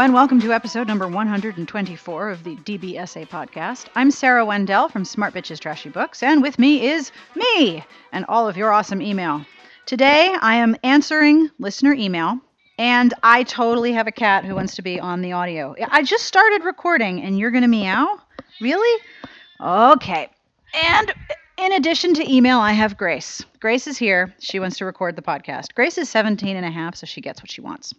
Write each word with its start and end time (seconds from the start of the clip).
and 0.00 0.14
welcome 0.14 0.40
to 0.40 0.50
episode 0.50 0.86
number 0.86 1.06
124 1.06 2.30
of 2.30 2.42
the 2.42 2.56
DBSA 2.56 3.28
podcast. 3.28 3.84
I'm 3.94 4.10
Sarah 4.10 4.46
Wendell 4.46 4.88
from 4.88 5.04
Smart 5.04 5.34
Bitches 5.34 5.60
Trashy 5.60 5.90
Books, 5.90 6.22
and 6.22 6.40
with 6.40 6.58
me 6.58 6.88
is 6.88 7.12
me 7.36 7.84
and 8.10 8.24
all 8.26 8.48
of 8.48 8.56
your 8.56 8.72
awesome 8.72 9.02
email. 9.02 9.44
Today, 9.84 10.34
I 10.40 10.54
am 10.54 10.74
answering 10.84 11.50
listener 11.58 11.92
email, 11.92 12.38
and 12.78 13.12
I 13.22 13.42
totally 13.42 13.92
have 13.92 14.06
a 14.06 14.10
cat 14.10 14.46
who 14.46 14.54
wants 14.54 14.74
to 14.76 14.82
be 14.82 14.98
on 14.98 15.20
the 15.20 15.32
audio. 15.32 15.76
I 15.90 16.02
just 16.02 16.24
started 16.24 16.64
recording, 16.64 17.20
and 17.20 17.38
you're 17.38 17.50
going 17.50 17.60
to 17.60 17.68
meow? 17.68 18.20
Really? 18.58 19.02
Okay. 19.60 20.30
And 20.72 21.12
in 21.58 21.72
addition 21.72 22.14
to 22.14 22.32
email, 22.32 22.58
I 22.58 22.72
have 22.72 22.96
Grace. 22.96 23.44
Grace 23.60 23.86
is 23.86 23.98
here. 23.98 24.34
She 24.38 24.60
wants 24.60 24.78
to 24.78 24.86
record 24.86 25.14
the 25.14 25.22
podcast. 25.22 25.74
Grace 25.74 25.98
is 25.98 26.08
17 26.08 26.56
and 26.56 26.64
a 26.64 26.70
half, 26.70 26.96
so 26.96 27.04
she 27.04 27.20
gets 27.20 27.42
what 27.42 27.50
she 27.50 27.60
wants. 27.60 27.92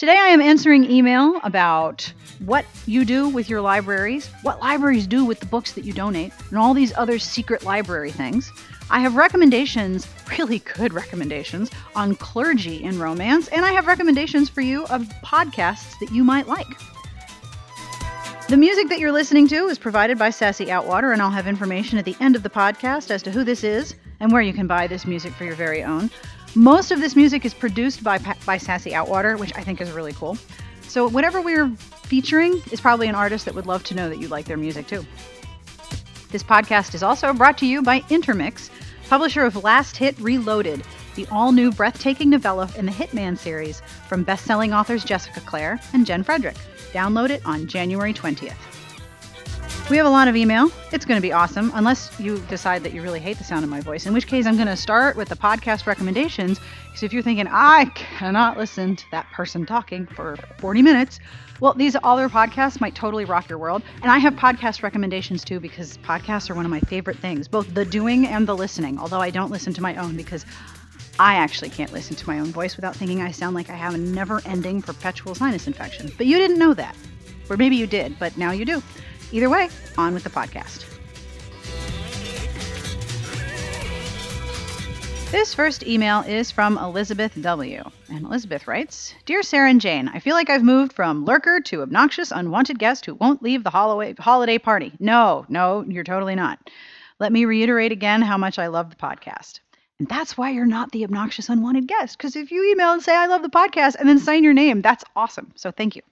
Today 0.00 0.16
I 0.18 0.28
am 0.28 0.40
answering 0.40 0.90
email 0.90 1.38
about 1.44 2.10
what 2.46 2.64
you 2.86 3.04
do 3.04 3.28
with 3.28 3.50
your 3.50 3.60
libraries, 3.60 4.28
what 4.40 4.58
libraries 4.58 5.06
do 5.06 5.26
with 5.26 5.40
the 5.40 5.44
books 5.44 5.72
that 5.72 5.84
you 5.84 5.92
donate, 5.92 6.32
and 6.48 6.56
all 6.56 6.72
these 6.72 6.90
other 6.96 7.18
secret 7.18 7.64
library 7.64 8.10
things. 8.10 8.50
I 8.88 9.00
have 9.00 9.16
recommendations, 9.16 10.08
really 10.38 10.60
good 10.60 10.94
recommendations, 10.94 11.70
on 11.94 12.16
clergy 12.16 12.82
in 12.82 12.98
romance, 12.98 13.48
and 13.48 13.62
I 13.62 13.72
have 13.72 13.86
recommendations 13.86 14.48
for 14.48 14.62
you 14.62 14.86
of 14.86 15.02
podcasts 15.22 15.98
that 15.98 16.10
you 16.10 16.24
might 16.24 16.48
like. 16.48 16.66
The 18.48 18.56
music 18.56 18.88
that 18.88 19.00
you're 19.00 19.12
listening 19.12 19.48
to 19.48 19.66
is 19.66 19.78
provided 19.78 20.16
by 20.16 20.30
Sassy 20.30 20.68
Outwater, 20.68 21.12
and 21.12 21.20
I'll 21.20 21.28
have 21.28 21.46
information 21.46 21.98
at 21.98 22.06
the 22.06 22.16
end 22.20 22.36
of 22.36 22.42
the 22.42 22.48
podcast 22.48 23.10
as 23.10 23.22
to 23.24 23.30
who 23.30 23.44
this 23.44 23.62
is 23.62 23.94
and 24.18 24.32
where 24.32 24.40
you 24.40 24.54
can 24.54 24.66
buy 24.66 24.86
this 24.86 25.04
music 25.04 25.34
for 25.34 25.44
your 25.44 25.56
very 25.56 25.82
own. 25.82 26.10
Most 26.56 26.90
of 26.90 27.00
this 27.00 27.14
music 27.14 27.44
is 27.44 27.54
produced 27.54 28.02
by 28.02 28.18
by 28.44 28.58
Sassy 28.58 28.90
Outwater, 28.90 29.38
which 29.38 29.52
I 29.56 29.62
think 29.62 29.80
is 29.80 29.92
really 29.92 30.12
cool. 30.12 30.36
So 30.82 31.08
whatever 31.08 31.40
we're 31.40 31.68
featuring 32.02 32.60
is 32.72 32.80
probably 32.80 33.06
an 33.06 33.14
artist 33.14 33.44
that 33.44 33.54
would 33.54 33.66
love 33.66 33.84
to 33.84 33.94
know 33.94 34.08
that 34.08 34.18
you 34.18 34.26
like 34.26 34.46
their 34.46 34.56
music 34.56 34.88
too. 34.88 35.06
This 36.30 36.42
podcast 36.42 36.94
is 36.94 37.04
also 37.04 37.32
brought 37.32 37.56
to 37.58 37.66
you 37.66 37.82
by 37.82 38.02
Intermix, 38.10 38.70
publisher 39.08 39.44
of 39.44 39.62
Last 39.62 39.96
Hit 39.96 40.18
Reloaded, 40.18 40.82
the 41.14 41.26
all-new 41.30 41.72
breathtaking 41.72 42.30
novella 42.30 42.68
in 42.76 42.86
the 42.86 42.92
Hitman 42.92 43.38
series 43.38 43.80
from 44.08 44.24
best-selling 44.24 44.72
authors 44.72 45.04
Jessica 45.04 45.40
Clare 45.40 45.80
and 45.92 46.06
Jen 46.06 46.22
Frederick. 46.24 46.56
Download 46.92 47.30
it 47.30 47.44
on 47.44 47.66
January 47.66 48.12
20th. 48.12 48.79
We 49.90 49.96
have 49.96 50.06
a 50.06 50.10
lot 50.10 50.28
of 50.28 50.36
email. 50.36 50.70
It's 50.92 51.04
going 51.04 51.18
to 51.18 51.20
be 51.20 51.32
awesome, 51.32 51.72
unless 51.74 52.20
you 52.20 52.38
decide 52.48 52.84
that 52.84 52.94
you 52.94 53.02
really 53.02 53.18
hate 53.18 53.38
the 53.38 53.44
sound 53.44 53.64
of 53.64 53.70
my 53.70 53.80
voice, 53.80 54.06
in 54.06 54.12
which 54.12 54.28
case 54.28 54.46
I'm 54.46 54.54
going 54.54 54.68
to 54.68 54.76
start 54.76 55.16
with 55.16 55.28
the 55.28 55.34
podcast 55.34 55.84
recommendations. 55.88 56.60
Because 56.84 57.02
if 57.02 57.12
you're 57.12 57.24
thinking, 57.24 57.48
I 57.50 57.86
cannot 57.96 58.56
listen 58.56 58.94
to 58.94 59.04
that 59.10 59.26
person 59.32 59.66
talking 59.66 60.06
for 60.06 60.36
40 60.58 60.82
minutes, 60.82 61.18
well, 61.58 61.74
these 61.74 61.96
other 62.04 62.28
podcasts 62.28 62.80
might 62.80 62.94
totally 62.94 63.24
rock 63.24 63.48
your 63.48 63.58
world. 63.58 63.82
And 64.00 64.12
I 64.12 64.18
have 64.18 64.34
podcast 64.34 64.84
recommendations 64.84 65.42
too, 65.42 65.58
because 65.58 65.98
podcasts 65.98 66.48
are 66.50 66.54
one 66.54 66.64
of 66.64 66.70
my 66.70 66.80
favorite 66.82 67.18
things, 67.18 67.48
both 67.48 67.74
the 67.74 67.84
doing 67.84 68.28
and 68.28 68.46
the 68.46 68.54
listening, 68.56 68.96
although 68.96 69.20
I 69.20 69.30
don't 69.30 69.50
listen 69.50 69.74
to 69.74 69.82
my 69.82 69.96
own 69.96 70.16
because 70.16 70.46
I 71.18 71.34
actually 71.34 71.70
can't 71.70 71.92
listen 71.92 72.14
to 72.14 72.28
my 72.28 72.38
own 72.38 72.52
voice 72.52 72.76
without 72.76 72.94
thinking 72.94 73.22
I 73.22 73.32
sound 73.32 73.56
like 73.56 73.70
I 73.70 73.74
have 73.74 73.94
a 73.94 73.98
never 73.98 74.40
ending 74.46 74.82
perpetual 74.82 75.34
sinus 75.34 75.66
infection. 75.66 76.12
But 76.16 76.26
you 76.26 76.38
didn't 76.38 76.60
know 76.60 76.74
that. 76.74 76.94
Or 77.48 77.56
maybe 77.56 77.74
you 77.74 77.88
did, 77.88 78.16
but 78.20 78.38
now 78.38 78.52
you 78.52 78.64
do. 78.64 78.80
Either 79.32 79.50
way, 79.50 79.68
on 79.96 80.14
with 80.14 80.24
the 80.24 80.30
podcast. 80.30 80.84
This 85.30 85.54
first 85.54 85.86
email 85.86 86.22
is 86.22 86.50
from 86.50 86.76
Elizabeth 86.76 87.40
W. 87.40 87.84
And 88.08 88.24
Elizabeth 88.24 88.66
writes 88.66 89.14
Dear 89.26 89.44
Sarah 89.44 89.70
and 89.70 89.80
Jane, 89.80 90.08
I 90.08 90.18
feel 90.18 90.34
like 90.34 90.50
I've 90.50 90.64
moved 90.64 90.92
from 90.92 91.24
lurker 91.24 91.60
to 91.66 91.82
obnoxious, 91.82 92.32
unwanted 92.32 92.80
guest 92.80 93.06
who 93.06 93.14
won't 93.14 93.40
leave 93.40 93.62
the 93.62 93.70
holiday 93.70 94.58
party. 94.58 94.92
No, 94.98 95.46
no, 95.48 95.84
you're 95.86 96.02
totally 96.02 96.34
not. 96.34 96.58
Let 97.20 97.30
me 97.30 97.44
reiterate 97.44 97.92
again 97.92 98.22
how 98.22 98.38
much 98.38 98.58
I 98.58 98.66
love 98.66 98.90
the 98.90 98.96
podcast. 98.96 99.60
And 100.00 100.08
that's 100.08 100.36
why 100.36 100.50
you're 100.50 100.66
not 100.66 100.90
the 100.90 101.04
obnoxious, 101.04 101.48
unwanted 101.48 101.86
guest. 101.86 102.18
Because 102.18 102.34
if 102.34 102.50
you 102.50 102.68
email 102.72 102.92
and 102.92 103.02
say, 103.02 103.14
I 103.14 103.26
love 103.26 103.42
the 103.42 103.50
podcast, 103.50 103.96
and 104.00 104.08
then 104.08 104.18
sign 104.18 104.42
your 104.42 104.54
name, 104.54 104.82
that's 104.82 105.04
awesome. 105.14 105.52
So 105.54 105.70
thank 105.70 105.94
you. 105.94 106.02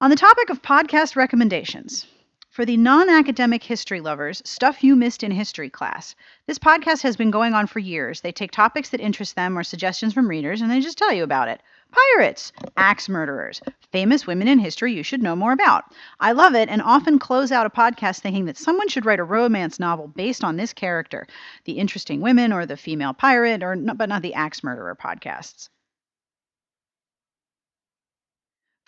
On 0.00 0.10
the 0.10 0.16
topic 0.16 0.48
of 0.48 0.62
podcast 0.62 1.16
recommendations, 1.16 2.06
for 2.50 2.64
the 2.64 2.76
non 2.76 3.10
academic 3.10 3.64
history 3.64 4.00
lovers, 4.00 4.40
Stuff 4.44 4.84
You 4.84 4.94
Missed 4.94 5.24
in 5.24 5.32
History 5.32 5.68
class, 5.68 6.14
this 6.46 6.56
podcast 6.56 7.02
has 7.02 7.16
been 7.16 7.32
going 7.32 7.52
on 7.52 7.66
for 7.66 7.80
years. 7.80 8.20
They 8.20 8.30
take 8.30 8.52
topics 8.52 8.90
that 8.90 9.00
interest 9.00 9.34
them 9.34 9.58
or 9.58 9.64
suggestions 9.64 10.14
from 10.14 10.28
readers 10.28 10.60
and 10.60 10.70
they 10.70 10.78
just 10.78 10.98
tell 10.98 11.12
you 11.12 11.24
about 11.24 11.48
it. 11.48 11.60
Pirates, 11.90 12.52
axe 12.76 13.08
murderers, 13.08 13.60
famous 13.90 14.24
women 14.24 14.46
in 14.46 14.60
history 14.60 14.94
you 14.94 15.02
should 15.02 15.20
know 15.20 15.34
more 15.34 15.50
about. 15.50 15.82
I 16.20 16.30
love 16.30 16.54
it 16.54 16.68
and 16.68 16.80
often 16.80 17.18
close 17.18 17.50
out 17.50 17.66
a 17.66 17.70
podcast 17.70 18.20
thinking 18.20 18.44
that 18.44 18.56
someone 18.56 18.86
should 18.86 19.04
write 19.04 19.18
a 19.18 19.24
romance 19.24 19.80
novel 19.80 20.06
based 20.06 20.44
on 20.44 20.56
this 20.56 20.72
character, 20.72 21.26
the 21.64 21.72
interesting 21.72 22.20
women 22.20 22.52
or 22.52 22.66
the 22.66 22.76
female 22.76 23.14
pirate, 23.14 23.64
or 23.64 23.74
but 23.74 24.08
not 24.08 24.22
the 24.22 24.34
axe 24.34 24.62
murderer 24.62 24.94
podcasts. 24.94 25.70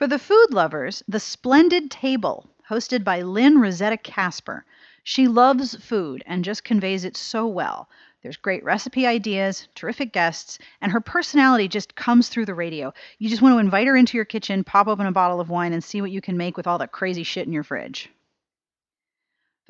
For 0.00 0.06
the 0.06 0.18
food 0.18 0.46
lovers, 0.50 1.02
The 1.08 1.20
Splendid 1.20 1.90
Table, 1.90 2.48
hosted 2.70 3.04
by 3.04 3.20
Lynne 3.20 3.58
Rossetto 3.58 4.02
Kasper. 4.02 4.64
She 5.04 5.28
loves 5.28 5.74
food 5.74 6.22
and 6.24 6.42
just 6.42 6.64
conveys 6.64 7.04
it 7.04 7.18
so 7.18 7.46
well. 7.46 7.86
There's 8.22 8.38
great 8.38 8.64
recipe 8.64 9.06
ideas, 9.06 9.68
terrific 9.74 10.14
guests, 10.14 10.58
and 10.80 10.90
her 10.90 11.02
personality 11.02 11.68
just 11.68 11.96
comes 11.96 12.30
through 12.30 12.46
the 12.46 12.54
radio. 12.54 12.94
You 13.18 13.28
just 13.28 13.42
want 13.42 13.54
to 13.54 13.58
invite 13.58 13.88
her 13.88 13.94
into 13.94 14.16
your 14.16 14.24
kitchen, 14.24 14.64
pop 14.64 14.88
open 14.88 15.04
a 15.04 15.12
bottle 15.12 15.38
of 15.38 15.50
wine, 15.50 15.74
and 15.74 15.84
see 15.84 16.00
what 16.00 16.10
you 16.10 16.22
can 16.22 16.38
make 16.38 16.56
with 16.56 16.66
all 16.66 16.78
that 16.78 16.92
crazy 16.92 17.22
shit 17.22 17.46
in 17.46 17.52
your 17.52 17.62
fridge. 17.62 18.08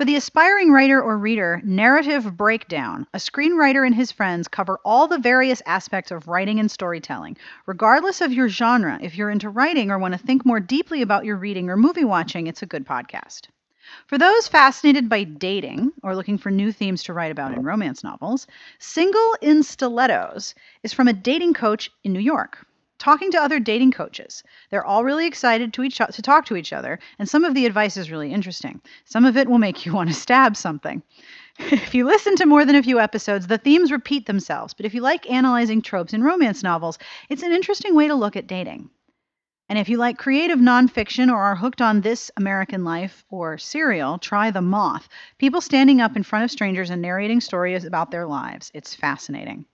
For 0.01 0.05
the 0.05 0.15
aspiring 0.15 0.71
writer 0.71 0.99
or 0.99 1.15
reader, 1.15 1.61
Narrative 1.63 2.35
Breakdown, 2.35 3.05
a 3.13 3.19
screenwriter 3.19 3.85
and 3.85 3.93
his 3.93 4.11
friends 4.11 4.47
cover 4.47 4.79
all 4.83 5.07
the 5.07 5.19
various 5.19 5.61
aspects 5.67 6.09
of 6.09 6.27
writing 6.27 6.59
and 6.59 6.71
storytelling. 6.71 7.37
Regardless 7.67 8.19
of 8.19 8.33
your 8.33 8.49
genre, 8.49 8.97
if 8.99 9.15
you're 9.15 9.29
into 9.29 9.47
writing 9.47 9.91
or 9.91 9.99
want 9.99 10.15
to 10.15 10.17
think 10.17 10.43
more 10.43 10.59
deeply 10.59 11.03
about 11.03 11.23
your 11.23 11.37
reading 11.37 11.69
or 11.69 11.77
movie 11.77 12.03
watching, 12.03 12.47
it's 12.47 12.63
a 12.63 12.65
good 12.65 12.83
podcast. 12.83 13.41
For 14.07 14.17
those 14.17 14.47
fascinated 14.47 15.07
by 15.07 15.23
dating 15.23 15.91
or 16.01 16.15
looking 16.15 16.39
for 16.39 16.49
new 16.49 16.71
themes 16.71 17.03
to 17.03 17.13
write 17.13 17.31
about 17.31 17.53
in 17.53 17.61
romance 17.61 18.03
novels, 18.03 18.47
Single 18.79 19.37
in 19.39 19.61
Stilettos 19.61 20.55
is 20.81 20.93
from 20.93 21.09
a 21.09 21.13
dating 21.13 21.53
coach 21.53 21.91
in 22.03 22.11
New 22.11 22.19
York 22.21 22.65
talking 23.01 23.31
to 23.31 23.41
other 23.41 23.59
dating 23.59 23.91
coaches. 23.91 24.43
They're 24.69 24.85
all 24.85 25.03
really 25.03 25.25
excited 25.25 25.73
to 25.73 25.83
each 25.83 25.97
to 25.97 26.21
talk 26.21 26.45
to 26.45 26.55
each 26.55 26.71
other, 26.71 26.99
and 27.17 27.27
some 27.27 27.43
of 27.43 27.55
the 27.55 27.65
advice 27.65 27.97
is 27.97 28.11
really 28.11 28.31
interesting. 28.31 28.79
Some 29.05 29.25
of 29.25 29.35
it 29.35 29.49
will 29.49 29.57
make 29.57 29.85
you 29.85 29.93
want 29.93 30.09
to 30.09 30.15
stab 30.15 30.55
something. 30.55 31.01
If 31.59 31.95
you 31.95 32.05
listen 32.05 32.35
to 32.37 32.45
more 32.45 32.63
than 32.63 32.75
a 32.75 32.83
few 32.83 32.99
episodes, 32.99 33.47
the 33.47 33.57
themes 33.57 33.91
repeat 33.91 34.27
themselves, 34.27 34.73
but 34.75 34.85
if 34.85 34.93
you 34.93 35.01
like 35.01 35.29
analyzing 35.29 35.81
tropes 35.81 36.13
in 36.13 36.23
romance 36.23 36.61
novels, 36.63 36.99
it's 37.27 37.43
an 37.43 37.51
interesting 37.51 37.95
way 37.95 38.07
to 38.07 38.15
look 38.15 38.35
at 38.35 38.47
dating. 38.47 38.89
And 39.67 39.79
if 39.79 39.89
you 39.89 39.97
like 39.97 40.17
creative 40.17 40.59
nonfiction 40.59 41.31
or 41.31 41.41
are 41.41 41.55
hooked 41.55 41.81
on 41.81 42.01
This 42.01 42.29
American 42.37 42.83
Life 42.83 43.25
or 43.29 43.57
Serial, 43.57 44.17
try 44.17 44.51
The 44.51 44.61
Moth. 44.61 45.09
People 45.39 45.61
standing 45.61 46.01
up 46.01 46.15
in 46.15 46.23
front 46.23 46.45
of 46.45 46.51
strangers 46.51 46.89
and 46.89 47.01
narrating 47.01 47.41
stories 47.41 47.83
about 47.83 48.11
their 48.11 48.27
lives. 48.27 48.69
It's 48.73 48.93
fascinating. 48.93 49.65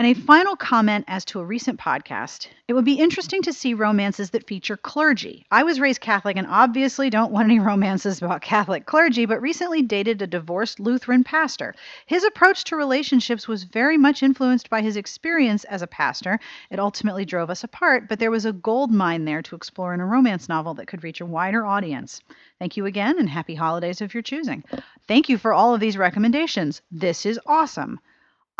And 0.00 0.06
a 0.06 0.14
final 0.14 0.56
comment 0.56 1.04
as 1.08 1.26
to 1.26 1.40
a 1.40 1.44
recent 1.44 1.78
podcast. 1.78 2.48
It 2.68 2.72
would 2.72 2.86
be 2.86 2.94
interesting 2.94 3.42
to 3.42 3.52
see 3.52 3.74
romances 3.74 4.30
that 4.30 4.46
feature 4.46 4.78
clergy. 4.78 5.44
I 5.50 5.62
was 5.62 5.78
raised 5.78 6.00
Catholic 6.00 6.38
and 6.38 6.46
obviously 6.46 7.10
don't 7.10 7.32
want 7.32 7.50
any 7.50 7.58
romances 7.58 8.22
about 8.22 8.40
Catholic 8.40 8.86
clergy, 8.86 9.26
but 9.26 9.42
recently 9.42 9.82
dated 9.82 10.22
a 10.22 10.26
divorced 10.26 10.80
Lutheran 10.80 11.22
pastor. 11.22 11.74
His 12.06 12.24
approach 12.24 12.64
to 12.64 12.76
relationships 12.76 13.46
was 13.46 13.64
very 13.64 13.98
much 13.98 14.22
influenced 14.22 14.70
by 14.70 14.80
his 14.80 14.96
experience 14.96 15.64
as 15.64 15.82
a 15.82 15.86
pastor. 15.86 16.40
It 16.70 16.78
ultimately 16.78 17.26
drove 17.26 17.50
us 17.50 17.62
apart, 17.62 18.08
but 18.08 18.18
there 18.18 18.30
was 18.30 18.46
a 18.46 18.54
gold 18.54 18.90
mine 18.90 19.26
there 19.26 19.42
to 19.42 19.54
explore 19.54 19.92
in 19.92 20.00
a 20.00 20.06
romance 20.06 20.48
novel 20.48 20.72
that 20.76 20.86
could 20.86 21.04
reach 21.04 21.20
a 21.20 21.26
wider 21.26 21.66
audience. 21.66 22.22
Thank 22.58 22.78
you 22.78 22.86
again 22.86 23.18
and 23.18 23.28
happy 23.28 23.54
holidays 23.54 24.00
if 24.00 24.14
you're 24.14 24.22
choosing. 24.22 24.64
Thank 25.06 25.28
you 25.28 25.36
for 25.36 25.52
all 25.52 25.74
of 25.74 25.80
these 25.80 25.98
recommendations. 25.98 26.80
This 26.90 27.26
is 27.26 27.38
awesome. 27.44 28.00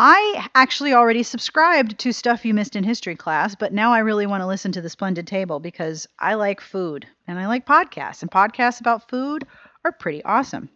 I 0.03 0.49
actually 0.55 0.95
already 0.95 1.23
subscribed 1.23 1.99
to 1.99 2.13
Stuff 2.15 2.47
You 2.47 2.55
Missed 2.55 2.75
in 2.75 2.85
History 2.85 3.17
class, 3.17 3.55
but 3.55 3.75
now 3.75 3.93
I 3.93 3.99
really 3.99 4.27
want 4.27 4.41
to 4.41 4.47
listen 4.47 4.73
to 4.73 4.81
The 4.81 4.89
Splendid 4.89 5.27
Table 5.27 5.61
because 5.61 6.09
I 6.19 6.33
like 6.33 6.63
food 6.63 7.07
and 7.29 7.39
I 7.39 7.47
like 7.47 7.67
podcasts, 7.67 8.23
and 8.23 8.31
podcasts 8.31 8.81
about 8.81 9.11
food 9.11 9.47
are 9.85 9.93
pretty 9.93 10.25
awesome. 10.25 10.71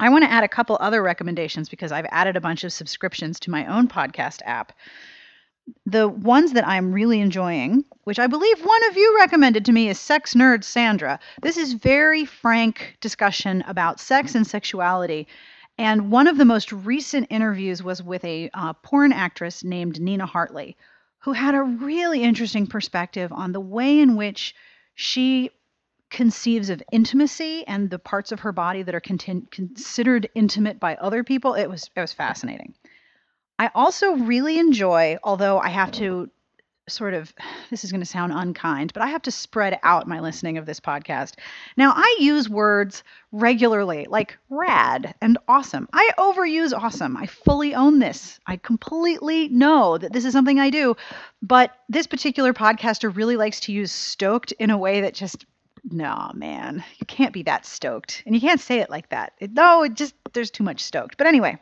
I 0.00 0.08
want 0.08 0.24
to 0.24 0.30
add 0.32 0.42
a 0.42 0.48
couple 0.48 0.76
other 0.80 1.00
recommendations 1.00 1.68
because 1.68 1.92
I've 1.92 2.08
added 2.10 2.36
a 2.36 2.40
bunch 2.40 2.64
of 2.64 2.72
subscriptions 2.72 3.38
to 3.38 3.52
my 3.52 3.66
own 3.66 3.86
podcast 3.86 4.40
app. 4.44 4.72
The 5.86 6.08
ones 6.08 6.54
that 6.54 6.66
I'm 6.66 6.92
really 6.92 7.20
enjoying, 7.20 7.84
which 8.02 8.18
I 8.18 8.26
believe 8.26 8.66
one 8.66 8.84
of 8.88 8.96
you 8.96 9.16
recommended 9.16 9.64
to 9.66 9.72
me, 9.72 9.88
is 9.88 10.00
Sex 10.00 10.34
Nerd 10.34 10.64
Sandra. 10.64 11.20
This 11.40 11.56
is 11.56 11.74
very 11.74 12.24
frank 12.24 12.96
discussion 13.00 13.62
about 13.68 14.00
sex 14.00 14.34
and 14.34 14.44
sexuality 14.44 15.28
and 15.78 16.10
one 16.10 16.26
of 16.26 16.38
the 16.38 16.44
most 16.44 16.72
recent 16.72 17.26
interviews 17.30 17.82
was 17.82 18.02
with 18.02 18.24
a 18.24 18.50
uh, 18.54 18.72
porn 18.74 19.12
actress 19.12 19.64
named 19.64 20.00
Nina 20.00 20.26
Hartley, 20.26 20.76
who 21.18 21.32
had 21.32 21.54
a 21.54 21.62
really 21.62 22.22
interesting 22.22 22.66
perspective 22.66 23.32
on 23.32 23.52
the 23.52 23.60
way 23.60 23.98
in 23.98 24.16
which 24.16 24.54
she 24.94 25.50
conceives 26.10 26.70
of 26.70 26.82
intimacy 26.92 27.66
and 27.66 27.90
the 27.90 27.98
parts 27.98 28.30
of 28.30 28.40
her 28.40 28.52
body 28.52 28.82
that 28.82 28.94
are 28.94 29.00
considered 29.00 30.28
intimate 30.34 30.78
by 30.78 30.94
other 30.96 31.24
people. 31.24 31.54
It 31.54 31.68
was 31.68 31.90
it 31.96 32.00
was 32.00 32.12
fascinating. 32.12 32.74
I 33.58 33.70
also 33.74 34.14
really 34.14 34.58
enjoy, 34.58 35.18
although 35.22 35.58
I 35.58 35.68
have 35.68 35.90
to 35.92 36.30
sort 36.88 37.14
of 37.14 37.32
this 37.70 37.84
is 37.84 37.90
going 37.90 38.00
to 38.00 38.06
sound 38.06 38.32
unkind, 38.32 38.92
but 38.92 39.02
I 39.02 39.08
have 39.08 39.22
to 39.22 39.30
spread 39.30 39.78
out 39.82 40.08
my 40.08 40.20
listening 40.20 40.58
of 40.58 40.66
this 40.66 40.80
podcast. 40.80 41.34
Now, 41.76 41.92
I 41.94 42.16
use 42.20 42.48
words 42.48 43.02
regularly 43.32 44.06
like 44.08 44.38
rad 44.48 45.14
and 45.20 45.38
awesome. 45.48 45.88
I 45.92 46.10
overuse 46.18 46.72
awesome. 46.72 47.16
I 47.16 47.26
fully 47.26 47.74
own 47.74 47.98
this. 47.98 48.38
I 48.46 48.56
completely 48.56 49.48
know 49.48 49.98
that 49.98 50.12
this 50.12 50.24
is 50.24 50.32
something 50.32 50.60
I 50.60 50.70
do, 50.70 50.96
but 51.42 51.72
this 51.88 52.06
particular 52.06 52.52
podcaster 52.52 53.14
really 53.14 53.36
likes 53.36 53.60
to 53.60 53.72
use 53.72 53.90
stoked 53.90 54.52
in 54.52 54.70
a 54.70 54.78
way 54.78 55.00
that 55.00 55.14
just 55.14 55.46
no, 55.90 56.30
man, 56.34 56.82
you 56.98 57.06
can't 57.06 57.34
be 57.34 57.42
that 57.42 57.66
stoked. 57.66 58.22
And 58.24 58.34
you 58.34 58.40
can't 58.40 58.60
say 58.60 58.78
it 58.78 58.88
like 58.88 59.10
that. 59.10 59.34
It, 59.38 59.52
no, 59.52 59.82
it 59.82 59.94
just, 59.94 60.14
there's 60.34 60.50
too 60.50 60.64
much 60.64 60.82
stoked. 60.82 61.16
But 61.16 61.26
anyway, 61.26 61.58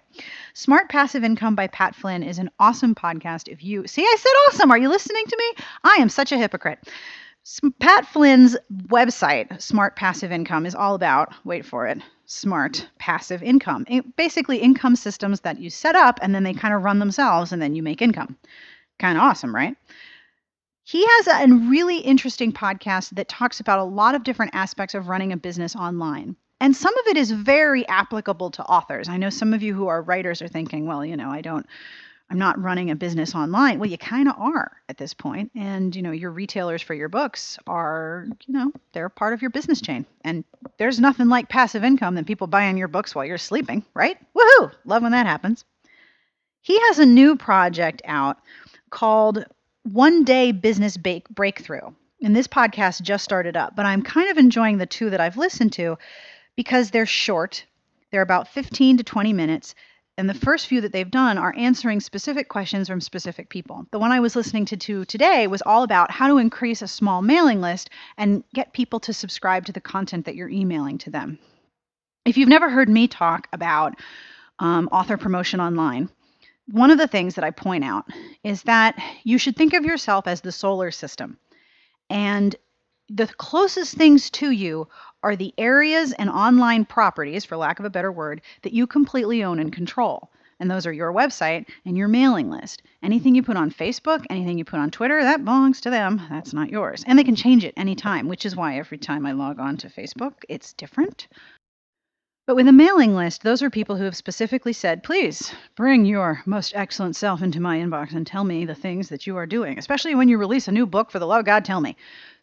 Smart 0.55 0.89
Passive 0.89 1.25
Income 1.25 1.55
by 1.55 1.67
Pat 1.67 1.95
Flynn 1.95 2.23
is 2.23 2.39
an 2.39 2.51
awesome 2.59 2.95
podcast. 2.95 3.49
If 3.49 3.63
you 3.63 3.87
see, 3.87 4.03
I 4.03 4.17
said 4.19 4.31
awesome. 4.49 4.71
Are 4.71 4.79
you 4.79 4.89
listening 4.89 5.25
to 5.27 5.37
me? 5.37 5.65
I 5.85 5.97
am 6.01 6.09
such 6.09 6.33
a 6.33 6.39
hypocrite. 6.39 6.79
Pat 7.81 8.07
Flynn's 8.07 8.57
website, 8.87 9.61
Smart 9.61 9.97
Passive 9.97 10.31
Income, 10.31 10.65
is 10.65 10.75
all 10.75 10.95
about, 10.95 11.35
wait 11.45 11.67
for 11.67 11.87
it, 11.87 11.99
smart 12.27 12.89
passive 12.99 13.43
income. 13.43 13.85
It, 13.89 14.17
basically, 14.17 14.59
income 14.59 14.95
systems 14.95 15.41
that 15.41 15.59
you 15.59 15.69
set 15.69 15.97
up 15.97 16.21
and 16.23 16.35
then 16.35 16.45
they 16.45 16.55
kind 16.55 16.73
of 16.73 16.83
run 16.83 17.01
themselves 17.01 17.53
and 17.53 17.61
then 17.61 17.75
you 17.75 17.83
make 17.83 18.01
income. 18.01 18.37
Kind 18.99 19.19
of 19.19 19.25
awesome, 19.25 19.55
right? 19.55 19.77
He 20.85 21.05
has 21.05 21.27
a 21.27 21.53
really 21.53 21.99
interesting 21.99 22.53
podcast 22.53 23.11
that 23.11 23.29
talks 23.29 23.61
about 23.61 23.79
a 23.79 23.85
lot 23.85 24.15
of 24.15 24.25
different 24.25 24.55
aspects 24.55 24.95
of 24.95 25.09
running 25.09 25.33
a 25.33 25.37
business 25.37 25.75
online. 25.75 26.37
And 26.63 26.77
some 26.77 26.97
of 26.97 27.07
it 27.09 27.17
is 27.17 27.33
very 27.33 27.87
applicable 27.89 28.53
to 28.53 28.63
authors. 28.63 29.09
I 29.09 29.17
know 29.17 29.31
some 29.31 29.53
of 29.53 29.65
you 29.65 29.75
who 29.75 29.89
are 29.89 30.01
writers 30.01 30.41
are 30.43 30.49
thinking, 30.49 30.87
well, 30.87 31.05
you 31.05 31.17
know, 31.17 31.29
I 31.29 31.41
don't 31.41 31.67
I'm 32.31 32.39
not 32.39 32.63
running 32.63 32.91
a 32.91 32.97
business 32.97 33.35
online. 33.35 33.79
Well, 33.79 33.91
you 33.91 33.99
kind 33.99 34.29
of 34.29 34.37
are 34.39 34.71
at 34.89 34.97
this 34.97 35.13
point. 35.13 35.51
And, 35.55 35.95
you 35.95 36.01
know, 36.01 36.13
your 36.13 36.31
retailers 36.31 36.81
for 36.81 36.95
your 36.95 37.11
books 37.11 37.59
are, 37.67 38.27
you 38.47 38.55
know, 38.55 38.73
they're 38.95 39.11
part 39.11 39.35
of 39.35 39.43
your 39.43 39.51
business 39.51 39.83
chain. 39.83 40.07
And 40.25 40.45
there's 40.79 40.99
nothing 40.99 41.29
like 41.29 41.51
passive 41.51 41.85
income 41.85 42.15
than 42.15 42.25
people 42.25 42.47
buying 42.47 42.79
your 42.79 42.89
books 42.89 43.15
while 43.15 43.27
you're 43.27 43.37
sleeping, 43.37 43.85
right? 43.93 44.17
Woohoo! 44.35 44.73
Love 44.87 45.03
when 45.03 45.13
that 45.13 45.27
happens. 45.27 45.65
He 46.63 46.81
has 46.87 47.01
a 47.01 47.05
new 47.05 47.37
project 47.37 48.01
out 48.07 48.39
called 48.89 49.45
one 49.83 50.25
day 50.25 50.53
business 50.53 50.97
breakthrough. 50.97 51.91
And 52.23 52.37
this 52.37 52.47
podcast 52.47 53.03
just 53.03 53.25
started 53.25 53.57
up, 53.57 53.75
but 53.75 53.85
I'm 53.85 54.03
kind 54.03 54.31
of 54.31 54.39
enjoying 54.39 54.79
the 54.79 54.87
two 54.87 55.11
that 55.11 55.21
I've 55.21 55.37
listened 55.37 55.73
to 55.73 55.99
because 56.63 56.93
they're 56.93 57.07
short. 57.07 57.67
They're 58.13 58.23
about 58.23 58.47
15 58.47 58.99
to 58.99 59.03
20 59.03 59.33
minutes. 59.33 59.75
And 60.17 60.31
the 60.31 60.35
first 60.35 60.69
few 60.69 60.81
that 60.83 60.93
they've 60.93 61.11
done 61.11 61.37
are 61.37 61.53
answering 61.57 61.99
specific 61.99 62.49
questions 62.49 62.87
from 62.87 63.01
specific 63.01 63.49
people. 63.49 63.85
The 63.91 63.99
one 63.99 64.13
I 64.13 64.21
was 64.21 64.37
listening 64.37 64.67
to, 64.67 64.77
to 64.77 65.05
today 65.05 65.49
was 65.49 65.61
all 65.63 65.83
about 65.83 66.13
how 66.13 66.29
to 66.29 66.39
increase 66.39 66.81
a 66.81 66.87
small 66.87 67.21
mailing 67.21 67.61
list 67.61 67.91
and 68.17 68.45
get 68.55 68.73
people 68.73 69.01
to 69.01 69.13
subscribe 69.13 69.67
to 69.67 69.73
the 69.73 69.81
content 69.81 70.25
that 70.27 70.37
you're 70.37 70.49
emailing 70.49 70.99
to 70.99 71.11
them. 71.11 71.41
If 72.25 72.37
you've 72.37 72.49
never 72.49 72.71
heard 72.71 72.89
me 72.89 73.09
talk 73.09 73.49
about 73.53 73.97
um, 74.61 74.89
author 74.93 75.17
promotion 75.17 75.59
online, 75.59 76.11
one 76.71 76.93
of 76.93 76.99
the 76.99 77.09
things 77.09 77.35
that 77.35 77.45
I 77.45 77.51
point 77.51 77.83
out 77.83 78.05
is 78.45 78.63
that 78.63 79.03
you 79.25 79.37
should 79.37 79.57
think 79.57 79.73
of 79.73 79.85
yourself 79.85 80.29
as 80.29 80.43
the 80.43 80.53
solar 80.53 80.93
system. 80.93 81.39
And 82.09 82.55
the 83.09 83.27
closest 83.27 83.95
things 83.95 84.31
to 84.31 84.53
you 84.53 84.87
are 85.23 85.37
the 85.37 85.55
areas 85.59 86.13
and 86.13 86.29
online 86.29 86.85
properties, 86.85 87.45
for 87.45 87.57
lack 87.57 87.79
of 87.79 87.85
a 87.85 87.91
better 87.91 88.13
word, 88.13 88.43
that 88.63 88.73
you 88.73 88.87
completely 88.87 89.45
own 89.45 89.59
and 89.59 89.73
control. 89.73 90.31
And 90.61 90.71
those 90.71 90.87
are 90.87 90.93
your 90.93 91.13
website 91.13 91.69
and 91.85 91.97
your 91.97 92.07
mailing 92.07 92.49
list. 92.49 92.83
Anything 93.03 93.35
you 93.35 93.43
put 93.43 93.57
on 93.57 93.73
Facebook, 93.73 94.25
anything 94.31 94.59
you 94.59 94.65
put 94.65 94.79
on 94.79 94.93
Twitter, 94.93 95.21
that 95.23 95.45
belongs 95.45 95.81
to 95.81 95.91
them. 95.91 96.23
That's 96.31 96.55
not 96.55 96.71
yours. 96.71 97.03
And 97.07 97.19
they 97.19 97.25
can 97.25 97.35
change 97.35 97.65
it 97.65 97.75
anytime, 97.77 98.29
which 98.29 98.47
is 98.47 98.55
why 98.55 98.79
every 98.79 98.99
time 98.99 99.27
I 99.27 99.33
log 99.33 99.59
on 99.59 99.77
to 99.79 99.89
Facebook, 99.89 100.35
it's 100.49 100.73
different. 100.73 101.27
But 102.47 102.57
with 102.57 102.67
a 102.67 102.73
mailing 102.73 103.15
list, 103.15 103.43
those 103.43 103.63
are 103.63 103.71
people 103.71 103.97
who 103.97 104.05
have 104.05 104.17
specifically 104.17 104.73
said, 104.73 105.05
please 105.05 105.53
bring 105.77 106.05
your 106.05 106.43
most 106.45 106.73
excellent 106.75 107.15
self 107.15 107.41
into 107.41 107.61
my 107.61 107.79
inbox 107.79 108.13
and 108.15 108.27
tell 108.27 108.43
me 108.43 108.65
the 108.65 108.75
things 108.75 109.09
that 109.09 109.27
you 109.29 109.37
are 109.37 109.47
doing, 109.47 109.79
especially 109.79 110.17
when 110.17 110.29
you 110.29 110.39
release 110.39 110.67
a 110.67 110.73
new 110.73 110.87
book, 110.87 111.11
for 111.13 111.21
the 111.21 111.27
love 111.27 111.41
of 111.41 111.47
God, 111.47 111.65
tell 111.65 111.81
me. 111.81 111.97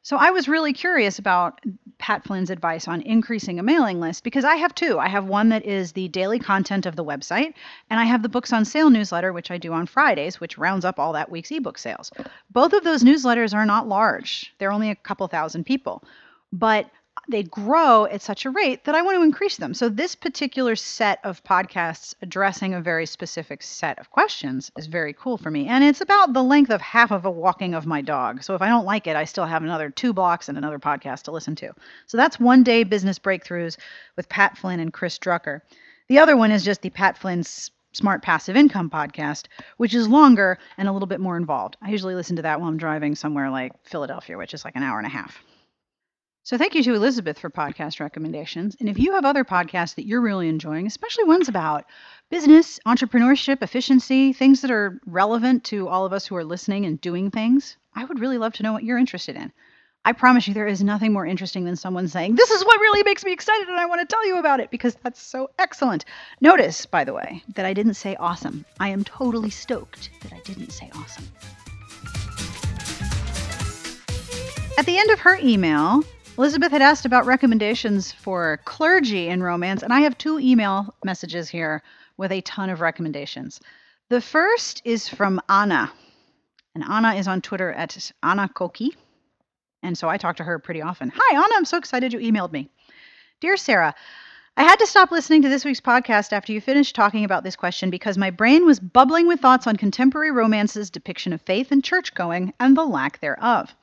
So 0.09 0.17
I 0.17 0.31
was 0.31 0.47
really 0.47 0.73
curious 0.73 1.19
about 1.19 1.61
Pat 1.99 2.23
Flynn's 2.23 2.49
advice 2.49 2.87
on 2.87 3.03
increasing 3.03 3.59
a 3.59 3.63
mailing 3.63 3.99
list 3.99 4.23
because 4.23 4.43
I 4.43 4.55
have 4.55 4.73
two. 4.73 4.97
I 4.97 5.07
have 5.07 5.25
one 5.25 5.49
that 5.49 5.63
is 5.67 5.91
the 5.91 6.07
daily 6.07 6.39
content 6.39 6.87
of 6.87 6.95
the 6.95 7.05
website, 7.05 7.53
and 7.91 7.99
I 7.99 8.05
have 8.05 8.23
the 8.23 8.27
books 8.27 8.51
on 8.51 8.65
sale 8.65 8.89
newsletter, 8.89 9.31
which 9.31 9.51
I 9.51 9.59
do 9.59 9.71
on 9.71 9.85
Fridays, 9.85 10.39
which 10.39 10.57
rounds 10.57 10.83
up 10.83 10.97
all 10.97 11.13
that 11.13 11.29
week's 11.29 11.51
ebook 11.51 11.77
sales. 11.77 12.11
Both 12.49 12.73
of 12.73 12.83
those 12.83 13.03
newsletters 13.03 13.53
are 13.53 13.67
not 13.67 13.87
large, 13.87 14.51
they're 14.57 14.71
only 14.71 14.89
a 14.89 14.95
couple 14.95 15.27
thousand 15.27 15.65
people. 15.65 16.03
But 16.51 16.89
they 17.29 17.43
grow 17.43 18.05
at 18.05 18.21
such 18.21 18.45
a 18.45 18.49
rate 18.49 18.83
that 18.85 18.95
I 18.95 19.01
want 19.03 19.17
to 19.17 19.23
increase 19.23 19.57
them. 19.57 19.73
So 19.73 19.87
this 19.87 20.15
particular 20.15 20.75
set 20.75 21.19
of 21.23 21.43
podcasts 21.43 22.15
addressing 22.21 22.73
a 22.73 22.81
very 22.81 23.05
specific 23.05 23.61
set 23.61 23.99
of 23.99 24.09
questions 24.09 24.71
is 24.77 24.87
very 24.87 25.13
cool 25.13 25.37
for 25.37 25.51
me. 25.51 25.67
And 25.67 25.83
it's 25.83 26.01
about 26.01 26.33
the 26.33 26.43
length 26.43 26.71
of 26.71 26.81
half 26.81 27.11
of 27.11 27.25
a 27.25 27.31
walking 27.31 27.75
of 27.75 27.85
my 27.85 28.01
dog. 28.01 28.43
So 28.43 28.55
if 28.55 28.61
I 28.61 28.67
don't 28.67 28.85
like 28.85 29.05
it, 29.05 29.15
I 29.15 29.25
still 29.25 29.45
have 29.45 29.63
another 29.63 29.89
two 29.89 30.11
blocks 30.11 30.49
and 30.49 30.57
another 30.57 30.79
podcast 30.79 31.23
to 31.23 31.31
listen 31.31 31.55
to. 31.57 31.71
So 32.07 32.17
that's 32.17 32.39
one 32.39 32.63
day 32.63 32.83
business 32.83 33.19
breakthroughs 33.19 33.77
with 34.15 34.27
Pat 34.29 34.57
Flynn 34.57 34.79
and 34.79 34.91
Chris 34.91 35.19
Ducker. 35.19 35.63
The 36.07 36.19
other 36.19 36.35
one 36.35 36.51
is 36.51 36.65
just 36.65 36.81
the 36.81 36.89
Pat 36.89 37.17
Flynn's 37.17 37.69
Smart 37.91 38.23
Passive 38.23 38.55
Income 38.55 38.89
podcast, 38.89 39.45
which 39.77 39.93
is 39.93 40.07
longer 40.07 40.57
and 40.77 40.87
a 40.87 40.91
little 40.91 41.07
bit 41.07 41.19
more 41.19 41.37
involved. 41.37 41.77
I 41.81 41.91
usually 41.91 42.15
listen 42.15 42.35
to 42.37 42.41
that 42.43 42.59
while 42.59 42.69
I'm 42.69 42.77
driving 42.77 43.15
somewhere 43.15 43.49
like 43.49 43.73
Philadelphia, 43.83 44.37
which 44.37 44.53
is 44.53 44.65
like 44.65 44.75
an 44.75 44.83
hour 44.83 44.97
and 44.97 45.07
a 45.07 45.09
half. 45.09 45.43
So 46.49 46.57
thank 46.57 46.73
you 46.73 46.81
to 46.81 46.95
Elizabeth 46.95 47.37
for 47.37 47.51
podcast 47.51 47.99
recommendations. 47.99 48.75
And 48.79 48.89
if 48.89 48.97
you 48.97 49.11
have 49.11 49.23
other 49.23 49.45
podcasts 49.45 49.93
that 49.93 50.07
you're 50.07 50.19
really 50.19 50.49
enjoying, 50.49 50.87
especially 50.87 51.25
ones 51.25 51.47
about 51.47 51.85
business, 52.31 52.79
entrepreneurship, 52.87 53.61
efficiency, 53.61 54.33
things 54.33 54.61
that 54.61 54.71
are 54.71 54.99
relevant 55.05 55.63
to 55.65 55.87
all 55.87 56.07
of 56.07 56.11
us 56.11 56.25
who 56.25 56.35
are 56.35 56.43
listening 56.43 56.87
and 56.87 56.99
doing 56.99 57.29
things, 57.29 57.77
I 57.93 58.03
would 58.03 58.19
really 58.19 58.39
love 58.39 58.53
to 58.53 58.63
know 58.63 58.73
what 58.73 58.83
you're 58.83 58.97
interested 58.97 59.35
in. 59.35 59.53
I 60.03 60.13
promise 60.13 60.47
you, 60.47 60.55
there 60.55 60.65
is 60.65 60.81
nothing 60.81 61.13
more 61.13 61.23
interesting 61.23 61.65
than 61.65 61.75
someone 61.75 62.07
saying, 62.07 62.33
This 62.33 62.49
is 62.49 62.65
what 62.65 62.81
really 62.81 63.03
makes 63.03 63.23
me 63.23 63.31
excited 63.31 63.67
and 63.67 63.79
I 63.79 63.85
want 63.85 64.01
to 64.01 64.11
tell 64.11 64.25
you 64.25 64.39
about 64.39 64.59
it 64.59 64.71
because 64.71 64.97
that's 65.03 65.21
so 65.21 65.51
excellent. 65.59 66.03
Notice, 66.41 66.83
by 66.87 67.03
the 67.03 67.13
way, 67.13 67.43
that 67.53 67.67
I 67.67 67.73
didn't 67.73 67.93
say 67.93 68.15
awesome. 68.15 68.65
I 68.79 68.89
am 68.89 69.03
totally 69.03 69.51
stoked 69.51 70.09
that 70.23 70.33
I 70.33 70.39
didn't 70.39 70.71
say 70.71 70.89
awesome. 70.95 71.27
At 74.79 74.87
the 74.87 74.97
end 74.97 75.11
of 75.11 75.19
her 75.19 75.35
email, 75.43 76.03
Elizabeth 76.39 76.71
had 76.71 76.81
asked 76.81 77.05
about 77.05 77.25
recommendations 77.25 78.13
for 78.13 78.61
clergy 78.63 79.27
in 79.27 79.43
romance, 79.43 79.83
and 79.83 79.91
I 79.91 79.99
have 79.99 80.17
two 80.17 80.39
email 80.39 80.95
messages 81.03 81.49
here 81.49 81.83
with 82.15 82.31
a 82.31 82.39
ton 82.39 82.69
of 82.69 82.79
recommendations. 82.79 83.59
The 84.07 84.21
first 84.21 84.81
is 84.85 85.09
from 85.09 85.41
Anna, 85.49 85.91
and 86.73 86.85
Anna 86.85 87.15
is 87.15 87.27
on 87.27 87.41
Twitter 87.41 87.73
at 87.73 88.09
Anna 88.23 88.47
Koki, 88.47 88.95
and 89.83 89.97
so 89.97 90.07
I 90.07 90.15
talk 90.15 90.37
to 90.37 90.45
her 90.45 90.59
pretty 90.59 90.81
often. 90.81 91.11
Hi, 91.13 91.35
Anna, 91.35 91.53
I'm 91.57 91.65
so 91.65 91.77
excited 91.77 92.13
you 92.13 92.19
emailed 92.19 92.53
me. 92.53 92.69
Dear 93.41 93.57
Sarah, 93.57 93.93
I 94.55 94.63
had 94.63 94.79
to 94.79 94.87
stop 94.87 95.11
listening 95.11 95.41
to 95.41 95.49
this 95.49 95.65
week's 95.65 95.81
podcast 95.81 96.31
after 96.31 96.53
you 96.53 96.61
finished 96.61 96.95
talking 96.95 97.25
about 97.25 97.43
this 97.43 97.57
question 97.57 97.89
because 97.89 98.17
my 98.17 98.29
brain 98.29 98.65
was 98.65 98.79
bubbling 98.79 99.27
with 99.27 99.41
thoughts 99.41 99.67
on 99.67 99.75
contemporary 99.75 100.31
romance's 100.31 100.89
depiction 100.89 101.33
of 101.33 101.41
faith 101.41 101.69
and 101.73 101.83
church 101.83 102.13
going 102.13 102.53
and 102.61 102.77
the 102.77 102.85
lack 102.85 103.19
thereof. 103.19 103.75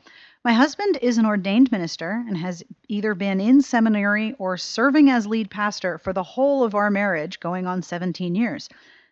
My 0.46 0.52
husband 0.52 1.00
is 1.02 1.18
an 1.18 1.26
ordained 1.26 1.72
minister 1.72 2.24
and 2.28 2.38
has 2.38 2.62
either 2.86 3.16
been 3.16 3.40
in 3.40 3.62
seminary 3.62 4.36
or 4.38 4.56
serving 4.56 5.10
as 5.10 5.26
lead 5.26 5.50
pastor 5.50 5.98
for 5.98 6.12
the 6.12 6.22
whole 6.22 6.62
of 6.62 6.76
our 6.76 6.88
marriage, 6.88 7.40
going 7.40 7.66
on 7.66 7.82
17 7.82 8.36
years. 8.36 8.68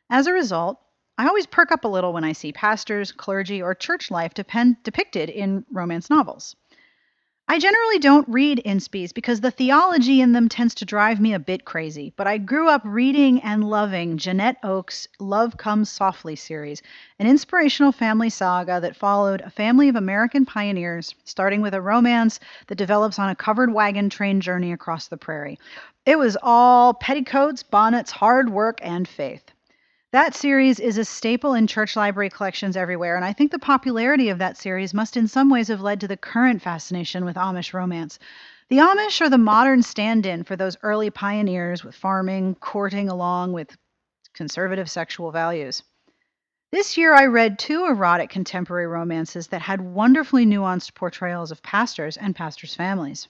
As 0.08 0.28
a 0.28 0.32
result, 0.32 0.78
I 1.18 1.26
always 1.26 1.46
perk 1.46 1.72
up 1.72 1.82
a 1.82 1.88
little 1.88 2.12
when 2.12 2.22
I 2.22 2.34
see 2.34 2.52
pastors, 2.52 3.10
clergy, 3.10 3.60
or 3.60 3.74
church 3.74 4.12
life 4.12 4.32
depend- 4.32 4.80
depicted 4.84 5.28
in 5.28 5.64
romance 5.72 6.08
novels. 6.08 6.54
I 7.46 7.58
generally 7.58 7.98
don't 7.98 8.26
read 8.26 8.62
inspies 8.64 9.12
because 9.12 9.42
the 9.42 9.50
theology 9.50 10.22
in 10.22 10.32
them 10.32 10.48
tends 10.48 10.74
to 10.76 10.86
drive 10.86 11.20
me 11.20 11.34
a 11.34 11.38
bit 11.38 11.66
crazy, 11.66 12.10
but 12.16 12.26
I 12.26 12.38
grew 12.38 12.70
up 12.70 12.80
reading 12.86 13.42
and 13.42 13.68
loving 13.68 14.16
Janette 14.16 14.56
Oke's 14.64 15.08
Love 15.20 15.58
Comes 15.58 15.90
Softly 15.90 16.36
series, 16.36 16.80
an 17.18 17.26
inspirational 17.26 17.92
family 17.92 18.30
saga 18.30 18.80
that 18.80 18.96
followed 18.96 19.42
a 19.42 19.50
family 19.50 19.90
of 19.90 19.94
American 19.94 20.46
pioneers, 20.46 21.14
starting 21.24 21.60
with 21.60 21.74
a 21.74 21.82
romance 21.82 22.40
that 22.68 22.78
develops 22.78 23.18
on 23.18 23.28
a 23.28 23.36
covered 23.36 23.70
wagon 23.74 24.08
train 24.08 24.40
journey 24.40 24.72
across 24.72 25.08
the 25.08 25.18
prairie. 25.18 25.58
It 26.06 26.18
was 26.18 26.38
all 26.42 26.94
petticoats, 26.94 27.62
bonnets, 27.62 28.10
hard 28.10 28.48
work, 28.48 28.78
and 28.82 29.06
faith. 29.06 29.50
That 30.14 30.36
series 30.36 30.78
is 30.78 30.96
a 30.96 31.04
staple 31.04 31.54
in 31.54 31.66
church 31.66 31.96
library 31.96 32.30
collections 32.30 32.76
everywhere, 32.76 33.16
and 33.16 33.24
I 33.24 33.32
think 33.32 33.50
the 33.50 33.58
popularity 33.58 34.28
of 34.28 34.38
that 34.38 34.56
series 34.56 34.94
must 34.94 35.16
in 35.16 35.26
some 35.26 35.50
ways 35.50 35.66
have 35.66 35.80
led 35.80 36.00
to 36.02 36.06
the 36.06 36.16
current 36.16 36.62
fascination 36.62 37.24
with 37.24 37.34
Amish 37.34 37.74
romance. 37.74 38.20
The 38.68 38.78
Amish 38.78 39.20
are 39.20 39.28
the 39.28 39.38
modern 39.38 39.82
stand 39.82 40.24
in 40.24 40.44
for 40.44 40.54
those 40.54 40.76
early 40.84 41.10
pioneers 41.10 41.82
with 41.82 41.96
farming, 41.96 42.54
courting 42.60 43.08
along 43.08 43.54
with 43.54 43.76
conservative 44.34 44.88
sexual 44.88 45.32
values. 45.32 45.82
This 46.70 46.96
year, 46.96 47.12
I 47.12 47.26
read 47.26 47.58
two 47.58 47.84
erotic 47.84 48.30
contemporary 48.30 48.86
romances 48.86 49.48
that 49.48 49.62
had 49.62 49.80
wonderfully 49.80 50.46
nuanced 50.46 50.94
portrayals 50.94 51.50
of 51.50 51.60
pastors 51.64 52.16
and 52.16 52.36
pastors' 52.36 52.76
families. 52.76 53.26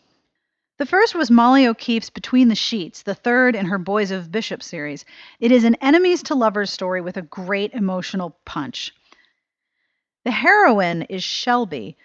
The 0.76 0.86
first 0.86 1.14
was 1.14 1.30
Molly 1.30 1.68
O'Keefe's 1.68 2.10
Between 2.10 2.48
the 2.48 2.56
Sheets, 2.56 3.02
the 3.02 3.14
third 3.14 3.54
in 3.54 3.66
her 3.66 3.78
Boys 3.78 4.10
of 4.10 4.32
Bishop 4.32 4.60
series. 4.60 5.04
It 5.38 5.52
is 5.52 5.62
an 5.62 5.76
enemies 5.76 6.24
to 6.24 6.34
lovers 6.34 6.72
story 6.72 7.00
with 7.00 7.16
a 7.16 7.22
great 7.22 7.72
emotional 7.74 8.36
punch. 8.44 8.92
The 10.24 10.32
heroine 10.32 11.02
is 11.02 11.22
Shelby, 11.22 11.96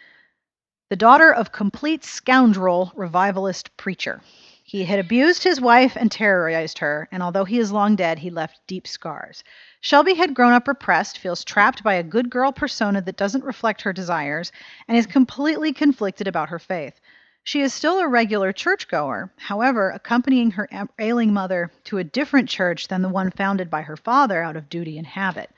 the 0.89 0.95
daughter 0.95 1.33
of 1.33 1.51
complete 1.51 2.03
scoundrel 2.03 2.91
revivalist 2.95 3.75
preacher. 3.75 4.21
He 4.63 4.85
had 4.85 4.99
abused 4.99 5.43
his 5.43 5.59
wife 5.59 5.97
and 5.97 6.11
terrorized 6.11 6.77
her, 6.77 7.07
and 7.11 7.23
although 7.23 7.45
he 7.45 7.57
is 7.57 7.71
long 7.71 7.95
dead, 7.95 8.19
he 8.19 8.29
left 8.29 8.61
deep 8.67 8.85
scars. 8.85 9.43
Shelby 9.81 10.13
had 10.13 10.35
grown 10.35 10.53
up 10.53 10.67
repressed, 10.67 11.17
feels 11.17 11.43
trapped 11.43 11.81
by 11.81 11.95
a 11.95 12.03
good 12.03 12.29
girl 12.29 12.51
persona 12.51 13.01
that 13.01 13.17
doesn't 13.17 13.43
reflect 13.43 13.81
her 13.81 13.93
desires, 13.93 14.51
and 14.88 14.95
is 14.95 15.07
completely 15.07 15.73
conflicted 15.73 16.27
about 16.27 16.49
her 16.49 16.59
faith. 16.59 17.01
She 17.43 17.62
is 17.62 17.74
still 17.74 18.00
a 18.00 18.08
regular 18.08 18.53
churchgoer, 18.53 19.31
however, 19.38 19.89
accompanying 19.89 20.51
her 20.51 20.69
ailing 21.00 21.34
mother 21.34 21.72
to 21.86 21.98
a 21.98 22.03
different 22.03 22.48
church 22.48 22.88
than 22.88 23.01
the 23.01 23.10
one 23.10 23.31
founded 23.31 23.69
by 23.69 23.81
her 23.81 23.98
father 23.98 24.43
out 24.43 24.55
of 24.55 24.69
duty 24.69 24.98
and 24.98 25.08
habit. 25.08 25.50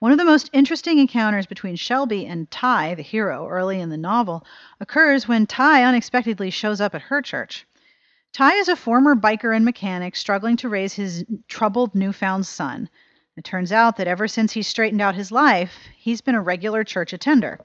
One 0.00 0.12
of 0.12 0.18
the 0.18 0.24
most 0.24 0.50
interesting 0.52 0.98
encounters 0.98 1.46
between 1.46 1.76
Shelby 1.76 2.26
and 2.26 2.50
Ty, 2.50 2.94
the 2.94 3.02
hero, 3.02 3.46
early 3.48 3.80
in 3.80 3.90
the 3.90 3.96
novel, 3.96 4.44
occurs 4.80 5.28
when 5.28 5.46
Ty 5.46 5.84
unexpectedly 5.84 6.50
shows 6.50 6.80
up 6.80 6.94
at 6.94 7.02
her 7.02 7.22
church. 7.22 7.66
Ty 8.32 8.54
is 8.54 8.68
a 8.68 8.76
former 8.76 9.14
biker 9.14 9.54
and 9.54 9.64
mechanic 9.64 10.16
struggling 10.16 10.56
to 10.58 10.68
raise 10.68 10.94
his 10.94 11.24
troubled 11.48 11.94
newfound 11.94 12.46
son. 12.46 12.88
It 13.36 13.44
turns 13.44 13.72
out 13.72 13.96
that 13.96 14.06
ever 14.06 14.28
since 14.28 14.52
he 14.52 14.62
straightened 14.62 15.00
out 15.00 15.14
his 15.14 15.30
life, 15.30 15.88
he's 15.96 16.20
been 16.20 16.34
a 16.34 16.40
regular 16.40 16.84
church 16.84 17.12
attender. 17.12 17.60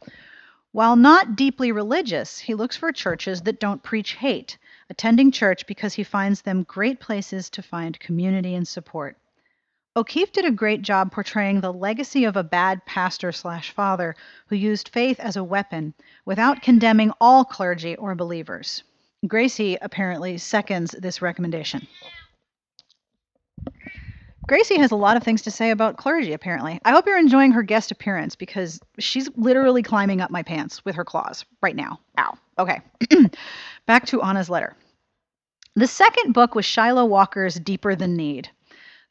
While 0.75 0.97
not 0.97 1.37
deeply 1.37 1.71
religious, 1.71 2.37
he 2.39 2.53
looks 2.53 2.75
for 2.75 2.91
churches 2.91 3.43
that 3.43 3.61
don't 3.61 3.81
preach 3.81 4.15
hate, 4.15 4.57
attending 4.89 5.31
church 5.31 5.65
because 5.67 5.93
he 5.93 6.03
finds 6.03 6.41
them 6.41 6.63
great 6.63 6.99
places 6.99 7.49
to 7.51 7.61
find 7.61 7.97
community 7.97 8.55
and 8.55 8.67
support. 8.67 9.17
O'Keefe 9.95 10.33
did 10.33 10.43
a 10.43 10.51
great 10.51 10.81
job 10.81 11.13
portraying 11.13 11.61
the 11.61 11.71
legacy 11.71 12.25
of 12.25 12.35
a 12.35 12.43
bad 12.43 12.85
pastor 12.85 13.31
slash 13.31 13.71
father 13.71 14.17
who 14.47 14.57
used 14.57 14.89
faith 14.89 15.17
as 15.21 15.37
a 15.37 15.45
weapon 15.45 15.93
without 16.25 16.61
condemning 16.61 17.13
all 17.21 17.45
clergy 17.45 17.95
or 17.95 18.13
believers. 18.13 18.83
Gracie 19.25 19.77
apparently 19.81 20.37
seconds 20.37 20.91
this 20.91 21.21
recommendation. 21.21 21.87
Gracie 24.47 24.77
has 24.77 24.91
a 24.91 24.95
lot 24.95 25.17
of 25.17 25.23
things 25.23 25.41
to 25.41 25.51
say 25.51 25.71
about 25.71 25.97
clergy, 25.97 26.31
apparently. 26.31 26.79
I 26.85 26.91
hope 26.91 27.07
you're 27.07 27.17
enjoying 27.17 27.51
her 27.53 27.63
guest 27.63 27.89
appearance 27.89 28.35
because 28.35 28.79
she's 28.99 29.27
literally 29.35 29.81
climbing 29.81 30.21
up 30.21 30.29
my 30.29 30.43
pants 30.43 30.85
with 30.85 30.95
her 30.95 31.03
claws 31.03 31.45
right 31.63 31.75
now. 31.75 31.99
Ow. 32.19 32.37
Okay. 32.59 32.79
Back 33.87 34.05
to 34.07 34.21
Anna's 34.21 34.49
letter. 34.49 34.75
The 35.75 35.87
second 35.87 36.33
book 36.33 36.53
was 36.53 36.63
Shiloh 36.63 37.05
Walker's 37.05 37.55
Deeper 37.55 37.95
Than 37.95 38.15
Need. 38.15 38.49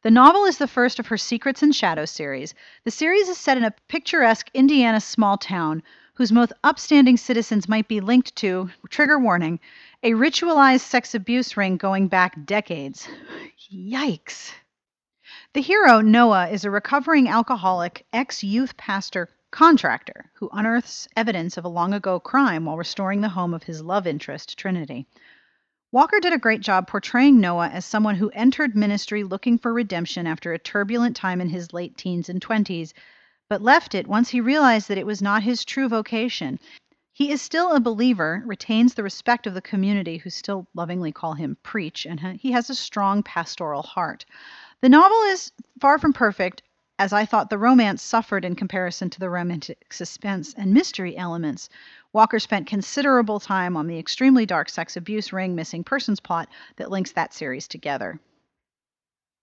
The 0.03 0.11
novel 0.11 0.45
is 0.45 0.57
the 0.57 0.67
first 0.67 0.99
of 0.99 1.07
her 1.07 1.17
Secrets 1.17 1.61
and 1.61 1.75
Shadows 1.75 2.11
series. 2.11 2.53
The 2.85 2.91
series 2.91 3.27
is 3.27 3.37
set 3.37 3.57
in 3.57 3.65
a 3.65 3.73
picturesque 3.89 4.49
Indiana 4.53 5.01
small 5.01 5.37
town 5.37 5.83
whose 6.13 6.31
most 6.31 6.53
upstanding 6.63 7.17
citizens 7.17 7.67
might 7.67 7.89
be 7.89 7.99
linked 7.99 8.35
to, 8.37 8.69
trigger 8.89 9.19
warning, 9.19 9.59
a 10.01 10.11
ritualized 10.11 10.81
sex 10.81 11.13
abuse 11.13 11.57
ring 11.57 11.75
going 11.75 12.07
back 12.07 12.45
decades. 12.45 13.07
Yikes. 13.73 14.53
The 15.55 15.61
hero, 15.61 16.01
Noah, 16.01 16.49
is 16.49 16.65
a 16.65 16.69
recovering 16.69 17.29
alcoholic 17.29 18.05
ex 18.11 18.43
youth 18.43 18.75
pastor 18.75 19.29
contractor 19.51 20.29
who 20.33 20.49
unearths 20.51 21.07
evidence 21.15 21.55
of 21.55 21.63
a 21.63 21.69
long 21.69 21.93
ago 21.93 22.19
crime 22.19 22.65
while 22.65 22.75
restoring 22.75 23.21
the 23.21 23.29
home 23.29 23.53
of 23.53 23.63
his 23.63 23.81
love 23.81 24.05
interest, 24.05 24.57
Trinity. 24.59 25.07
Walker 25.93 26.19
did 26.19 26.33
a 26.33 26.37
great 26.37 26.59
job 26.59 26.89
portraying 26.89 27.39
Noah 27.39 27.69
as 27.69 27.85
someone 27.85 28.15
who 28.15 28.31
entered 28.31 28.75
ministry 28.75 29.23
looking 29.23 29.57
for 29.57 29.73
redemption 29.73 30.27
after 30.27 30.51
a 30.51 30.59
turbulent 30.59 31.15
time 31.15 31.39
in 31.39 31.47
his 31.47 31.71
late 31.71 31.95
teens 31.95 32.27
and 32.27 32.41
20s, 32.41 32.91
but 33.47 33.61
left 33.61 33.95
it 33.95 34.07
once 34.07 34.27
he 34.27 34.41
realized 34.41 34.89
that 34.89 34.97
it 34.97 35.05
was 35.05 35.21
not 35.21 35.43
his 35.43 35.63
true 35.63 35.87
vocation. 35.87 36.59
He 37.13 37.31
is 37.31 37.41
still 37.41 37.71
a 37.71 37.79
believer, 37.79 38.43
retains 38.45 38.93
the 38.93 39.03
respect 39.03 39.47
of 39.47 39.53
the 39.53 39.61
community 39.61 40.17
who 40.17 40.29
still 40.29 40.67
lovingly 40.73 41.13
call 41.13 41.35
him 41.35 41.55
preach, 41.63 42.05
and 42.05 42.19
he 42.41 42.51
has 42.51 42.69
a 42.69 42.75
strong 42.75 43.23
pastoral 43.23 43.83
heart. 43.83 44.25
The 44.81 44.89
novel 44.89 45.21
is 45.29 45.51
far 45.79 45.97
from 45.97 46.13
perfect, 46.13 46.61
as 46.97 47.11
I 47.11 47.25
thought 47.25 47.49
the 47.49 47.57
romance 47.57 48.01
suffered 48.01 48.45
in 48.45 48.55
comparison 48.55 49.09
to 49.09 49.19
the 49.19 49.29
romantic 49.29 49.91
suspense 49.91 50.53
and 50.53 50.73
mystery 50.73 51.17
elements. 51.17 51.69
Walker 52.13 52.39
spent 52.39 52.67
considerable 52.67 53.39
time 53.39 53.75
on 53.75 53.87
the 53.87 53.99
extremely 53.99 54.45
dark 54.45 54.69
sex 54.69 54.95
abuse 54.95 55.33
ring 55.33 55.55
missing 55.55 55.83
persons 55.83 56.19
plot 56.19 56.47
that 56.77 56.91
links 56.91 57.11
that 57.11 57.33
series 57.33 57.67
together. 57.67 58.19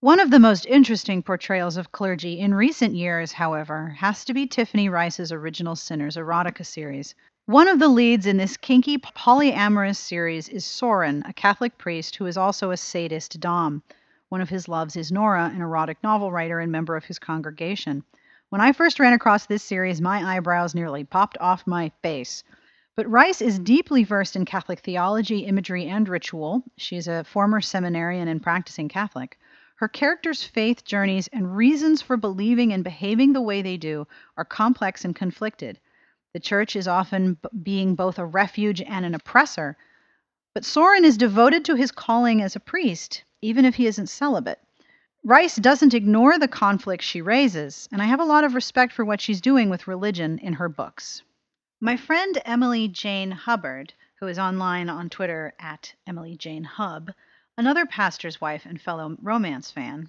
One 0.00 0.18
of 0.18 0.30
the 0.30 0.40
most 0.40 0.66
interesting 0.66 1.22
portrayals 1.22 1.76
of 1.76 1.92
clergy 1.92 2.40
in 2.40 2.54
recent 2.54 2.94
years, 2.94 3.32
however, 3.32 3.90
has 3.98 4.24
to 4.24 4.34
be 4.34 4.46
Tiffany 4.46 4.88
Reisz's 4.88 5.30
original 5.30 5.76
Sinners 5.76 6.16
erotica 6.16 6.66
series. 6.66 7.14
One 7.46 7.68
of 7.68 7.78
the 7.78 7.88
leads 7.88 8.26
in 8.26 8.36
this 8.36 8.56
kinky 8.56 8.98
polyamorous 8.98 9.96
series 9.96 10.48
is 10.48 10.64
Soren, 10.64 11.22
a 11.26 11.32
Catholic 11.32 11.78
priest 11.78 12.16
who 12.16 12.26
is 12.26 12.36
also 12.36 12.70
a 12.70 12.76
sadist 12.76 13.38
Dom. 13.38 13.82
One 14.32 14.40
of 14.40 14.48
his 14.48 14.66
loves 14.66 14.96
is 14.96 15.12
Nora, 15.12 15.52
an 15.54 15.60
erotic 15.60 16.02
novel 16.02 16.32
writer 16.32 16.58
and 16.58 16.72
member 16.72 16.96
of 16.96 17.04
his 17.04 17.18
congregation. 17.18 18.02
When 18.48 18.62
I 18.62 18.72
first 18.72 18.98
ran 18.98 19.12
across 19.12 19.44
this 19.44 19.62
series, 19.62 20.00
my 20.00 20.24
eyebrows 20.24 20.74
nearly 20.74 21.04
popped 21.04 21.36
off 21.36 21.66
my 21.66 21.92
face. 22.00 22.42
But 22.96 23.10
Reisz 23.10 23.42
is 23.42 23.58
deeply 23.58 24.04
versed 24.04 24.34
in 24.34 24.46
Catholic 24.46 24.78
theology, 24.78 25.40
imagery, 25.40 25.86
and 25.86 26.08
ritual. 26.08 26.62
She's 26.78 27.08
a 27.08 27.24
former 27.24 27.60
seminarian 27.60 28.26
and 28.26 28.42
practicing 28.42 28.88
Catholic. 28.88 29.38
Her 29.76 29.86
characters' 29.86 30.44
faith 30.44 30.82
journeys 30.82 31.28
and 31.28 31.54
reasons 31.54 32.00
for 32.00 32.16
believing 32.16 32.72
and 32.72 32.82
behaving 32.82 33.34
the 33.34 33.42
way 33.42 33.60
they 33.60 33.76
do 33.76 34.08
are 34.38 34.46
complex 34.46 35.04
and 35.04 35.14
conflicted. 35.14 35.78
The 36.32 36.40
church 36.40 36.74
is 36.74 36.88
often 36.88 37.34
b- 37.34 37.50
being 37.62 37.96
both 37.96 38.18
a 38.18 38.24
refuge 38.24 38.80
and 38.80 39.04
an 39.04 39.14
oppressor, 39.14 39.76
but 40.54 40.64
Soren 40.64 41.04
is 41.04 41.18
devoted 41.18 41.66
to 41.66 41.74
his 41.74 41.92
calling 41.92 42.40
as 42.40 42.56
a 42.56 42.60
priest 42.60 43.24
even 43.42 43.64
if 43.64 43.75
he 43.75 43.87
isn't 43.87 44.06
celibate. 44.06 44.61
Reisz 45.25 45.56
doesn't 45.56 45.94
ignore 45.94 46.38
the 46.38 46.49
conflict 46.49 47.02
she 47.02 47.20
raises, 47.20 47.88
and 47.92 48.00
I 48.00 48.06
have 48.06 48.20
a 48.20 48.25
lot 48.25 48.44
of 48.44 48.54
respect 48.54 48.92
for 48.92 49.04
what 49.04 49.20
she's 49.20 49.40
doing 49.40 49.68
with 49.68 49.87
religion 49.87 50.38
in 50.38 50.54
her 50.54 50.68
books. 50.68 51.22
My 51.80 51.96
friend 51.96 52.40
Emily 52.44 52.88
Jane 52.88 53.32
Hubbard, 53.32 53.92
who 54.20 54.28
is 54.28 54.38
online 54.38 54.88
on 54.88 55.11
Twitter 55.11 55.52
at 55.58 55.92
Emily 56.06 56.37
Jane 56.37 56.64
Hub, 56.64 57.11
another 57.58 57.84
pastor's 57.87 58.40
wife 58.40 58.64
and 58.64 58.80
fellow 58.80 59.16
romance 59.20 59.70
fan, 59.70 60.08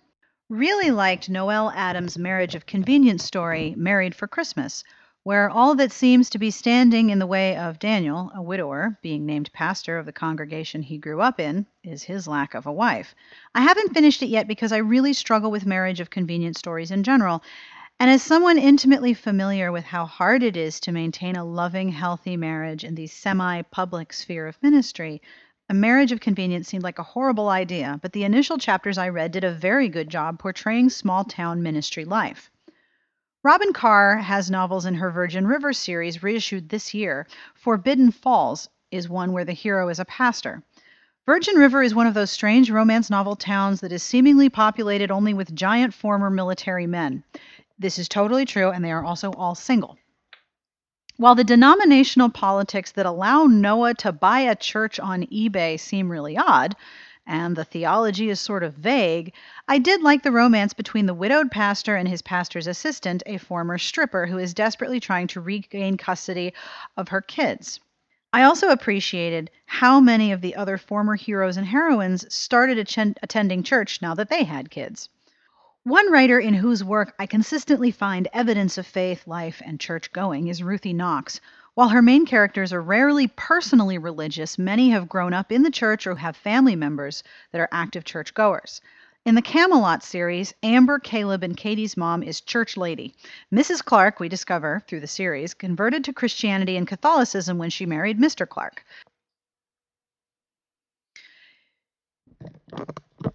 really 0.50 0.92
liked 0.92 1.30
Noelle 1.30 1.72
Adams' 1.76 2.18
marriage 2.18 2.54
of 2.54 2.66
convenience 2.66 3.24
story, 3.24 3.74
Married 3.76 4.14
for 4.14 4.28
Christmas, 4.28 4.84
where 5.24 5.50
all 5.50 5.74
that 5.76 5.92
seems 5.92 6.30
to 6.30 6.38
be 6.38 6.52
standing 6.52 7.10
in 7.10 7.18
the 7.18 7.26
way 7.26 7.56
of 7.56 7.80
Daniel, 7.80 8.30
a 8.36 8.42
widower, 8.42 9.00
being 9.02 9.26
named 9.26 9.50
pastor 9.54 9.98
of 9.98 10.06
the 10.06 10.12
congregation 10.12 10.82
he 10.82 10.98
grew 10.98 11.22
up 11.22 11.40
in, 11.40 11.66
is 11.82 12.04
his 12.04 12.28
lack 12.28 12.54
of 12.54 12.66
a 12.66 12.72
wife. 12.72 13.16
I 13.56 13.62
haven't 13.62 13.94
finished 13.94 14.22
it 14.22 14.28
yet 14.28 14.50
because 14.50 14.74
I 14.74 14.78
really 14.78 15.14
struggle 15.14 15.50
with 15.50 15.66
marriage 15.66 16.02
of 16.02 16.10
convenience 16.10 16.60
stories 16.60 16.92
in 16.92 17.04
general. 17.04 17.42
And 18.02 18.12
as 18.12 18.22
someone 18.22 18.58
intimately 18.58 19.14
familiar 19.14 19.72
with 19.72 19.86
how 19.86 20.06
hard 20.06 20.44
it 20.44 20.58
is 20.58 20.82
to 20.82 20.92
maintain 20.92 21.38
a 21.38 21.46
loving, 21.46 21.88
healthy 21.88 22.36
marriage 22.36 22.84
in 22.84 22.96
the 22.96 23.08
semi 23.08 23.62
public 23.62 24.12
sphere 24.12 24.46
of 24.48 24.62
ministry, 24.62 25.22
a 25.70 25.74
marriage 25.74 26.12
of 26.12 26.20
convenience 26.20 26.68
seemed 26.68 26.84
like 26.84 27.00
a 27.00 27.04
horrible 27.04 27.48
idea, 27.48 27.98
but 28.02 28.12
the 28.12 28.26
initial 28.26 28.58
chapters 28.58 28.98
I 28.98 29.08
read 29.08 29.32
did 29.32 29.46
a 29.46 29.54
very 29.54 29.88
good 29.88 30.10
job 30.10 30.38
portraying 30.38 30.90
small 30.90 31.24
town 31.24 31.64
ministry 31.64 32.04
life. 32.04 32.52
Robyn 33.46 33.74
Carr 33.74 34.20
has 34.20 34.50
novels 34.50 34.86
in 34.86 34.94
her 34.94 35.12
Virgin 35.12 35.46
River 35.46 35.74
series 35.74 36.24
reissued 36.24 36.70
this 36.70 36.94
year. 36.94 37.28
Forbidden 37.54 38.10
Falls 38.10 38.70
is 38.90 39.10
one 39.10 39.34
where 39.34 39.44
the 39.44 39.52
hero 39.52 39.90
is 39.90 40.00
a 40.00 40.06
pastor. 40.06 40.64
Virgin 41.26 41.58
River 41.58 41.84
is 41.84 41.94
one 41.94 42.08
of 42.08 42.14
those 42.14 42.32
strange 42.32 42.72
romance 42.72 43.10
novel 43.10 43.36
towns 43.36 43.82
that 43.82 43.92
is 43.92 44.02
seemingly 44.02 44.48
populated 44.48 45.12
only 45.12 45.34
with 45.34 45.54
giant 45.54 45.94
former 45.94 46.30
military 46.30 46.88
men. 46.88 47.22
This 47.78 48.00
is 48.00 48.08
totally 48.08 48.46
true, 48.46 48.70
and 48.70 48.82
they 48.84 48.94
are 48.94 49.04
also 49.04 49.34
all 49.34 49.56
single. 49.56 49.98
While 51.18 51.36
the 51.36 51.44
denominational 51.44 52.30
politics 52.30 52.94
that 52.94 53.06
allow 53.06 53.44
Noah 53.44 53.94
to 53.96 54.14
buy 54.14 54.40
a 54.40 54.56
church 54.56 55.02
on 55.02 55.24
eBay 55.24 55.78
seem 55.78 56.10
really 56.10 56.38
odd, 56.38 56.78
and 57.26 57.56
the 57.56 57.64
theology 57.64 58.30
is 58.30 58.40
sort 58.40 58.64
of 58.64 58.74
vague, 58.74 59.34
I 59.68 59.80
did 59.80 60.02
like 60.02 60.24
the 60.24 60.32
romance 60.32 60.74
between 60.74 61.06
the 61.06 61.14
widowed 61.14 61.52
pastor 61.52 61.96
and 61.96 62.08
his 62.08 62.22
pastor's 62.22 62.68
assistant, 62.68 63.24
a 63.26 63.38
former 63.38 63.78
stripper 63.78 64.26
who 64.26 64.38
is 64.38 64.54
desperately 64.54 65.00
trying 65.00 65.28
to 65.28 65.42
regain 65.42 65.98
custody 65.98 66.54
of 66.98 67.10
her 67.10 67.22
kids. 67.22 67.80
I 68.34 68.44
also 68.44 68.70
appreciated 68.70 69.52
how 69.66 70.00
many 70.00 70.32
of 70.32 70.42
the 70.42 70.56
other 70.56 70.78
former 70.78 71.16
heroes 71.16 71.56
and 71.56 71.68
heroines 71.68 72.34
started 72.34 72.78
attending 72.78 73.64
church 73.64 74.02
now 74.02 74.16
that 74.16 74.30
they 74.30 74.44
had 74.44 74.72
kids. 74.72 75.08
One 75.84 76.12
writer 76.12 76.40
in 76.40 76.54
whose 76.54 76.84
work 76.84 77.14
I 77.20 77.26
consistently 77.26 77.92
find 77.92 78.28
evidence 78.34 78.78
of 78.78 78.88
faith, 78.88 79.28
life, 79.28 79.62
and 79.66 79.80
church 79.80 80.12
going 80.14 80.48
is 80.48 80.64
Ruthie 80.64 80.94
Knox. 80.94 81.42
While 81.76 81.90
her 81.90 82.04
main 82.04 82.28
characters 82.28 82.72
are 82.72 82.84
rarely 82.84 83.28
personally 83.28 83.98
religious, 83.98 84.60
many 84.60 84.92
have 84.92 85.10
grown 85.10 85.34
up 85.34 85.52
in 85.52 85.64
the 85.64 85.72
church 85.72 86.06
or 86.06 86.16
have 86.16 86.38
family 86.38 86.76
members 86.76 87.24
that 87.52 87.60
are 87.60 87.70
active 87.72 88.04
churchgoers. 88.04 88.80
In 89.26 89.34
the 89.34 89.42
Camelot 89.42 90.04
series, 90.04 90.54
Amber, 90.62 91.00
Caleb, 91.00 91.42
and 91.42 91.58
Katie's 91.58 91.98
mom 91.98 92.22
is 92.22 92.42
Church 92.42 92.78
Lady. 92.78 93.16
Mrs. 93.52 93.84
Clark, 93.84 94.20
we 94.20 94.30
discover 94.30 94.84
through 94.88 95.00
the 95.00 95.08
series, 95.08 95.56
converted 95.56 96.04
to 96.04 96.14
Christianity 96.14 96.78
and 96.78 96.88
Catholicism 96.88 97.58
when 97.58 97.72
she 97.72 97.88
married 97.88 98.20
Mr. 98.20 98.48
Clark. 98.48 98.86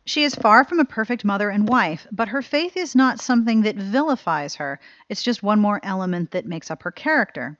She 0.04 0.22
is 0.22 0.36
far 0.36 0.62
from 0.62 0.78
a 0.78 0.84
perfect 0.84 1.24
mother 1.24 1.50
and 1.50 1.68
wife, 1.68 2.06
but 2.12 2.28
her 2.28 2.42
faith 2.42 2.76
is 2.76 2.94
not 2.94 3.20
something 3.20 3.62
that 3.62 3.74
vilifies 3.74 4.54
her. 4.54 4.78
It's 5.08 5.24
just 5.24 5.42
one 5.42 5.58
more 5.58 5.80
element 5.82 6.30
that 6.30 6.46
makes 6.46 6.70
up 6.70 6.84
her 6.84 6.92
character. 6.92 7.58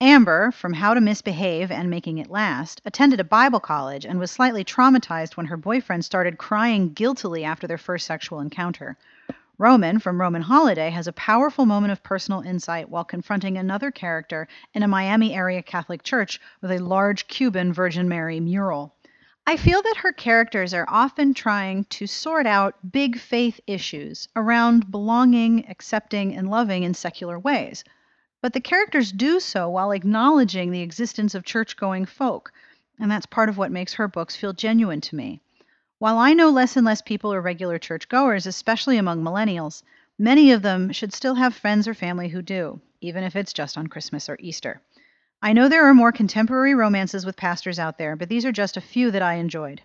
Amber, 0.00 0.52
from 0.52 0.74
How 0.74 0.94
to 0.94 1.00
Misbehave 1.00 1.72
and 1.72 1.90
Making 1.90 2.18
It 2.18 2.30
Last, 2.30 2.80
attended 2.84 3.18
a 3.18 3.24
Bible 3.24 3.58
college 3.58 4.06
and 4.06 4.20
was 4.20 4.30
slightly 4.30 4.64
traumatized 4.64 5.36
when 5.36 5.46
her 5.46 5.56
boyfriend 5.56 6.04
started 6.04 6.38
crying 6.38 6.92
guiltily 6.92 7.42
after 7.42 7.66
their 7.66 7.78
first 7.78 8.06
sexual 8.06 8.38
encounter. 8.38 8.96
Roman, 9.58 9.98
from 9.98 10.20
Roman 10.20 10.42
Holiday, 10.42 10.90
has 10.90 11.08
a 11.08 11.12
powerful 11.12 11.66
moment 11.66 11.90
of 11.90 12.04
personal 12.04 12.42
insight 12.42 12.88
while 12.88 13.02
confronting 13.02 13.58
another 13.58 13.90
character 13.90 14.46
in 14.72 14.84
a 14.84 14.88
Miami 14.88 15.34
area 15.34 15.62
Catholic 15.62 16.04
church 16.04 16.40
with 16.60 16.70
a 16.70 16.78
large 16.78 17.26
Cuban 17.26 17.72
Virgin 17.72 18.08
Mary 18.08 18.38
mural. 18.38 18.94
I 19.48 19.56
feel 19.56 19.82
that 19.82 19.96
her 19.96 20.12
characters 20.12 20.72
are 20.74 20.86
often 20.88 21.34
trying 21.34 21.86
to 21.86 22.06
sort 22.06 22.46
out 22.46 22.76
big 22.92 23.18
faith 23.18 23.58
issues 23.66 24.28
around 24.36 24.92
belonging, 24.92 25.68
accepting, 25.68 26.36
and 26.36 26.48
loving 26.48 26.84
in 26.84 26.94
secular 26.94 27.36
ways. 27.36 27.82
But 28.40 28.52
the 28.52 28.60
characters 28.60 29.10
do 29.10 29.40
so 29.40 29.68
while 29.68 29.90
acknowledging 29.90 30.70
the 30.70 30.82
existence 30.82 31.34
of 31.34 31.44
church 31.44 31.76
going 31.76 32.06
folk, 32.06 32.52
and 32.98 33.10
that's 33.10 33.26
part 33.26 33.48
of 33.48 33.58
what 33.58 33.72
makes 33.72 33.94
her 33.94 34.06
books 34.06 34.36
feel 34.36 34.52
genuine 34.52 35.00
to 35.00 35.16
me. 35.16 35.40
While 35.98 36.18
I 36.18 36.34
know 36.34 36.48
less 36.48 36.76
and 36.76 36.86
less 36.86 37.02
people 37.02 37.34
are 37.34 37.40
regular 37.40 37.78
churchgoers, 37.78 38.46
especially 38.46 38.96
among 38.96 39.24
millennials, 39.24 39.82
many 40.18 40.52
of 40.52 40.62
them 40.62 40.92
should 40.92 41.12
still 41.12 41.34
have 41.34 41.54
friends 41.54 41.88
or 41.88 41.94
family 41.94 42.28
who 42.28 42.40
do, 42.40 42.80
even 43.00 43.24
if 43.24 43.34
it's 43.34 43.52
just 43.52 43.76
on 43.76 43.88
Christmas 43.88 44.28
or 44.28 44.36
Easter. 44.38 44.80
I 45.42 45.52
know 45.52 45.68
there 45.68 45.86
are 45.86 45.94
more 45.94 46.12
contemporary 46.12 46.74
romances 46.76 47.26
with 47.26 47.36
pastors 47.36 47.80
out 47.80 47.98
there, 47.98 48.14
but 48.14 48.28
these 48.28 48.44
are 48.44 48.52
just 48.52 48.76
a 48.76 48.80
few 48.80 49.10
that 49.10 49.22
I 49.22 49.34
enjoyed. 49.34 49.82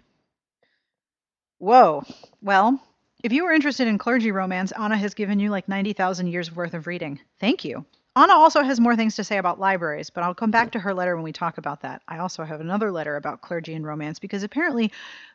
Whoa. 1.58 2.04
Well, 2.42 2.80
if 3.24 3.32
you 3.32 3.46
were 3.46 3.54
interested 3.54 3.88
in 3.88 3.98
clergy 3.98 4.32
romance, 4.32 4.72
Anna 4.72 4.98
has 4.98 5.16
given 5.16 5.40
you 5.40 5.50
like 5.50 5.68
90,000 5.68 6.28
years 6.28 6.56
worth 6.56 6.76
of 6.76 6.86
reading. 6.86 7.20
Thank 7.40 7.66
you. 7.66 7.86
Anna 8.16 8.34
also 8.34 8.62
has 8.62 8.80
more 8.80 8.96
things 8.96 9.16
to 9.16 9.24
say 9.24 9.38
about 9.38 9.60
libraries, 9.60 10.12
but 10.12 10.24
I'll 10.24 10.36
come 10.36 10.52
back 10.52 10.72
to 10.72 10.80
her 10.80 10.94
letter 10.94 11.16
when 11.16 11.24
we 11.24 11.34
talk 11.34 11.58
about 11.58 11.82
that. 11.82 12.04
I 12.08 12.20
also 12.20 12.44
have 12.44 12.62
another 12.62 12.92
letter 12.92 13.16
about 13.16 13.42
clergy 13.42 13.74
and 13.74 13.86
romance 13.86 14.20
because 14.20 14.44
apparently, 14.44 14.92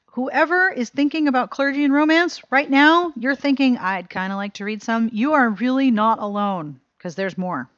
whoever 0.07 0.71
is 0.71 0.89
thinking 0.89 1.27
about 1.27 1.51
clergy 1.51 1.85
and 1.85 1.93
romance 1.93 2.41
right 2.51 2.71
now, 2.71 3.13
you're 3.17 3.35
thinking, 3.35 3.79
I'd 3.79 4.09
kind 4.09 4.33
of 4.33 4.37
like 4.37 4.55
to 4.55 4.65
read 4.65 4.83
some. 4.83 5.11
You 5.13 5.33
are 5.33 5.51
really 5.51 5.91
not 5.91 6.21
alone 6.21 6.81
because 6.97 7.17
there's 7.17 7.37
more. 7.37 7.69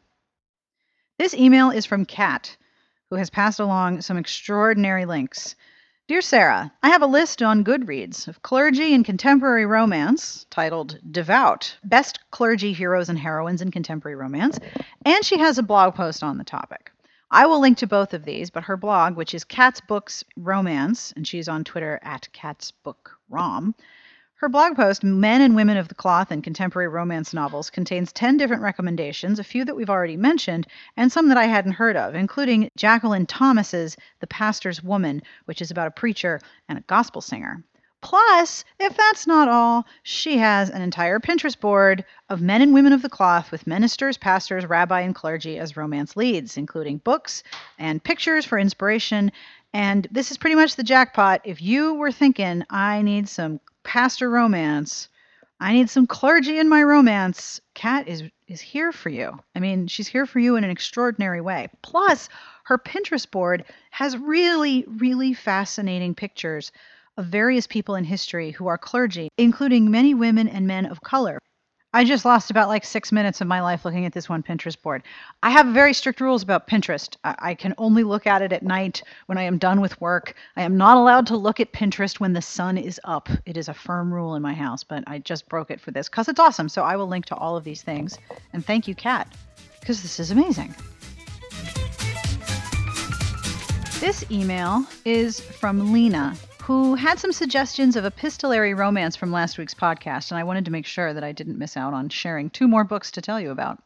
This 1.18 1.34
email 1.34 1.70
is 1.70 1.86
from 1.86 2.04
Kat, 2.04 2.56
who 3.08 3.16
has 3.16 3.30
passed 3.30 3.60
along 3.60 4.02
some 4.02 4.18
extraordinary 4.18 5.06
links. 5.06 5.54
Dear 6.10 6.22
Sarah, 6.22 6.72
I 6.82 6.88
have 6.88 7.02
a 7.02 7.06
list 7.06 7.40
on 7.40 7.62
Goodreads 7.62 8.26
of 8.26 8.42
clergy 8.42 8.94
and 8.94 9.04
contemporary 9.04 9.64
romance 9.64 10.44
titled 10.50 10.98
Devout 11.08 11.76
Best 11.84 12.18
Clergy 12.32 12.72
Heroes 12.72 13.08
and 13.08 13.16
Heroines 13.16 13.62
in 13.62 13.70
Contemporary 13.70 14.16
Romance, 14.16 14.58
and 15.06 15.24
she 15.24 15.38
has 15.38 15.56
a 15.56 15.62
blog 15.62 15.94
post 15.94 16.24
on 16.24 16.36
the 16.36 16.42
topic. 16.42 16.90
I 17.30 17.46
will 17.46 17.60
link 17.60 17.78
to 17.78 17.86
both 17.86 18.12
of 18.12 18.24
these, 18.24 18.50
but 18.50 18.64
her 18.64 18.76
blog, 18.76 19.14
which 19.14 19.34
is 19.34 19.44
Cat's 19.44 19.80
Books 19.80 20.24
Romance, 20.36 21.12
and 21.14 21.24
she's 21.28 21.48
on 21.48 21.62
Twitter 21.62 22.00
at 22.02 22.28
Cat's 22.32 22.72
Book 22.72 23.16
Rom, 23.28 23.76
her 24.40 24.48
blog 24.48 24.74
post, 24.74 25.04
Men 25.04 25.42
and 25.42 25.54
Women 25.54 25.76
of 25.76 25.88
the 25.88 25.94
Cloth 25.94 26.30
and 26.30 26.42
Contemporary 26.42 26.88
Romance 26.88 27.34
Novels, 27.34 27.68
contains 27.68 28.10
10 28.10 28.38
different 28.38 28.62
recommendations, 28.62 29.38
a 29.38 29.44
few 29.44 29.66
that 29.66 29.76
we've 29.76 29.90
already 29.90 30.16
mentioned, 30.16 30.66
and 30.96 31.12
some 31.12 31.28
that 31.28 31.36
I 31.36 31.44
hadn't 31.44 31.72
heard 31.72 31.94
of, 31.94 32.14
including 32.14 32.70
Jacqueline 32.74 33.26
Thomas's 33.26 33.98
The 34.20 34.26
Pastor's 34.26 34.82
Woman, 34.82 35.20
which 35.44 35.60
is 35.60 35.70
about 35.70 35.88
a 35.88 35.90
preacher 35.90 36.40
and 36.70 36.78
a 36.78 36.84
gospel 36.86 37.20
singer. 37.20 37.62
Plus, 38.00 38.64
if 38.78 38.96
that's 38.96 39.26
not 39.26 39.48
all, 39.48 39.84
she 40.04 40.38
has 40.38 40.70
an 40.70 40.80
entire 40.80 41.20
Pinterest 41.20 41.60
board 41.60 42.02
of 42.30 42.40
men 42.40 42.62
and 42.62 42.72
women 42.72 42.94
of 42.94 43.02
the 43.02 43.10
cloth 43.10 43.50
with 43.52 43.66
ministers, 43.66 44.16
pastors, 44.16 44.64
rabbi, 44.64 45.02
and 45.02 45.14
clergy 45.14 45.58
as 45.58 45.76
romance 45.76 46.16
leads, 46.16 46.56
including 46.56 46.96
books 46.96 47.42
and 47.78 48.02
pictures 48.02 48.46
for 48.46 48.58
inspiration. 48.58 49.32
And 49.74 50.08
this 50.10 50.30
is 50.30 50.38
pretty 50.38 50.56
much 50.56 50.76
the 50.76 50.82
jackpot. 50.82 51.42
If 51.44 51.60
you 51.60 51.92
were 51.92 52.10
thinking, 52.10 52.64
I 52.70 53.02
need 53.02 53.28
some 53.28 53.60
pastor 53.82 54.30
romance. 54.30 55.08
I 55.60 55.72
need 55.72 55.90
some 55.90 56.06
clergy 56.06 56.58
in 56.58 56.68
my 56.68 56.82
romance. 56.82 57.60
Kat 57.74 58.08
is 58.08 58.22
is 58.48 58.60
here 58.60 58.90
for 58.90 59.10
you. 59.10 59.38
I 59.54 59.60
mean, 59.60 59.86
she's 59.86 60.08
here 60.08 60.26
for 60.26 60.40
you 60.40 60.56
in 60.56 60.64
an 60.64 60.70
extraordinary 60.70 61.40
way. 61.40 61.68
Plus, 61.82 62.28
her 62.64 62.78
Pinterest 62.78 63.30
board 63.30 63.64
has 63.90 64.16
really, 64.16 64.84
really 64.88 65.34
fascinating 65.34 66.14
pictures 66.14 66.72
of 67.16 67.26
various 67.26 67.66
people 67.66 67.94
in 67.94 68.04
history 68.04 68.50
who 68.50 68.66
are 68.66 68.78
clergy, 68.78 69.28
including 69.38 69.90
many 69.90 70.14
women 70.14 70.48
and 70.48 70.66
men 70.66 70.86
of 70.86 71.02
color. 71.02 71.38
I 71.92 72.04
just 72.04 72.24
lost 72.24 72.52
about 72.52 72.68
like 72.68 72.84
six 72.84 73.10
minutes 73.10 73.40
of 73.40 73.48
my 73.48 73.60
life 73.60 73.84
looking 73.84 74.06
at 74.06 74.12
this 74.12 74.28
one 74.28 74.44
Pinterest 74.44 74.80
board. 74.80 75.02
I 75.42 75.50
have 75.50 75.66
very 75.74 75.92
strict 75.92 76.20
rules 76.20 76.40
about 76.40 76.68
Pinterest. 76.68 77.16
I 77.24 77.54
can 77.54 77.74
only 77.78 78.04
look 78.04 78.28
at 78.28 78.42
it 78.42 78.52
at 78.52 78.62
night 78.62 79.02
when 79.26 79.38
I 79.38 79.42
am 79.42 79.58
done 79.58 79.80
with 79.80 80.00
work. 80.00 80.34
I 80.56 80.62
am 80.62 80.76
not 80.76 80.96
allowed 80.96 81.26
to 81.28 81.36
look 81.36 81.58
at 81.58 81.72
Pinterest 81.72 82.20
when 82.20 82.32
the 82.32 82.42
sun 82.42 82.78
is 82.78 83.00
up. 83.02 83.28
It 83.44 83.56
is 83.56 83.68
a 83.68 83.74
firm 83.74 84.14
rule 84.14 84.36
in 84.36 84.42
my 84.42 84.54
house, 84.54 84.84
but 84.84 85.02
I 85.08 85.18
just 85.18 85.48
broke 85.48 85.72
it 85.72 85.80
for 85.80 85.90
this 85.90 86.08
because 86.08 86.28
it's 86.28 86.38
awesome. 86.38 86.68
So 86.68 86.82
I 86.82 86.94
will 86.94 87.08
link 87.08 87.24
to 87.26 87.34
all 87.34 87.56
of 87.56 87.64
these 87.64 87.82
things. 87.82 88.16
And 88.52 88.64
thank 88.64 88.86
you, 88.86 88.94
Kat, 88.94 89.26
because 89.80 90.00
this 90.00 90.20
is 90.20 90.30
amazing. 90.30 90.72
This 93.98 94.24
email 94.30 94.86
is 95.04 95.40
from 95.40 95.92
Lena, 95.92 96.36
who 96.62 96.94
had 96.94 97.18
some 97.18 97.32
suggestions 97.32 97.96
of 97.96 98.04
epistolary 98.04 98.74
romance 98.74 99.16
from 99.16 99.32
last 99.32 99.58
week's 99.58 99.74
podcast, 99.74 100.30
and 100.30 100.38
I 100.38 100.44
wanted 100.44 100.66
to 100.66 100.70
make 100.70 100.86
sure 100.86 101.12
that 101.12 101.24
I 101.24 101.32
didn't 101.32 101.58
miss 101.58 101.76
out 101.76 101.94
on 101.94 102.08
sharing 102.08 102.50
two 102.50 102.68
more 102.68 102.84
books 102.84 103.10
to 103.12 103.22
tell 103.22 103.40
you 103.40 103.50
about. 103.50 103.82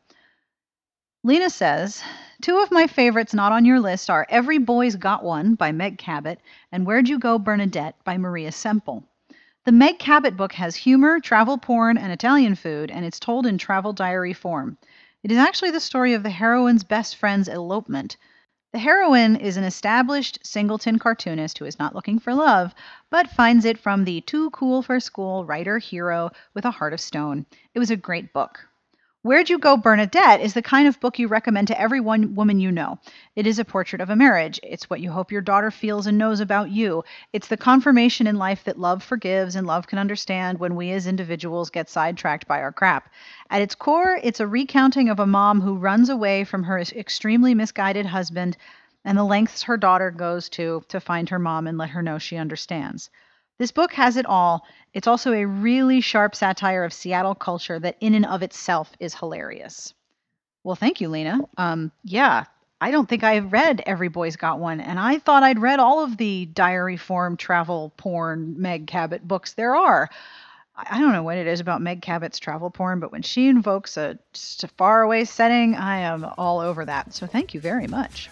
Lena 1.22 1.48
says, 1.48 2.02
Two 2.42 2.58
of 2.58 2.70
my 2.70 2.86
favorites 2.86 3.32
not 3.32 3.52
on 3.52 3.64
your 3.64 3.80
list 3.80 4.10
are 4.10 4.26
Every 4.28 4.58
Boy's 4.58 4.96
Got 4.96 5.24
One 5.24 5.54
by 5.54 5.72
Meg 5.72 5.96
Cabot 5.96 6.38
and 6.70 6.84
Where'd 6.86 7.08
You 7.08 7.18
Go, 7.18 7.38
Bernadette 7.38 7.96
by 8.04 8.18
Maria 8.18 8.52
Semple. 8.52 9.04
The 9.64 9.72
Meg 9.72 9.98
Cabot 9.98 10.36
book 10.36 10.52
has 10.52 10.76
humor, 10.76 11.20
travel 11.20 11.56
porn, 11.56 11.96
and 11.96 12.12
Italian 12.12 12.54
food, 12.54 12.90
and 12.90 13.06
it's 13.06 13.18
told 13.18 13.46
in 13.46 13.56
travel 13.56 13.94
diary 13.94 14.34
form. 14.34 14.76
It 15.22 15.32
is 15.32 15.38
actually 15.38 15.70
the 15.70 15.80
story 15.80 16.12
of 16.12 16.22
the 16.22 16.28
heroine's 16.28 16.84
best 16.84 17.16
friend's 17.16 17.48
elopement, 17.48 18.18
the 18.74 18.80
heroine 18.80 19.36
is 19.36 19.56
an 19.56 19.62
established 19.62 20.36
singleton 20.42 20.98
cartoonist 20.98 21.58
who 21.58 21.64
is 21.64 21.78
not 21.78 21.94
looking 21.94 22.18
for 22.18 22.34
love, 22.34 22.74
but 23.08 23.30
finds 23.30 23.64
it 23.64 23.78
from 23.78 24.02
the 24.02 24.20
too 24.22 24.50
cool 24.50 24.82
for 24.82 24.98
school 24.98 25.44
writer 25.44 25.78
hero 25.78 26.28
with 26.54 26.64
a 26.64 26.72
heart 26.72 26.92
of 26.92 27.00
stone. 27.00 27.46
It 27.72 27.78
was 27.78 27.92
a 27.92 27.96
great 27.96 28.32
book. 28.32 28.66
Where'd 29.24 29.48
You 29.48 29.56
Go, 29.56 29.78
Bernadette 29.78 30.42
is 30.42 30.52
the 30.52 30.60
kind 30.60 30.86
of 30.86 31.00
book 31.00 31.18
you 31.18 31.28
recommend 31.28 31.68
to 31.68 31.80
every 31.80 31.98
one 31.98 32.34
woman 32.34 32.60
you 32.60 32.70
know. 32.70 32.98
It 33.34 33.46
is 33.46 33.58
a 33.58 33.64
portrait 33.64 34.02
of 34.02 34.10
a 34.10 34.16
marriage. 34.16 34.60
It's 34.62 34.90
what 34.90 35.00
you 35.00 35.10
hope 35.10 35.32
your 35.32 35.40
daughter 35.40 35.70
feels 35.70 36.06
and 36.06 36.18
knows 36.18 36.40
about 36.40 36.68
you. 36.68 37.04
It's 37.32 37.48
the 37.48 37.56
confirmation 37.56 38.26
in 38.26 38.36
life 38.36 38.64
that 38.64 38.78
love 38.78 39.02
forgives 39.02 39.56
and 39.56 39.66
love 39.66 39.86
can 39.86 39.98
understand 39.98 40.58
when 40.58 40.76
we 40.76 40.90
as 40.90 41.06
individuals 41.06 41.70
get 41.70 41.88
sidetracked 41.88 42.46
by 42.46 42.60
our 42.60 42.70
crap. 42.70 43.08
At 43.48 43.62
its 43.62 43.74
core, 43.74 44.20
it's 44.22 44.40
a 44.40 44.46
recounting 44.46 45.08
of 45.08 45.18
a 45.18 45.26
mom 45.26 45.62
who 45.62 45.78
runs 45.78 46.10
away 46.10 46.44
from 46.44 46.64
her 46.64 46.78
extremely 46.78 47.54
misguided 47.54 48.04
husband 48.04 48.58
and 49.06 49.16
the 49.16 49.24
lengths 49.24 49.62
her 49.62 49.78
daughter 49.78 50.10
goes 50.10 50.50
to 50.50 50.84
to 50.88 51.00
find 51.00 51.30
her 51.30 51.38
mom 51.38 51.66
and 51.66 51.78
let 51.78 51.88
her 51.88 52.02
know 52.02 52.18
she 52.18 52.36
understands. 52.36 53.08
This 53.58 53.70
book 53.70 53.92
has 53.92 54.16
it 54.16 54.26
all. 54.26 54.66
It's 54.92 55.06
also 55.06 55.32
a 55.32 55.46
really 55.46 56.00
sharp 56.00 56.34
satire 56.34 56.84
of 56.84 56.92
Seattle 56.92 57.34
culture 57.34 57.78
that, 57.78 57.96
in 58.00 58.14
and 58.14 58.26
of 58.26 58.42
itself, 58.42 58.92
is 58.98 59.14
hilarious. 59.14 59.94
Well, 60.64 60.76
thank 60.76 61.00
you, 61.00 61.08
Lena. 61.08 61.40
Um, 61.56 61.92
yeah, 62.02 62.44
I 62.80 62.90
don't 62.90 63.08
think 63.08 63.22
I've 63.22 63.52
read 63.52 63.82
Every 63.86 64.08
Boy's 64.08 64.36
Got 64.36 64.58
One, 64.58 64.80
and 64.80 64.98
I 64.98 65.18
thought 65.18 65.42
I'd 65.42 65.60
read 65.60 65.78
all 65.78 66.02
of 66.02 66.16
the 66.16 66.46
diary 66.46 66.96
form 66.96 67.36
travel 67.36 67.92
porn 67.96 68.60
Meg 68.60 68.86
Cabot 68.86 69.26
books 69.26 69.52
there 69.52 69.76
are. 69.76 70.10
I 70.76 70.98
don't 70.98 71.12
know 71.12 71.22
what 71.22 71.38
it 71.38 71.46
is 71.46 71.60
about 71.60 71.80
Meg 71.80 72.02
Cabot's 72.02 72.40
travel 72.40 72.70
porn, 72.70 72.98
but 72.98 73.12
when 73.12 73.22
she 73.22 73.46
invokes 73.46 73.96
a, 73.96 74.18
just 74.32 74.64
a 74.64 74.68
faraway 74.68 75.24
setting, 75.24 75.76
I 75.76 75.98
am 75.98 76.26
all 76.36 76.58
over 76.58 76.84
that. 76.84 77.14
So 77.14 77.28
thank 77.28 77.54
you 77.54 77.60
very 77.60 77.86
much. 77.86 78.28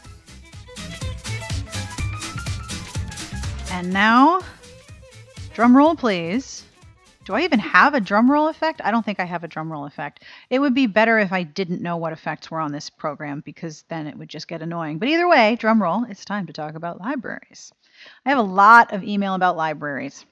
And 3.70 3.92
now, 3.92 4.40
drum 5.54 5.76
roll, 5.76 5.94
please. 5.94 6.64
Do 7.24 7.34
I 7.34 7.42
even 7.42 7.60
have 7.60 7.94
a 7.94 8.00
drum 8.00 8.30
roll 8.30 8.48
effect? 8.48 8.80
I 8.82 8.90
don't 8.90 9.04
think 9.04 9.20
I 9.20 9.24
have 9.24 9.44
a 9.44 9.48
drum 9.48 9.70
roll 9.70 9.86
effect. 9.86 10.24
It 10.50 10.58
would 10.58 10.74
be 10.74 10.86
better 10.86 11.18
if 11.18 11.32
I 11.32 11.44
didn't 11.44 11.82
know 11.82 11.96
what 11.96 12.12
effects 12.12 12.50
were 12.50 12.58
on 12.58 12.72
this 12.72 12.90
program 12.90 13.42
because 13.44 13.84
then 13.88 14.08
it 14.08 14.16
would 14.16 14.28
just 14.28 14.48
get 14.48 14.62
annoying. 14.62 14.98
But 14.98 15.08
either 15.08 15.28
way, 15.28 15.56
drum 15.56 15.80
roll, 15.80 16.04
it's 16.08 16.24
time 16.24 16.46
to 16.46 16.52
talk 16.52 16.74
about 16.74 17.00
libraries. 17.00 17.72
I 18.26 18.30
have 18.30 18.38
a 18.38 18.42
lot 18.42 18.92
of 18.92 19.04
email 19.04 19.34
about 19.34 19.56
libraries. 19.56 20.24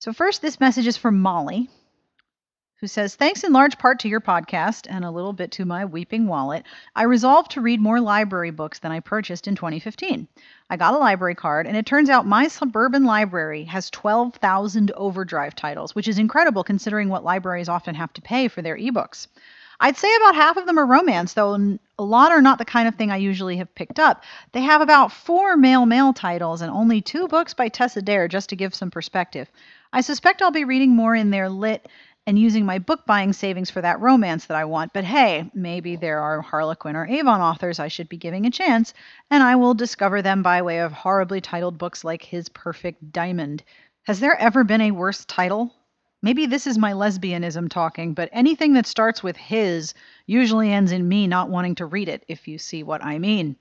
So, 0.00 0.12
first, 0.12 0.42
this 0.42 0.60
message 0.60 0.86
is 0.86 0.96
from 0.96 1.20
Molly, 1.20 1.68
who 2.82 2.88
says, 2.88 3.14
Thanks 3.14 3.44
in 3.44 3.52
large 3.52 3.78
part 3.78 4.00
to 4.00 4.08
your 4.08 4.20
podcast 4.20 4.88
and 4.90 5.04
a 5.04 5.10
little 5.12 5.32
bit 5.32 5.52
to 5.52 5.64
my 5.64 5.84
weeping 5.84 6.26
wallet, 6.26 6.64
I 6.96 7.04
resolved 7.04 7.52
to 7.52 7.60
read 7.60 7.80
more 7.80 8.00
library 8.00 8.50
books 8.50 8.80
than 8.80 8.90
I 8.90 8.98
purchased 8.98 9.46
in 9.46 9.54
2015. 9.54 10.26
I 10.68 10.76
got 10.76 10.92
a 10.92 10.98
library 10.98 11.36
card, 11.36 11.68
and 11.68 11.76
it 11.76 11.86
turns 11.86 12.10
out 12.10 12.26
my 12.26 12.48
suburban 12.48 13.04
library 13.04 13.62
has 13.66 13.88
12,000 13.90 14.90
overdrive 14.96 15.54
titles, 15.54 15.94
which 15.94 16.08
is 16.08 16.18
incredible 16.18 16.64
considering 16.64 17.08
what 17.08 17.22
libraries 17.22 17.68
often 17.68 17.94
have 17.94 18.12
to 18.14 18.20
pay 18.20 18.48
for 18.48 18.62
their 18.62 18.76
ebooks. 18.76 19.28
I'd 19.78 19.96
say 19.96 20.12
about 20.16 20.34
half 20.34 20.56
of 20.56 20.66
them 20.66 20.78
are 20.78 20.84
romance, 20.86 21.34
though 21.34 21.78
a 22.00 22.04
lot 22.04 22.32
are 22.32 22.42
not 22.42 22.58
the 22.58 22.64
kind 22.64 22.88
of 22.88 22.96
thing 22.96 23.12
I 23.12 23.16
usually 23.18 23.58
have 23.58 23.72
picked 23.76 24.00
up. 24.00 24.24
They 24.50 24.62
have 24.62 24.80
about 24.80 25.12
four 25.12 25.56
male 25.56 25.86
male 25.86 26.12
titles 26.12 26.62
and 26.62 26.70
only 26.72 27.00
two 27.00 27.28
books 27.28 27.54
by 27.54 27.68
Tessa 27.68 28.02
Dare, 28.02 28.26
just 28.26 28.48
to 28.48 28.56
give 28.56 28.74
some 28.74 28.90
perspective. 28.90 29.48
I 29.92 30.00
suspect 30.00 30.40
I'll 30.40 30.50
be 30.50 30.64
reading 30.64 30.96
more 30.96 31.14
in 31.14 31.30
their 31.30 31.48
lit 31.48 31.86
and 32.26 32.38
using 32.38 32.64
my 32.64 32.78
book 32.78 33.04
buying 33.04 33.32
savings 33.32 33.70
for 33.70 33.80
that 33.80 34.00
romance 34.00 34.46
that 34.46 34.56
I 34.56 34.64
want. 34.64 34.92
But 34.92 35.04
hey, 35.04 35.50
maybe 35.54 35.96
there 35.96 36.20
are 36.20 36.40
Harlequin 36.40 36.96
or 36.96 37.06
Avon 37.06 37.40
authors 37.40 37.80
I 37.80 37.88
should 37.88 38.08
be 38.08 38.16
giving 38.16 38.46
a 38.46 38.50
chance, 38.50 38.94
and 39.30 39.42
I 39.42 39.56
will 39.56 39.74
discover 39.74 40.22
them 40.22 40.42
by 40.42 40.62
way 40.62 40.80
of 40.80 40.92
horribly 40.92 41.40
titled 41.40 41.78
books 41.78 42.04
like 42.04 42.22
His 42.22 42.48
Perfect 42.48 43.12
Diamond. 43.12 43.62
Has 44.04 44.20
there 44.20 44.36
ever 44.36 44.64
been 44.64 44.80
a 44.80 44.90
worse 44.90 45.24
title? 45.24 45.74
Maybe 46.22 46.46
this 46.46 46.68
is 46.68 46.78
my 46.78 46.92
lesbianism 46.92 47.68
talking, 47.68 48.14
but 48.14 48.30
anything 48.32 48.74
that 48.74 48.86
starts 48.86 49.24
with 49.24 49.36
his 49.36 49.92
usually 50.26 50.72
ends 50.72 50.92
in 50.92 51.08
me 51.08 51.26
not 51.26 51.50
wanting 51.50 51.74
to 51.76 51.86
read 51.86 52.08
it, 52.08 52.24
if 52.28 52.46
you 52.46 52.58
see 52.58 52.84
what 52.84 53.04
I 53.04 53.18
mean. 53.18 53.56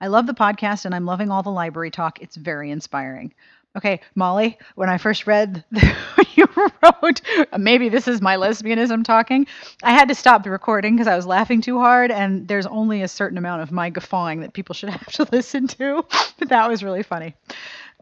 I 0.00 0.06
love 0.06 0.26
the 0.26 0.34
podcast 0.34 0.86
and 0.86 0.94
I'm 0.94 1.04
loving 1.04 1.30
all 1.30 1.42
the 1.42 1.50
library 1.50 1.90
talk. 1.90 2.20
It's 2.22 2.36
very 2.36 2.70
inspiring. 2.70 3.34
Okay, 3.76 4.00
Molly, 4.14 4.58
when 4.74 4.88
I 4.88 4.96
first 4.96 5.26
read 5.26 5.62
you 6.34 6.48
wrote, 6.56 7.20
maybe 7.58 7.90
this 7.90 8.08
is 8.08 8.22
my 8.22 8.36
lesbianism 8.36 9.04
talking, 9.04 9.46
I 9.82 9.92
had 9.92 10.08
to 10.08 10.14
stop 10.14 10.44
the 10.44 10.50
recording 10.50 10.94
because 10.94 11.08
I 11.08 11.14
was 11.16 11.26
laughing 11.26 11.60
too 11.60 11.78
hard, 11.78 12.10
and 12.10 12.48
there's 12.48 12.66
only 12.66 13.02
a 13.02 13.08
certain 13.08 13.36
amount 13.36 13.62
of 13.62 13.72
my 13.72 13.90
guffawing 13.90 14.40
that 14.40 14.54
people 14.54 14.74
should 14.74 14.88
have 14.98 15.12
to 15.12 15.28
listen 15.30 15.66
to. 15.68 16.04
But 16.38 16.48
that 16.48 16.68
was 16.70 16.82
really 16.82 17.02
funny. 17.02 17.34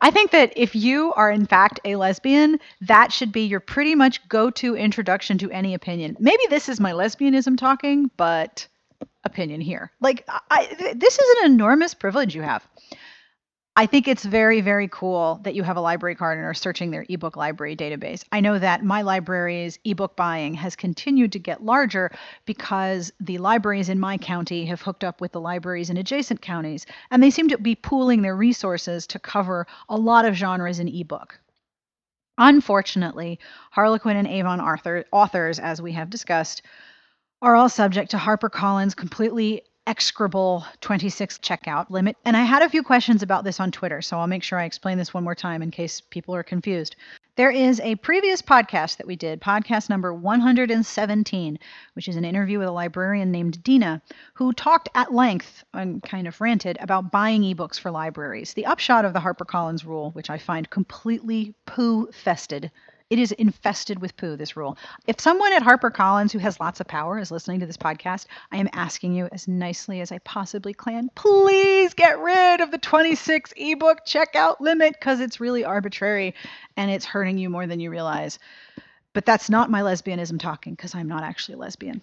I 0.00 0.10
think 0.10 0.30
that 0.30 0.52
if 0.56 0.74
you 0.76 1.12
are 1.14 1.30
in 1.30 1.46
fact 1.46 1.80
a 1.84 1.96
lesbian, 1.96 2.60
that 2.82 3.12
should 3.12 3.32
be 3.32 3.46
your 3.46 3.60
pretty 3.60 3.94
much 3.94 4.26
go 4.28 4.50
to 4.50 4.76
introduction 4.76 5.38
to 5.38 5.50
any 5.50 5.74
opinion. 5.74 6.16
Maybe 6.20 6.42
this 6.50 6.68
is 6.68 6.78
my 6.78 6.92
lesbianism 6.92 7.56
talking, 7.58 8.10
but 8.16 8.66
opinion 9.24 9.60
here. 9.60 9.90
Like, 10.00 10.28
I, 10.50 10.94
this 10.94 11.18
is 11.18 11.37
an 11.38 11.52
enormous 11.52 11.94
privilege 11.94 12.34
you 12.34 12.42
have. 12.42 12.66
I 13.76 13.87
think 13.87 14.06
it's 14.06 14.24
very, 14.24 14.60
very 14.60 14.87
cool 14.87 15.40
that 15.42 15.56
you 15.56 15.64
have 15.64 15.76
a 15.76 15.80
library 15.80 16.14
card 16.14 16.38
and 16.38 16.46
are 16.46 16.54
searching 16.54 16.92
their 16.92 17.04
ebook 17.08 17.37
library 17.37 17.74
database. 17.74 18.22
I 18.30 18.40
know 18.40 18.56
that 18.56 18.84
my 18.84 19.02
library's 19.02 19.80
ebook 19.84 20.14
buying 20.14 20.54
has 20.54 20.76
continued 20.76 21.32
to 21.32 21.40
get 21.40 21.64
larger 21.64 22.12
because 22.44 23.12
the 23.18 23.38
libraries 23.38 23.88
in 23.88 23.98
my 23.98 24.16
county 24.16 24.64
have 24.66 24.82
hooked 24.82 25.02
up 25.02 25.20
with 25.20 25.32
the 25.32 25.40
libraries 25.40 25.90
in 25.90 25.96
adjacent 25.96 26.40
counties, 26.40 26.87
and 27.10 27.20
they 27.20 27.30
seem 27.30 27.48
to 27.48 27.58
be 27.58 27.74
pooling 27.74 28.22
their 28.22 28.37
resources 28.37 29.08
to 29.08 29.18
cover 29.18 29.66
a 29.88 29.96
lot 29.96 30.24
of 30.24 30.34
genres 30.34 30.78
in 30.78 30.87
ebook. 30.87 31.40
Unfortunately, 32.38 33.40
Harlequin 33.72 34.16
and 34.16 34.28
Avon 34.28 34.60
author, 34.60 35.04
authors, 35.10 35.58
as 35.58 35.82
we 35.82 35.90
have 35.92 36.10
discussed, 36.10 36.62
are 37.42 37.56
all 37.56 37.68
subject 37.68 38.12
to 38.12 38.18
HarperCollins' 38.18 38.94
completely 38.94 39.62
execrable 39.87 40.64
26 40.81 41.38
checkout 41.38 41.90
limit. 41.90 42.16
And 42.25 42.37
I 42.37 42.42
had 42.42 42.62
a 42.62 42.68
few 42.68 42.83
questions 42.83 43.23
about 43.23 43.44
this 43.44 43.61
on 43.61 43.70
Twitter, 43.70 44.01
so 44.01 44.18
I'll 44.18 44.27
make 44.27 44.42
sure 44.42 44.59
I 44.59 44.64
explain 44.64 44.99
this 44.99 45.12
one 45.12 45.25
more 45.25 45.35
time 45.35 45.62
in 45.62 45.70
case 45.70 46.01
people 46.01 46.35
are 46.35 46.42
confused. 46.42 46.97
There 47.37 47.51
is 47.51 47.81
a 47.81 47.97
previous 47.97 48.40
podcast 48.40 48.99
that 48.99 49.07
we 49.07 49.16
did, 49.16 49.40
podcast 49.40 49.90
number 49.90 50.14
117, 50.14 51.59
which 51.94 52.09
is 52.09 52.16
an 52.16 52.25
interview 52.25 52.61
with 52.61 52.68
a 52.68 52.73
librarian 52.73 53.33
named 53.33 53.62
Dina, 53.64 54.01
who 54.35 54.53
talked 54.53 54.88
at 54.94 55.12
length 55.12 55.64
and 55.75 56.03
kind 56.03 56.29
of 56.29 56.40
ranted 56.40 56.79
about 56.81 57.11
buying 57.11 57.42
ebooks 57.42 57.79
for 57.79 57.90
libraries. 57.90 58.55
The 58.55 58.66
upshot 58.66 59.05
of 59.05 59.12
the 59.12 59.20
HarperCollins 59.20 59.85
rule, 59.85 60.12
which 60.12 60.31
I 60.31 60.38
find 60.38 60.70
completely 60.70 61.55
poo 61.66 62.07
fested, 62.07 62.70
it 63.14 63.20
is 63.20 63.31
infested 63.31 64.00
with 64.00 64.16
poo, 64.16 64.35
this 64.35 64.57
rule. 64.57 64.77
If 65.07 65.20
someone 65.20 65.53
at 65.53 65.62
HarperCollins 65.62 66.33
who 66.33 66.40
has 66.40 66.59
lots 66.59 66.81
of 66.81 66.88
power 66.88 67.16
is 67.20 67.31
listening 67.31 67.61
to 67.61 67.66
this 67.66 67.77
podcast, 67.77 68.27
I 68.50 68.57
am 68.57 68.68
asking 68.72 69.14
you 69.14 69.29
as 69.31 69.46
nicely 69.46 70.00
as 70.00 70.11
I 70.11 70.18
possibly 70.18 70.74
can, 70.74 71.11
please 71.14 71.94
get 71.94 72.18
rid 72.18 72.61
of 72.61 72.72
the 72.72 72.79
26 72.79 73.55
ebook 73.57 74.05
checkout 74.05 74.59
limit 74.59 74.94
because 74.94 75.20
it's 75.20 75.38
really 75.38 75.64
arbitrary 75.64 76.35
and 76.77 76.90
it's 76.90 77.05
hurting 77.05 77.38
you 77.38 77.48
more 77.48 77.68
than 77.68 77.79
you 77.79 77.88
realize. 77.88 78.40
But 79.12 79.24
that's 79.24 79.48
not 79.48 79.70
my 79.70 79.83
lesbianism 79.83 80.40
talking 80.40 80.74
because 80.74 80.96
I'm 80.96 81.07
not 81.07 81.22
actually 81.22 81.55
a 81.55 81.59
lesbian. 81.59 82.03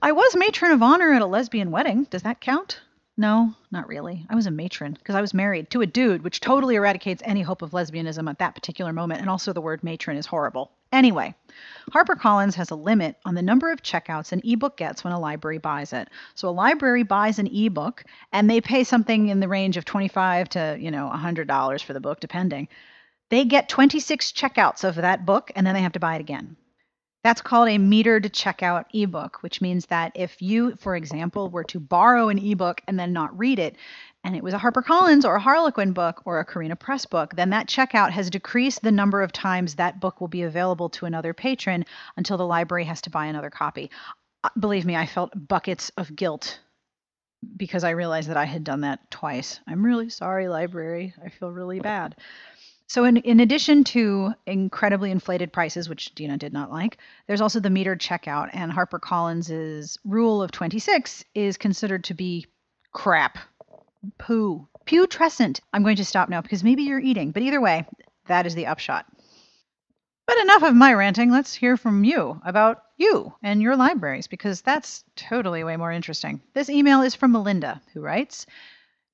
I 0.00 0.12
was 0.12 0.36
matron 0.36 0.70
of 0.70 0.84
honor 0.84 1.12
at 1.12 1.22
a 1.22 1.26
lesbian 1.26 1.72
wedding. 1.72 2.04
Does 2.04 2.22
that 2.22 2.40
count? 2.40 2.80
No, 3.16 3.54
not 3.70 3.88
really. 3.88 4.26
I 4.30 4.34
was 4.34 4.46
a 4.46 4.50
matron 4.50 4.94
because 4.94 5.14
I 5.14 5.20
was 5.20 5.34
married 5.34 5.68
to 5.70 5.82
a 5.82 5.86
dude, 5.86 6.24
which 6.24 6.40
totally 6.40 6.76
eradicates 6.76 7.22
any 7.26 7.42
hope 7.42 7.60
of 7.60 7.72
lesbianism 7.72 8.28
at 8.28 8.38
that 8.38 8.54
particular 8.54 8.92
moment. 8.92 9.20
And 9.20 9.28
also, 9.28 9.52
the 9.52 9.60
word 9.60 9.84
matron 9.84 10.16
is 10.16 10.24
horrible. 10.24 10.72
Anyway, 10.92 11.34
HarperCollins 11.90 12.54
has 12.54 12.70
a 12.70 12.74
limit 12.74 13.16
on 13.26 13.34
the 13.34 13.42
number 13.42 13.70
of 13.70 13.82
checkouts 13.82 14.32
an 14.32 14.40
ebook 14.44 14.78
gets 14.78 15.04
when 15.04 15.12
a 15.12 15.20
library 15.20 15.58
buys 15.58 15.92
it. 15.92 16.08
So 16.34 16.48
a 16.48 16.50
library 16.50 17.02
buys 17.02 17.38
an 17.38 17.48
ebook 17.48 18.04
and 18.32 18.48
they 18.48 18.62
pay 18.62 18.82
something 18.84 19.28
in 19.28 19.40
the 19.40 19.48
range 19.48 19.76
of 19.76 19.84
25 19.84 20.48
to, 20.50 20.76
you 20.80 20.90
know, 20.90 21.10
$100 21.14 21.82
for 21.82 21.92
the 21.92 22.00
book 22.00 22.20
depending. 22.20 22.68
They 23.28 23.44
get 23.44 23.68
26 23.68 24.32
checkouts 24.32 24.84
of 24.84 24.96
that 24.96 25.24
book 25.26 25.50
and 25.54 25.66
then 25.66 25.74
they 25.74 25.82
have 25.82 25.92
to 25.92 26.00
buy 26.00 26.16
it 26.16 26.20
again. 26.20 26.56
That's 27.24 27.40
called 27.40 27.68
a 27.68 27.78
metered 27.78 28.30
checkout 28.30 28.86
ebook, 28.92 29.42
which 29.42 29.60
means 29.60 29.86
that 29.86 30.12
if 30.16 30.42
you, 30.42 30.74
for 30.76 30.96
example, 30.96 31.50
were 31.50 31.64
to 31.64 31.78
borrow 31.78 32.28
an 32.28 32.38
ebook 32.38 32.82
and 32.88 32.98
then 32.98 33.12
not 33.12 33.38
read 33.38 33.60
it, 33.60 33.76
and 34.24 34.36
it 34.36 34.42
was 34.42 34.54
a 34.54 34.58
HarperCollins 34.58 35.24
or 35.24 35.36
a 35.36 35.40
Harlequin 35.40 35.92
book 35.92 36.22
or 36.24 36.40
a 36.40 36.44
Carina 36.44 36.76
Press 36.76 37.06
book, 37.06 37.34
then 37.34 37.50
that 37.50 37.68
checkout 37.68 38.10
has 38.10 38.30
decreased 38.30 38.82
the 38.82 38.92
number 38.92 39.22
of 39.22 39.32
times 39.32 39.76
that 39.76 40.00
book 40.00 40.20
will 40.20 40.28
be 40.28 40.42
available 40.42 40.88
to 40.90 41.06
another 41.06 41.32
patron 41.32 41.84
until 42.16 42.36
the 42.36 42.46
library 42.46 42.84
has 42.84 43.00
to 43.02 43.10
buy 43.10 43.26
another 43.26 43.50
copy. 43.50 43.90
Uh, 44.44 44.48
believe 44.58 44.84
me, 44.84 44.96
I 44.96 45.06
felt 45.06 45.48
buckets 45.48 45.90
of 45.96 46.14
guilt 46.14 46.58
because 47.56 47.84
I 47.84 47.90
realized 47.90 48.30
that 48.30 48.36
I 48.36 48.44
had 48.44 48.64
done 48.64 48.82
that 48.82 49.10
twice. 49.10 49.60
I'm 49.66 49.84
really 49.84 50.08
sorry, 50.08 50.48
library. 50.48 51.14
I 51.24 51.28
feel 51.28 51.50
really 51.50 51.80
bad. 51.80 52.16
So, 52.92 53.04
in, 53.04 53.16
in 53.16 53.40
addition 53.40 53.84
to 53.84 54.34
incredibly 54.44 55.10
inflated 55.10 55.50
prices, 55.50 55.88
which 55.88 56.14
Dina 56.14 56.36
did 56.36 56.52
not 56.52 56.70
like, 56.70 56.98
there's 57.26 57.40
also 57.40 57.58
the 57.58 57.70
metered 57.70 58.00
checkout, 58.00 58.50
and 58.52 58.70
HarperCollins' 58.70 59.96
rule 60.04 60.42
of 60.42 60.50
26 60.52 61.24
is 61.34 61.56
considered 61.56 62.04
to 62.04 62.12
be 62.12 62.44
crap. 62.92 63.38
Poo. 64.18 64.68
Putrescent. 64.84 65.62
I'm 65.72 65.82
going 65.82 65.96
to 65.96 66.04
stop 66.04 66.28
now 66.28 66.42
because 66.42 66.62
maybe 66.62 66.82
you're 66.82 67.00
eating, 67.00 67.30
but 67.30 67.42
either 67.42 67.62
way, 67.62 67.86
that 68.26 68.44
is 68.44 68.54
the 68.54 68.66
upshot. 68.66 69.06
But 70.26 70.36
enough 70.42 70.62
of 70.62 70.76
my 70.76 70.92
ranting. 70.92 71.30
Let's 71.30 71.54
hear 71.54 71.78
from 71.78 72.04
you 72.04 72.42
about 72.44 72.82
you 72.98 73.32
and 73.42 73.62
your 73.62 73.74
libraries 73.74 74.26
because 74.26 74.60
that's 74.60 75.02
totally 75.16 75.64
way 75.64 75.78
more 75.78 75.92
interesting. 75.92 76.42
This 76.52 76.68
email 76.68 77.00
is 77.00 77.14
from 77.14 77.32
Melinda, 77.32 77.80
who 77.94 78.02
writes 78.02 78.44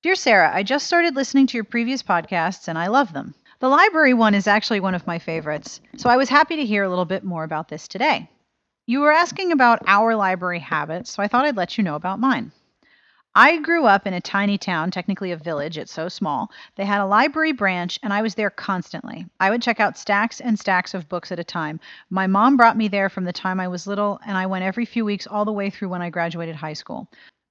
Dear 0.02 0.16
Sarah, 0.16 0.50
I 0.52 0.64
just 0.64 0.88
started 0.88 1.14
listening 1.14 1.46
to 1.46 1.56
your 1.56 1.62
previous 1.62 2.02
podcasts 2.02 2.66
and 2.66 2.76
I 2.76 2.88
love 2.88 3.12
them. 3.12 3.34
The 3.60 3.68
library 3.68 4.14
one 4.14 4.34
is 4.34 4.46
actually 4.46 4.78
one 4.78 4.94
of 4.94 5.04
my 5.08 5.18
favorites, 5.18 5.80
so 5.96 6.08
I 6.08 6.16
was 6.16 6.28
happy 6.28 6.54
to 6.54 6.64
hear 6.64 6.84
a 6.84 6.88
little 6.88 7.04
bit 7.04 7.24
more 7.24 7.42
about 7.42 7.66
this 7.66 7.88
today. 7.88 8.30
You 8.86 9.00
were 9.00 9.10
asking 9.10 9.50
about 9.50 9.82
our 9.88 10.14
library 10.14 10.60
habits, 10.60 11.10
so 11.10 11.24
I 11.24 11.26
thought 11.26 11.44
I'd 11.44 11.56
let 11.56 11.76
you 11.76 11.82
know 11.82 11.96
about 11.96 12.20
mine. 12.20 12.52
I 13.34 13.58
grew 13.58 13.84
up 13.84 14.06
in 14.06 14.14
a 14.14 14.20
tiny 14.20 14.58
town, 14.58 14.92
technically 14.92 15.32
a 15.32 15.36
village, 15.36 15.76
it's 15.76 15.92
so 15.92 16.08
small. 16.08 16.52
They 16.76 16.84
had 16.84 17.00
a 17.00 17.06
library 17.06 17.50
branch, 17.50 17.98
and 18.04 18.12
I 18.12 18.22
was 18.22 18.36
there 18.36 18.48
constantly. 18.48 19.26
I 19.40 19.50
would 19.50 19.60
check 19.60 19.80
out 19.80 19.98
stacks 19.98 20.40
and 20.40 20.56
stacks 20.56 20.94
of 20.94 21.08
books 21.08 21.32
at 21.32 21.40
a 21.40 21.44
time. 21.44 21.80
My 22.10 22.28
mom 22.28 22.56
brought 22.56 22.76
me 22.76 22.86
there 22.86 23.08
from 23.08 23.24
the 23.24 23.32
time 23.32 23.58
I 23.58 23.66
was 23.66 23.88
little, 23.88 24.20
and 24.24 24.38
I 24.38 24.46
went 24.46 24.64
every 24.64 24.84
few 24.84 25.04
weeks 25.04 25.26
all 25.26 25.44
the 25.44 25.50
way 25.50 25.68
through 25.68 25.88
when 25.88 26.02
I 26.02 26.10
graduated 26.10 26.54
high 26.54 26.74
school. 26.74 27.08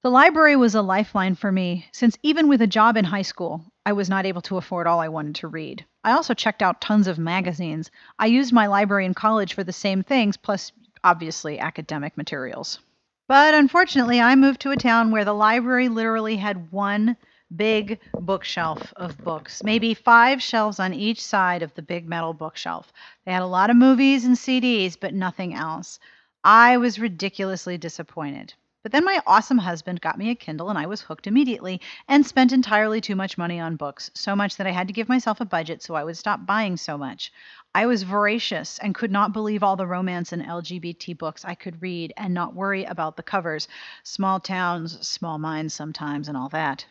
The 0.08 0.12
library 0.12 0.56
was 0.56 0.74
a 0.74 0.82
lifeline 0.82 1.36
for 1.36 1.52
me, 1.52 1.86
since 1.92 2.18
even 2.24 2.48
with 2.48 2.62
a 2.62 2.66
job 2.66 2.96
in 2.96 3.04
high 3.04 3.24
school, 3.24 3.66
I 3.86 3.92
was 3.92 4.08
not 4.08 4.26
able 4.26 4.42
to 4.44 4.56
afford 4.56 4.88
all 4.88 5.02
I 5.02 5.10
wanted 5.10 5.36
to 5.36 5.50
read. 5.50 5.84
I 6.02 6.14
also 6.14 6.34
checked 6.34 6.62
out 6.62 6.80
tons 6.80 7.08
of 7.08 7.20
magazines. 7.20 7.92
I 8.18 8.28
used 8.28 8.54
my 8.54 8.68
library 8.68 9.06
in 9.06 9.14
college 9.14 9.54
for 9.54 9.66
the 9.66 9.74
same 9.74 10.04
things, 10.04 10.38
plus, 10.38 10.72
obviously, 11.04 11.60
academic 11.60 12.16
materials. 12.16 12.80
But 13.28 13.54
unfortunately, 13.54 14.22
I 14.22 14.36
moved 14.36 14.62
to 14.62 14.72
a 14.72 14.78
town 14.78 15.12
where 15.12 15.26
the 15.26 15.34
library 15.34 15.90
literally 15.90 16.38
had 16.38 16.72
one 16.72 17.18
big 17.54 18.00
bookshelf 18.14 18.94
of 18.96 19.18
books, 19.18 19.62
maybe 19.62 19.94
five 19.94 20.42
shelves 20.42 20.80
on 20.80 20.94
each 20.94 21.22
side 21.22 21.64
of 21.64 21.74
the 21.74 21.82
big 21.82 22.08
metal 22.08 22.32
bookshelf. 22.34 22.94
They 23.26 23.34
had 23.34 23.42
a 23.42 23.46
lot 23.46 23.70
of 23.70 23.76
movies 23.76 24.24
and 24.24 24.38
CDs, 24.38 24.98
but 24.98 25.14
nothing 25.14 25.54
else. 25.54 26.00
I 26.46 26.78
was 26.78 26.98
ridiculously 26.98 27.78
disappointed. 27.78 28.54
But 28.88 28.94
then 28.94 29.04
my 29.04 29.22
awesome 29.28 29.58
husband 29.58 30.00
got 30.00 30.18
me 30.18 30.30
a 30.30 30.36
Kindle 30.36 30.70
and 30.70 30.80
I 30.80 30.86
was 30.86 31.02
hooked 31.02 31.28
immediately 31.28 31.82
and 32.08 32.26
spent 32.26 32.54
entirely 32.54 33.02
too 33.02 33.18
much 33.18 33.38
money 33.38 33.60
on 33.60 33.76
books, 33.76 34.10
so 34.14 34.34
much 34.34 34.56
that 34.56 34.66
I 34.66 34.72
had 34.72 34.88
to 34.88 34.94
give 34.94 35.10
myself 35.10 35.42
a 35.42 35.46
budget 35.46 35.84
so 35.84 35.94
I 35.96 36.06
would 36.06 36.16
stop 36.16 36.46
buying 36.46 36.78
so 36.78 36.98
much. 36.98 37.34
I 37.76 37.86
was 37.86 38.04
voracious 38.04 38.80
and 38.80 38.96
could 38.96 39.12
not 39.12 39.34
believe 39.34 39.62
all 39.62 39.76
the 39.76 39.86
romance 39.86 40.32
and 40.32 40.42
LGBT 40.42 41.18
books 41.18 41.44
I 41.44 41.54
could 41.54 41.82
read 41.82 42.14
and 42.16 42.34
not 42.34 42.56
worry 42.56 42.86
about 42.86 43.18
the 43.18 43.24
covers. 43.24 43.68
Small 44.04 44.40
towns, 44.40 45.06
small 45.06 45.38
minds 45.38 45.74
sometimes, 45.74 46.30
and 46.30 46.38
all 46.38 46.48
that. 46.48 46.86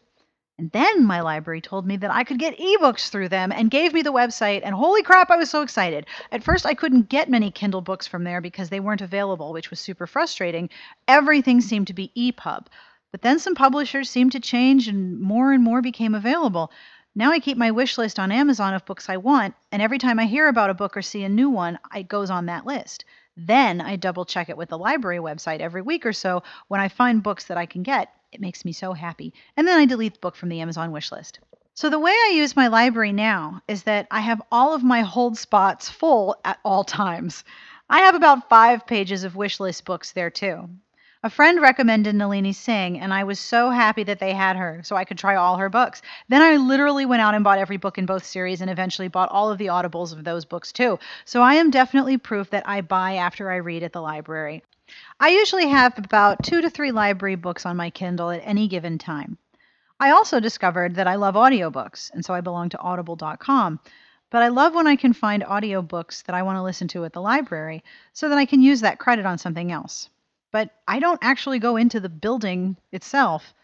And 0.58 0.70
then 0.70 1.04
my 1.04 1.20
library 1.20 1.60
told 1.60 1.86
me 1.86 1.98
that 1.98 2.10
I 2.10 2.24
could 2.24 2.38
get 2.38 2.58
ebooks 2.58 3.10
through 3.10 3.28
them 3.28 3.52
and 3.52 3.70
gave 3.70 3.92
me 3.92 4.00
the 4.00 4.12
website. 4.12 4.62
And 4.64 4.74
holy 4.74 5.02
crap, 5.02 5.30
I 5.30 5.36
was 5.36 5.50
so 5.50 5.60
excited. 5.60 6.06
At 6.32 6.42
first, 6.42 6.64
I 6.64 6.72
couldn't 6.72 7.10
get 7.10 7.28
many 7.28 7.50
Kindle 7.50 7.82
books 7.82 8.06
from 8.06 8.24
there 8.24 8.40
because 8.40 8.70
they 8.70 8.80
weren't 8.80 9.02
available, 9.02 9.52
which 9.52 9.68
was 9.68 9.80
super 9.80 10.06
frustrating. 10.06 10.70
Everything 11.08 11.60
seemed 11.60 11.88
to 11.88 11.92
be 11.92 12.10
EPUB. 12.16 12.68
But 13.12 13.20
then 13.20 13.38
some 13.38 13.54
publishers 13.54 14.08
seemed 14.08 14.32
to 14.32 14.40
change 14.40 14.88
and 14.88 15.20
more 15.20 15.52
and 15.52 15.62
more 15.62 15.82
became 15.82 16.14
available. 16.14 16.72
Now 17.14 17.32
I 17.32 17.38
keep 17.38 17.58
my 17.58 17.70
wish 17.70 17.98
list 17.98 18.18
on 18.18 18.32
Amazon 18.32 18.72
of 18.74 18.84
books 18.84 19.08
I 19.08 19.16
want, 19.16 19.54
and 19.72 19.80
every 19.80 19.98
time 19.98 20.18
I 20.18 20.26
hear 20.26 20.48
about 20.48 20.70
a 20.70 20.74
book 20.74 20.96
or 20.96 21.02
see 21.02 21.22
a 21.22 21.28
new 21.28 21.48
one, 21.48 21.78
it 21.94 22.08
goes 22.08 22.28
on 22.28 22.46
that 22.46 22.66
list. 22.66 23.04
Then 23.36 23.80
I 23.80 23.96
double 23.96 24.24
check 24.24 24.48
it 24.48 24.56
with 24.56 24.70
the 24.70 24.78
library 24.78 25.18
website 25.18 25.60
every 25.60 25.82
week 25.82 26.04
or 26.04 26.12
so 26.12 26.42
when 26.68 26.80
I 26.80 26.88
find 26.88 27.22
books 27.22 27.44
that 27.44 27.56
I 27.56 27.66
can 27.66 27.82
get 27.82 28.10
it 28.36 28.40
makes 28.42 28.66
me 28.66 28.72
so 28.72 28.92
happy. 28.92 29.32
And 29.56 29.66
then 29.66 29.78
I 29.78 29.86
delete 29.86 30.12
the 30.12 30.20
book 30.20 30.36
from 30.36 30.50
the 30.50 30.60
Amazon 30.60 30.92
wish 30.92 31.10
list. 31.10 31.40
So 31.72 31.88
the 31.88 31.98
way 31.98 32.12
I 32.12 32.34
use 32.34 32.54
my 32.54 32.66
library 32.66 33.12
now 33.12 33.62
is 33.66 33.84
that 33.84 34.06
I 34.10 34.20
have 34.20 34.42
all 34.52 34.74
of 34.74 34.84
my 34.84 35.00
hold 35.00 35.38
spots 35.38 35.88
full 35.88 36.36
at 36.44 36.58
all 36.62 36.84
times. 36.84 37.44
I 37.88 38.00
have 38.00 38.14
about 38.14 38.50
five 38.50 38.86
pages 38.86 39.24
of 39.24 39.36
wish 39.36 39.58
list 39.58 39.86
books 39.86 40.12
there 40.12 40.28
too. 40.28 40.68
A 41.22 41.30
friend 41.30 41.62
recommended 41.62 42.14
Nalini 42.14 42.52
Singh, 42.52 43.00
and 43.00 43.12
I 43.14 43.24
was 43.24 43.40
so 43.40 43.70
happy 43.70 44.04
that 44.04 44.18
they 44.18 44.34
had 44.34 44.56
her 44.56 44.82
so 44.84 44.96
I 44.96 45.04
could 45.04 45.16
try 45.16 45.34
all 45.34 45.56
her 45.56 45.70
books. 45.70 46.02
Then 46.28 46.42
I 46.42 46.56
literally 46.56 47.06
went 47.06 47.22
out 47.22 47.34
and 47.34 47.42
bought 47.42 47.58
every 47.58 47.78
book 47.78 47.96
in 47.96 48.04
both 48.04 48.26
series 48.26 48.60
and 48.60 48.70
eventually 48.70 49.08
bought 49.08 49.30
all 49.30 49.50
of 49.50 49.56
the 49.56 49.68
audibles 49.68 50.12
of 50.12 50.24
those 50.24 50.44
books 50.44 50.72
too. 50.72 50.98
So 51.24 51.40
I 51.40 51.54
am 51.54 51.70
definitely 51.70 52.18
proof 52.18 52.50
that 52.50 52.68
I 52.68 52.82
buy 52.82 53.14
after 53.14 53.50
I 53.50 53.56
read 53.56 53.82
at 53.82 53.94
the 53.94 54.02
library. 54.02 54.62
I 55.18 55.30
usually 55.30 55.68
have 55.68 55.98
about 55.98 56.42
two 56.42 56.60
to 56.60 56.70
three 56.70 56.92
library 56.92 57.34
books 57.36 57.66
on 57.66 57.76
my 57.76 57.90
Kindle 57.90 58.30
at 58.30 58.42
any 58.44 58.68
given 58.68 58.98
time. 58.98 59.38
I 59.98 60.10
also 60.10 60.40
discovered 60.40 60.96
that 60.96 61.06
I 61.06 61.14
love 61.14 61.34
audiobooks, 61.34 62.10
and 62.12 62.24
so 62.24 62.34
I 62.34 62.40
belong 62.40 62.68
to 62.70 62.78
audible.com. 62.78 63.80
But 64.30 64.42
I 64.42 64.48
love 64.48 64.74
when 64.74 64.86
I 64.86 64.96
can 64.96 65.12
find 65.12 65.42
audiobooks 65.42 66.24
that 66.24 66.34
I 66.34 66.42
want 66.42 66.56
to 66.56 66.62
listen 66.62 66.88
to 66.88 67.04
at 67.04 67.12
the 67.12 67.22
library 67.22 67.82
so 68.12 68.28
that 68.28 68.38
I 68.38 68.44
can 68.44 68.60
use 68.60 68.80
that 68.82 68.98
credit 68.98 69.24
on 69.24 69.38
something 69.38 69.72
else. 69.72 70.10
But 70.52 70.70
I 70.86 70.98
don't 70.98 71.18
actually 71.22 71.58
go 71.58 71.76
into 71.76 72.00
the 72.00 72.08
building 72.08 72.76
itself 72.92 73.54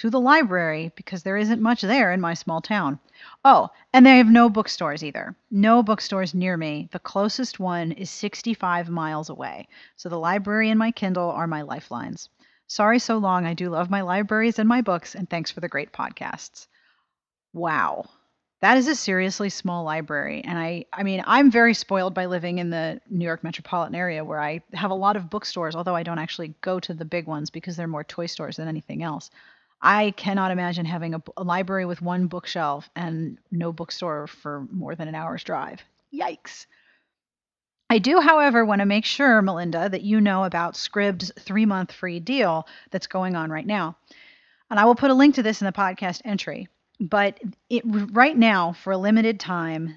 to 0.00 0.08
the 0.08 0.18
library 0.18 0.90
because 0.96 1.22
there 1.22 1.36
isn't 1.36 1.60
much 1.60 1.82
there 1.82 2.10
in 2.10 2.22
my 2.22 2.32
small 2.32 2.62
town. 2.62 2.98
Oh, 3.44 3.68
and 3.92 4.06
they 4.06 4.16
have 4.16 4.30
no 4.30 4.48
bookstores 4.48 5.04
either. 5.04 5.36
No 5.50 5.82
bookstores 5.82 6.32
near 6.32 6.56
me. 6.56 6.88
The 6.90 6.98
closest 6.98 7.60
one 7.60 7.92
is 7.92 8.08
65 8.08 8.88
miles 8.88 9.28
away. 9.28 9.68
So 9.96 10.08
the 10.08 10.18
library 10.18 10.70
and 10.70 10.78
my 10.78 10.90
Kindle 10.90 11.30
are 11.30 11.46
my 11.46 11.60
lifelines. 11.60 12.30
Sorry 12.66 12.98
so 12.98 13.18
long. 13.18 13.44
I 13.44 13.52
do 13.52 13.68
love 13.68 13.90
my 13.90 14.00
libraries 14.00 14.58
and 14.58 14.66
my 14.66 14.80
books, 14.80 15.14
and 15.14 15.28
thanks 15.28 15.50
for 15.50 15.60
the 15.60 15.68
great 15.68 15.92
podcasts. 15.92 16.66
Wow. 17.52 18.06
That 18.62 18.78
is 18.78 18.88
a 18.88 18.94
seriously 18.94 19.50
small 19.50 19.84
library. 19.84 20.42
And 20.42 20.58
I 20.58 20.86
I 20.94 21.02
mean, 21.02 21.22
I'm 21.26 21.50
very 21.50 21.74
spoiled 21.74 22.14
by 22.14 22.24
living 22.24 22.56
in 22.56 22.70
the 22.70 23.02
New 23.10 23.26
York 23.26 23.44
metropolitan 23.44 23.94
area 23.94 24.24
where 24.24 24.40
I 24.40 24.62
have 24.72 24.92
a 24.92 24.94
lot 24.94 25.16
of 25.16 25.28
bookstores, 25.28 25.76
although 25.76 25.96
I 25.96 26.04
don't 26.04 26.18
actually 26.18 26.54
go 26.62 26.80
to 26.80 26.94
the 26.94 27.04
big 27.04 27.26
ones 27.26 27.50
because 27.50 27.76
they're 27.76 27.86
more 27.86 28.04
toy 28.04 28.24
stores 28.24 28.56
than 28.56 28.66
anything 28.66 29.02
else. 29.02 29.30
I 29.82 30.12
cannot 30.12 30.50
imagine 30.50 30.84
having 30.84 31.14
a, 31.14 31.22
a, 31.36 31.42
library 31.42 31.86
with 31.86 32.02
one 32.02 32.26
bookshelf 32.26 32.90
and 32.94 33.38
no 33.50 33.72
bookstore 33.72 34.26
for 34.26 34.66
more 34.70 34.94
than 34.94 35.08
an 35.08 35.14
hour's 35.14 35.42
drive. 35.42 35.82
Yikes. 36.12 36.66
I 37.88 37.98
do, 37.98 38.20
however, 38.20 38.64
want 38.64 38.80
to 38.80 38.86
make 38.86 39.04
sure, 39.04 39.42
Melinda, 39.42 39.88
that 39.88 40.02
you 40.02 40.20
know 40.20 40.44
about 40.44 40.74
Scribd's 40.74 41.32
three 41.40 41.66
month 41.66 41.92
free 41.92 42.20
deal 42.20 42.68
that's 42.90 43.06
going 43.06 43.34
on 43.34 43.50
right 43.50 43.66
now. 43.66 43.96
And 44.70 44.78
I 44.78 44.84
will 44.84 44.94
put 44.94 45.10
a 45.10 45.14
link 45.14 45.34
to 45.36 45.42
this 45.42 45.60
in 45.60 45.66
the 45.66 45.72
podcast 45.72 46.20
entry. 46.24 46.68
But 47.00 47.40
it, 47.70 47.82
right 47.84 48.36
now, 48.36 48.74
for 48.74 48.92
a 48.92 48.98
limited 48.98 49.40
time, 49.40 49.96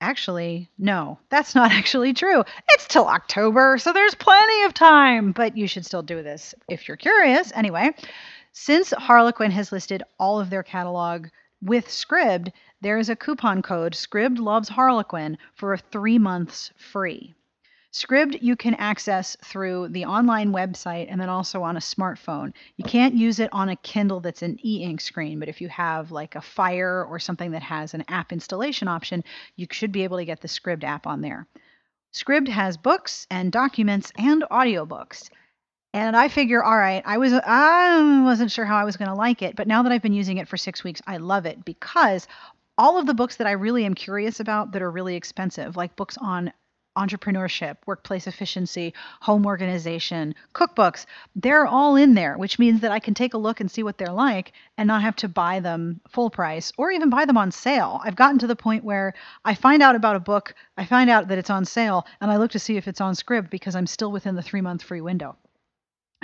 actually, 0.00 0.68
no, 0.76 1.18
that's 1.30 1.54
not 1.54 1.70
actually 1.72 2.12
true. 2.12 2.44
It's 2.70 2.88
till 2.88 3.06
October, 3.06 3.78
so 3.78 3.92
there's 3.92 4.14
plenty 4.14 4.64
of 4.64 4.74
time, 4.74 5.32
but 5.32 5.56
you 5.56 5.66
should 5.66 5.86
still 5.86 6.02
do 6.02 6.22
this 6.22 6.54
if 6.68 6.88
you're 6.88 6.96
curious. 6.96 7.52
Anyway, 7.54 7.94
since 8.54 8.92
Harlequin 8.92 9.50
has 9.50 9.72
listed 9.72 10.04
all 10.16 10.40
of 10.40 10.48
their 10.48 10.62
catalog 10.62 11.26
with 11.60 11.88
Scribd, 11.88 12.52
there 12.80 12.98
is 12.98 13.08
a 13.08 13.16
coupon 13.16 13.62
code 13.62 13.94
Scribd 13.94 14.38
Loves 14.38 14.68
Harlequin 14.68 15.36
for 15.54 15.76
three 15.76 16.18
months 16.18 16.72
free. 16.76 17.34
Scribd 17.92 18.40
you 18.42 18.54
can 18.54 18.74
access 18.74 19.36
through 19.44 19.88
the 19.88 20.04
online 20.04 20.52
website 20.52 21.08
and 21.10 21.20
then 21.20 21.28
also 21.28 21.64
on 21.64 21.76
a 21.76 21.80
smartphone. 21.80 22.52
You 22.76 22.84
can't 22.84 23.16
use 23.16 23.40
it 23.40 23.50
on 23.52 23.68
a 23.68 23.76
Kindle 23.76 24.20
that's 24.20 24.42
an 24.42 24.56
e 24.64 24.84
ink 24.84 25.00
screen, 25.00 25.40
but 25.40 25.48
if 25.48 25.60
you 25.60 25.68
have 25.68 26.12
like 26.12 26.36
a 26.36 26.40
Fire 26.40 27.04
or 27.04 27.18
something 27.18 27.50
that 27.50 27.62
has 27.62 27.92
an 27.92 28.04
app 28.06 28.32
installation 28.32 28.86
option, 28.86 29.24
you 29.56 29.66
should 29.72 29.90
be 29.90 30.04
able 30.04 30.18
to 30.18 30.24
get 30.24 30.40
the 30.40 30.48
Scribd 30.48 30.84
app 30.84 31.08
on 31.08 31.22
there. 31.22 31.48
Scribd 32.12 32.46
has 32.48 32.76
books 32.76 33.26
and 33.32 33.50
documents 33.50 34.12
and 34.16 34.44
audiobooks. 34.48 35.28
And 35.94 36.16
I 36.16 36.26
figure, 36.26 36.60
all 36.62 36.76
right, 36.76 37.04
I 37.06 37.18
was 37.18 37.32
I 37.32 38.22
wasn't 38.24 38.50
sure 38.50 38.64
how 38.64 38.76
I 38.76 38.82
was 38.82 38.96
going 38.96 39.08
to 39.08 39.14
like 39.14 39.42
it, 39.42 39.54
but 39.54 39.68
now 39.68 39.84
that 39.84 39.92
I've 39.92 40.02
been 40.02 40.12
using 40.12 40.38
it 40.38 40.48
for 40.48 40.56
6 40.56 40.82
weeks, 40.82 41.00
I 41.06 41.18
love 41.18 41.46
it 41.46 41.64
because 41.64 42.26
all 42.76 42.98
of 42.98 43.06
the 43.06 43.14
books 43.14 43.36
that 43.36 43.46
I 43.46 43.52
really 43.52 43.84
am 43.84 43.94
curious 43.94 44.40
about 44.40 44.72
that 44.72 44.82
are 44.82 44.90
really 44.90 45.14
expensive, 45.14 45.76
like 45.76 45.94
books 45.94 46.18
on 46.20 46.52
entrepreneurship, 46.98 47.76
workplace 47.86 48.26
efficiency, 48.26 48.92
home 49.20 49.46
organization, 49.46 50.34
cookbooks, 50.52 51.06
they're 51.36 51.64
all 51.64 51.94
in 51.94 52.14
there, 52.14 52.36
which 52.38 52.58
means 52.58 52.80
that 52.80 52.90
I 52.90 52.98
can 52.98 53.14
take 53.14 53.34
a 53.34 53.38
look 53.38 53.60
and 53.60 53.70
see 53.70 53.84
what 53.84 53.96
they're 53.96 54.08
like 54.08 54.52
and 54.76 54.88
not 54.88 55.02
have 55.02 55.14
to 55.16 55.28
buy 55.28 55.60
them 55.60 56.00
full 56.08 56.28
price 56.28 56.72
or 56.76 56.90
even 56.90 57.08
buy 57.08 57.24
them 57.24 57.38
on 57.38 57.52
sale. 57.52 58.00
I've 58.02 58.16
gotten 58.16 58.40
to 58.40 58.48
the 58.48 58.56
point 58.56 58.82
where 58.82 59.14
I 59.44 59.54
find 59.54 59.80
out 59.80 59.94
about 59.94 60.16
a 60.16 60.20
book, 60.20 60.56
I 60.76 60.86
find 60.86 61.08
out 61.08 61.28
that 61.28 61.38
it's 61.38 61.50
on 61.50 61.64
sale, 61.64 62.04
and 62.20 62.32
I 62.32 62.36
look 62.38 62.50
to 62.50 62.58
see 62.58 62.76
if 62.76 62.88
it's 62.88 63.00
on 63.00 63.14
Scribd 63.14 63.48
because 63.48 63.76
I'm 63.76 63.86
still 63.86 64.10
within 64.10 64.34
the 64.34 64.42
three 64.42 64.60
month 64.60 64.82
free 64.82 65.00
window. 65.00 65.36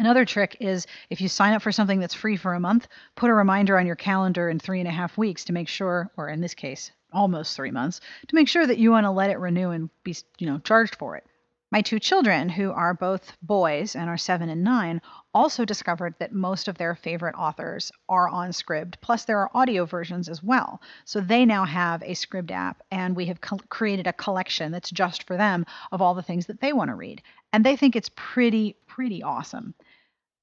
Another 0.01 0.25
trick 0.25 0.57
is 0.61 0.87
if 1.11 1.21
you 1.21 1.29
sign 1.29 1.53
up 1.53 1.61
for 1.61 1.71
something 1.71 2.01
that's 2.01 2.15
free 2.15 2.39
for 2.39 2.55
a 2.55 2.59
month, 2.59 2.89
put 3.17 3.29
a 3.29 3.35
reminder 3.35 3.79
on 3.79 3.85
your 3.85 3.97
calendar 3.97 4.49
in 4.49 4.59
three 4.59 4.81
and 4.81 4.89
a 4.89 4.91
half 4.91 5.19
weeks 5.19 5.45
to 5.45 5.53
make 5.53 5.69
sure, 5.69 6.11
or 6.17 6.31
in 6.31 6.41
this 6.41 6.55
case, 6.55 6.91
almost 7.13 7.55
three 7.55 7.71
months, 7.71 8.01
to 8.27 8.35
make 8.35 8.49
sure 8.49 8.67
that 8.67 8.79
you 8.79 8.93
want 8.93 9.05
to 9.05 9.11
let 9.11 9.29
it 9.29 9.39
renew 9.39 9.69
and 9.73 9.91
be, 10.03 10.17
you 10.39 10.47
know, 10.47 10.59
charged 10.61 10.95
for 10.95 11.17
it. 11.17 11.25
My 11.71 11.83
two 11.83 12.01
children, 12.01 12.49
who 12.49 12.73
are 12.73 12.95
both 12.95 13.37
boys 13.43 13.95
and 13.95 14.09
are 14.09 14.17
seven 14.17 14.49
and 14.49 14.65
nine, 14.65 15.03
also 15.35 15.67
discovered 15.67 16.15
that 16.19 16.33
most 16.33 16.67
of 16.67 16.79
their 16.79 16.95
favorite 16.95 17.37
authors 17.37 17.93
are 18.09 18.29
on 18.29 18.51
Scribd, 18.51 18.95
plus 19.03 19.27
there 19.27 19.39
are 19.39 19.51
audio 19.55 19.85
versions 19.85 20.31
as 20.31 20.43
well. 20.43 20.81
So 21.05 21.21
they 21.21 21.45
now 21.45 21.67
have 21.67 22.03
a 22.03 22.15
Scribd 22.15 22.51
app, 22.51 22.83
and 22.91 23.15
we 23.15 23.27
have 23.27 23.41
co- 23.41 23.59
created 23.69 24.07
a 24.07 24.15
collection 24.15 24.73
that's 24.73 24.91
just 24.91 25.25
for 25.25 25.37
them 25.37 25.67
of 25.93 26.01
all 26.01 26.15
the 26.15 26.23
things 26.23 26.47
that 26.47 26.61
they 26.61 26.73
want 26.73 26.89
to 26.89 26.97
read. 26.97 27.23
And 27.53 27.65
they 27.65 27.77
think 27.77 27.95
it's 27.95 28.11
pretty, 28.17 28.77
pretty 28.89 29.23
awesome. 29.23 29.75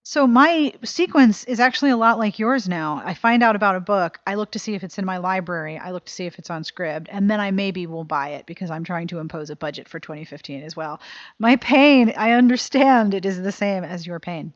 So 0.09 0.25
my 0.25 0.71
sequence 0.85 1.43
is 1.43 1.59
actually 1.59 1.91
a 1.91 1.97
lot 1.97 2.17
like 2.17 2.39
yours 2.39 2.69
now. 2.69 3.01
I 3.03 3.13
find 3.13 3.43
out 3.43 3.57
about 3.57 3.75
a 3.75 3.81
book, 3.81 4.19
I 4.25 4.35
look 4.35 4.51
to 4.51 4.59
see 4.59 4.73
if 4.73 4.81
it's 4.81 4.97
in 4.97 5.03
my 5.03 5.17
library, 5.17 5.77
I 5.77 5.91
look 5.91 6.05
to 6.05 6.13
see 6.13 6.25
if 6.25 6.39
it's 6.39 6.49
on 6.49 6.63
Scribd, 6.63 7.07
and 7.09 7.29
then 7.29 7.41
I 7.41 7.51
maybe 7.51 7.87
will 7.87 8.05
buy 8.05 8.29
it 8.29 8.45
because 8.45 8.71
I'm 8.71 8.85
trying 8.85 9.07
to 9.07 9.19
impose 9.19 9.49
a 9.49 9.55
budget 9.57 9.89
for 9.89 9.99
2015 9.99 10.63
as 10.63 10.77
well. 10.77 11.01
My 11.39 11.57
pain, 11.57 12.13
I 12.15 12.31
understand 12.31 13.13
it 13.13 13.25
is 13.25 13.41
the 13.41 13.51
same 13.51 13.83
as 13.83 14.07
your 14.07 14.21
pain. 14.21 14.53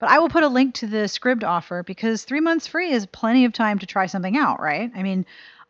But 0.00 0.10
I 0.10 0.18
will 0.18 0.28
put 0.28 0.42
a 0.42 0.48
link 0.48 0.74
to 0.74 0.88
the 0.88 1.06
Scribd 1.06 1.44
offer 1.44 1.84
because 1.84 2.24
3 2.24 2.40
months 2.40 2.66
free 2.66 2.90
is 2.90 3.06
plenty 3.06 3.44
of 3.44 3.52
time 3.52 3.78
to 3.78 3.86
try 3.86 4.06
something 4.06 4.36
out, 4.36 4.58
right? 4.58 4.90
I 4.96 5.04
mean, 5.04 5.26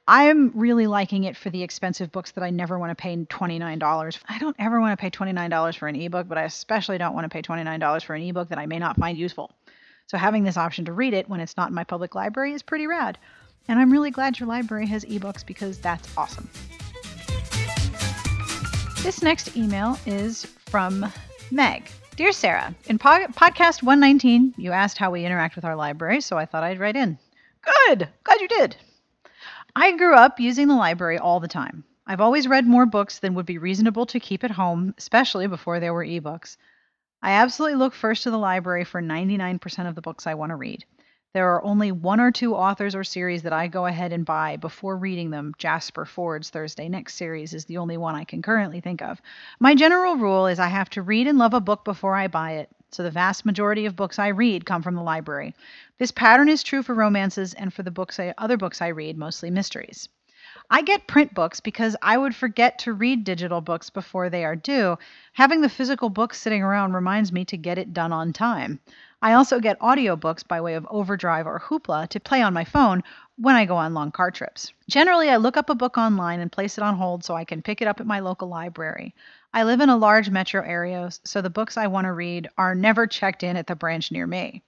I'm 0.06 0.50
really 0.58 0.88
liking 0.88 1.24
it 1.24 1.36
for 1.36 1.50
the 1.50 1.62
expensive 1.62 2.10
books 2.10 2.32
that 2.32 2.42
I 2.42 2.50
never 2.50 2.76
want 2.76 2.90
to 2.90 3.00
pay 3.00 3.16
$29. 3.16 4.18
I 4.28 4.38
don't 4.38 4.56
ever 4.58 4.80
want 4.80 4.98
to 4.98 5.00
pay 5.00 5.10
$29 5.10 5.78
for 5.78 5.86
an 5.86 5.94
ebook, 5.94 6.26
but 6.28 6.38
I 6.38 6.42
especially 6.42 6.98
don't 6.98 7.14
want 7.14 7.24
to 7.24 7.28
pay 7.28 7.40
$29 7.40 8.04
for 8.04 8.14
an 8.14 8.22
ebook 8.22 8.48
that 8.48 8.58
I 8.58 8.66
may 8.66 8.80
not 8.80 8.96
find 8.96 9.16
useful. 9.16 9.52
So 10.08 10.18
having 10.18 10.42
this 10.42 10.56
option 10.56 10.86
to 10.86 10.92
read 10.92 11.14
it 11.14 11.28
when 11.28 11.38
it's 11.38 11.56
not 11.56 11.68
in 11.68 11.74
my 11.74 11.84
public 11.84 12.16
library 12.16 12.52
is 12.52 12.62
pretty 12.62 12.88
rad. 12.88 13.16
And 13.68 13.78
I'm 13.78 13.92
really 13.92 14.10
glad 14.10 14.40
your 14.40 14.48
library 14.48 14.86
has 14.88 15.04
ebooks 15.04 15.46
because 15.46 15.78
that's 15.78 16.08
awesome. 16.16 16.50
This 19.04 19.22
next 19.22 19.56
email 19.56 19.98
is 20.04 20.44
from 20.66 21.06
Meg. 21.52 21.88
Dear 22.16 22.32
Sarah, 22.32 22.74
in 22.86 22.98
po- 22.98 23.26
podcast 23.28 23.84
119, 23.84 24.54
you 24.56 24.72
asked 24.72 24.98
how 24.98 25.12
we 25.12 25.24
interact 25.24 25.54
with 25.54 25.64
our 25.64 25.76
library, 25.76 26.20
so 26.20 26.36
I 26.36 26.44
thought 26.44 26.64
I'd 26.64 26.80
write 26.80 26.96
in. 26.96 27.18
Good! 27.62 28.08
Glad 28.24 28.40
you 28.40 28.48
did. 28.48 28.76
I 29.74 29.96
grew 29.96 30.14
up 30.14 30.38
using 30.38 30.68
the 30.68 30.74
library 30.74 31.16
all 31.16 31.40
the 31.40 31.48
time. 31.48 31.84
I've 32.06 32.20
always 32.20 32.46
read 32.46 32.66
more 32.66 32.84
books 32.84 33.18
than 33.18 33.34
would 33.34 33.46
be 33.46 33.56
reasonable 33.56 34.04
to 34.06 34.20
keep 34.20 34.44
at 34.44 34.50
home, 34.50 34.94
especially 34.98 35.46
before 35.46 35.80
there 35.80 35.94
were 35.94 36.04
ebooks. 36.04 36.58
I 37.22 37.32
absolutely 37.32 37.78
look 37.78 37.94
first 37.94 38.24
to 38.24 38.30
the 38.30 38.38
library 38.38 38.84
for 38.84 39.00
99% 39.00 39.88
of 39.88 39.94
the 39.94 40.02
books 40.02 40.26
I 40.26 40.34
want 40.34 40.50
to 40.50 40.56
read. 40.56 40.84
There 41.32 41.54
are 41.54 41.64
only 41.64 41.90
one 41.90 42.20
or 42.20 42.30
two 42.30 42.54
authors 42.54 42.94
or 42.94 43.02
series 43.02 43.44
that 43.44 43.54
I 43.54 43.66
go 43.66 43.86
ahead 43.86 44.12
and 44.12 44.26
buy 44.26 44.58
before 44.58 44.98
reading 44.98 45.30
them. 45.30 45.54
Jasper 45.56 46.04
Fforde's 46.04 46.50
Thursday 46.50 46.90
Next 46.90 47.14
series 47.14 47.54
is 47.54 47.64
the 47.64 47.78
only 47.78 47.96
one 47.96 48.14
I 48.14 48.24
can 48.24 48.42
currently 48.42 48.80
think 48.80 49.00
of. 49.00 49.22
My 49.58 49.74
general 49.74 50.16
rule 50.16 50.48
is 50.48 50.58
I 50.58 50.68
have 50.68 50.90
to 50.90 51.00
read 51.00 51.26
and 51.26 51.38
love 51.38 51.54
a 51.54 51.60
book 51.60 51.84
before 51.84 52.14
I 52.14 52.28
buy 52.28 52.52
it, 52.56 52.68
so 52.90 53.02
the 53.02 53.10
vast 53.10 53.46
majority 53.46 53.86
of 53.86 53.96
books 53.96 54.18
I 54.18 54.28
read 54.28 54.66
come 54.66 54.82
from 54.82 54.94
the 54.94 55.02
library. 55.02 55.54
This 56.02 56.10
pattern 56.10 56.48
is 56.48 56.64
true 56.64 56.82
for 56.82 56.96
romances 56.96 57.54
and 57.54 57.72
for 57.72 57.84
the 57.84 57.92
books 57.92 58.18
I, 58.18 58.34
other 58.36 58.56
books 58.56 58.82
I 58.82 58.88
read, 58.88 59.16
mostly 59.16 59.50
mysteries. 59.50 60.08
I 60.68 60.82
get 60.82 61.06
print 61.06 61.32
books 61.32 61.60
because 61.60 61.94
I 62.02 62.18
would 62.18 62.34
forget 62.34 62.80
to 62.80 62.92
read 62.92 63.22
digital 63.22 63.60
books 63.60 63.88
before 63.88 64.28
they 64.28 64.44
are 64.44 64.56
due. 64.56 64.98
Having 65.34 65.60
the 65.60 65.68
physical 65.68 66.10
book 66.10 66.34
sitting 66.34 66.60
around 66.60 66.94
reminds 66.94 67.30
me 67.30 67.44
to 67.44 67.56
get 67.56 67.78
it 67.78 67.94
done 67.94 68.12
on 68.12 68.32
time. 68.32 68.80
I 69.22 69.34
also 69.34 69.60
get 69.60 69.78
audiobooks 69.78 70.44
by 70.44 70.60
way 70.60 70.74
of 70.74 70.88
Overdrive 70.90 71.46
or 71.46 71.60
Hoopla 71.60 72.08
to 72.08 72.18
play 72.18 72.42
on 72.42 72.52
my 72.52 72.64
phone 72.64 73.04
when 73.36 73.54
I 73.54 73.64
go 73.64 73.76
on 73.76 73.94
long 73.94 74.10
car 74.10 74.32
trips. 74.32 74.72
Generally, 74.90 75.30
I 75.30 75.36
look 75.36 75.56
up 75.56 75.70
a 75.70 75.76
book 75.76 75.96
online 75.98 76.40
and 76.40 76.50
place 76.50 76.78
it 76.78 76.82
on 76.82 76.96
hold 76.96 77.22
so 77.22 77.36
I 77.36 77.44
can 77.44 77.62
pick 77.62 77.80
it 77.80 77.86
up 77.86 78.00
at 78.00 78.08
my 78.08 78.18
local 78.18 78.48
library. 78.48 79.14
I 79.54 79.62
live 79.62 79.80
in 79.80 79.88
a 79.88 79.96
large 79.96 80.30
metro 80.30 80.64
area, 80.64 81.12
so 81.22 81.40
the 81.40 81.48
books 81.48 81.76
I 81.76 81.86
want 81.86 82.06
to 82.06 82.12
read 82.12 82.48
are 82.58 82.74
never 82.74 83.06
checked 83.06 83.44
in 83.44 83.56
at 83.56 83.68
the 83.68 83.76
branch 83.76 84.10
near 84.10 84.26
me. 84.26 84.64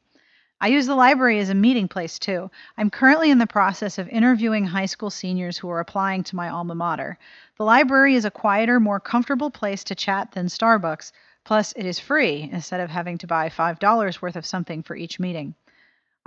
I 0.60 0.68
use 0.68 0.86
the 0.86 0.94
library 0.94 1.38
as 1.40 1.50
a 1.50 1.54
meeting 1.54 1.88
place 1.88 2.18
too. 2.18 2.50
I'm 2.76 2.90
currently 2.90 3.30
in 3.30 3.38
the 3.38 3.46
process 3.46 3.98
of 3.98 4.08
interviewing 4.08 4.64
high 4.66 4.86
school 4.86 5.10
seniors 5.10 5.58
who 5.58 5.68
are 5.68 5.80
applying 5.80 6.22
to 6.24 6.36
my 6.36 6.48
alma 6.48 6.74
mater. 6.74 7.18
The 7.58 7.64
library 7.64 8.14
is 8.14 8.24
a 8.24 8.30
quieter, 8.30 8.80
more 8.80 9.00
comfortable 9.00 9.50
place 9.50 9.84
to 9.84 9.94
chat 9.94 10.32
than 10.32 10.46
Starbucks, 10.46 11.12
Plus, 11.44 11.74
it 11.76 11.84
is 11.84 11.98
free 11.98 12.48
instead 12.50 12.80
of 12.80 12.88
having 12.88 13.18
to 13.18 13.26
buy 13.26 13.50
$5 13.50 14.22
worth 14.22 14.36
of 14.36 14.46
something 14.46 14.82
for 14.82 14.96
each 14.96 15.20
meeting. 15.20 15.54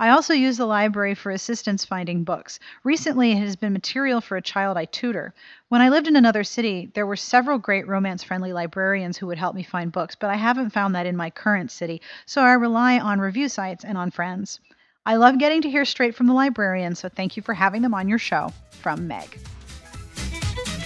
I 0.00 0.10
also 0.10 0.32
use 0.32 0.56
the 0.56 0.64
library 0.64 1.16
for 1.16 1.32
assistance 1.32 1.84
finding 1.84 2.22
books. 2.22 2.60
Recently, 2.84 3.32
it 3.32 3.38
has 3.38 3.56
been 3.56 3.72
material 3.72 4.20
for 4.20 4.36
a 4.36 4.42
child 4.42 4.76
I 4.76 4.84
tutor. 4.84 5.34
When 5.70 5.80
I 5.80 5.88
lived 5.88 6.06
in 6.06 6.14
another 6.14 6.44
city, 6.44 6.92
there 6.94 7.06
were 7.06 7.16
several 7.16 7.58
great 7.58 7.88
romance 7.88 8.22
friendly 8.22 8.52
librarians 8.52 9.18
who 9.18 9.26
would 9.26 9.38
help 9.38 9.56
me 9.56 9.64
find 9.64 9.90
books, 9.90 10.14
but 10.14 10.30
I 10.30 10.36
haven't 10.36 10.70
found 10.70 10.94
that 10.94 11.06
in 11.06 11.16
my 11.16 11.30
current 11.30 11.72
city, 11.72 12.00
so 12.26 12.42
I 12.42 12.52
rely 12.52 13.00
on 13.00 13.18
review 13.18 13.48
sites 13.48 13.84
and 13.84 13.98
on 13.98 14.12
friends. 14.12 14.60
I 15.04 15.16
love 15.16 15.38
getting 15.38 15.62
to 15.62 15.70
hear 15.70 15.84
straight 15.84 16.14
from 16.14 16.28
the 16.28 16.32
librarian, 16.32 16.94
so 16.94 17.08
thank 17.08 17.36
you 17.36 17.42
for 17.42 17.54
having 17.54 17.82
them 17.82 17.94
on 17.94 18.08
your 18.08 18.18
show. 18.18 18.52
From 18.70 19.08
Meg. 19.08 19.36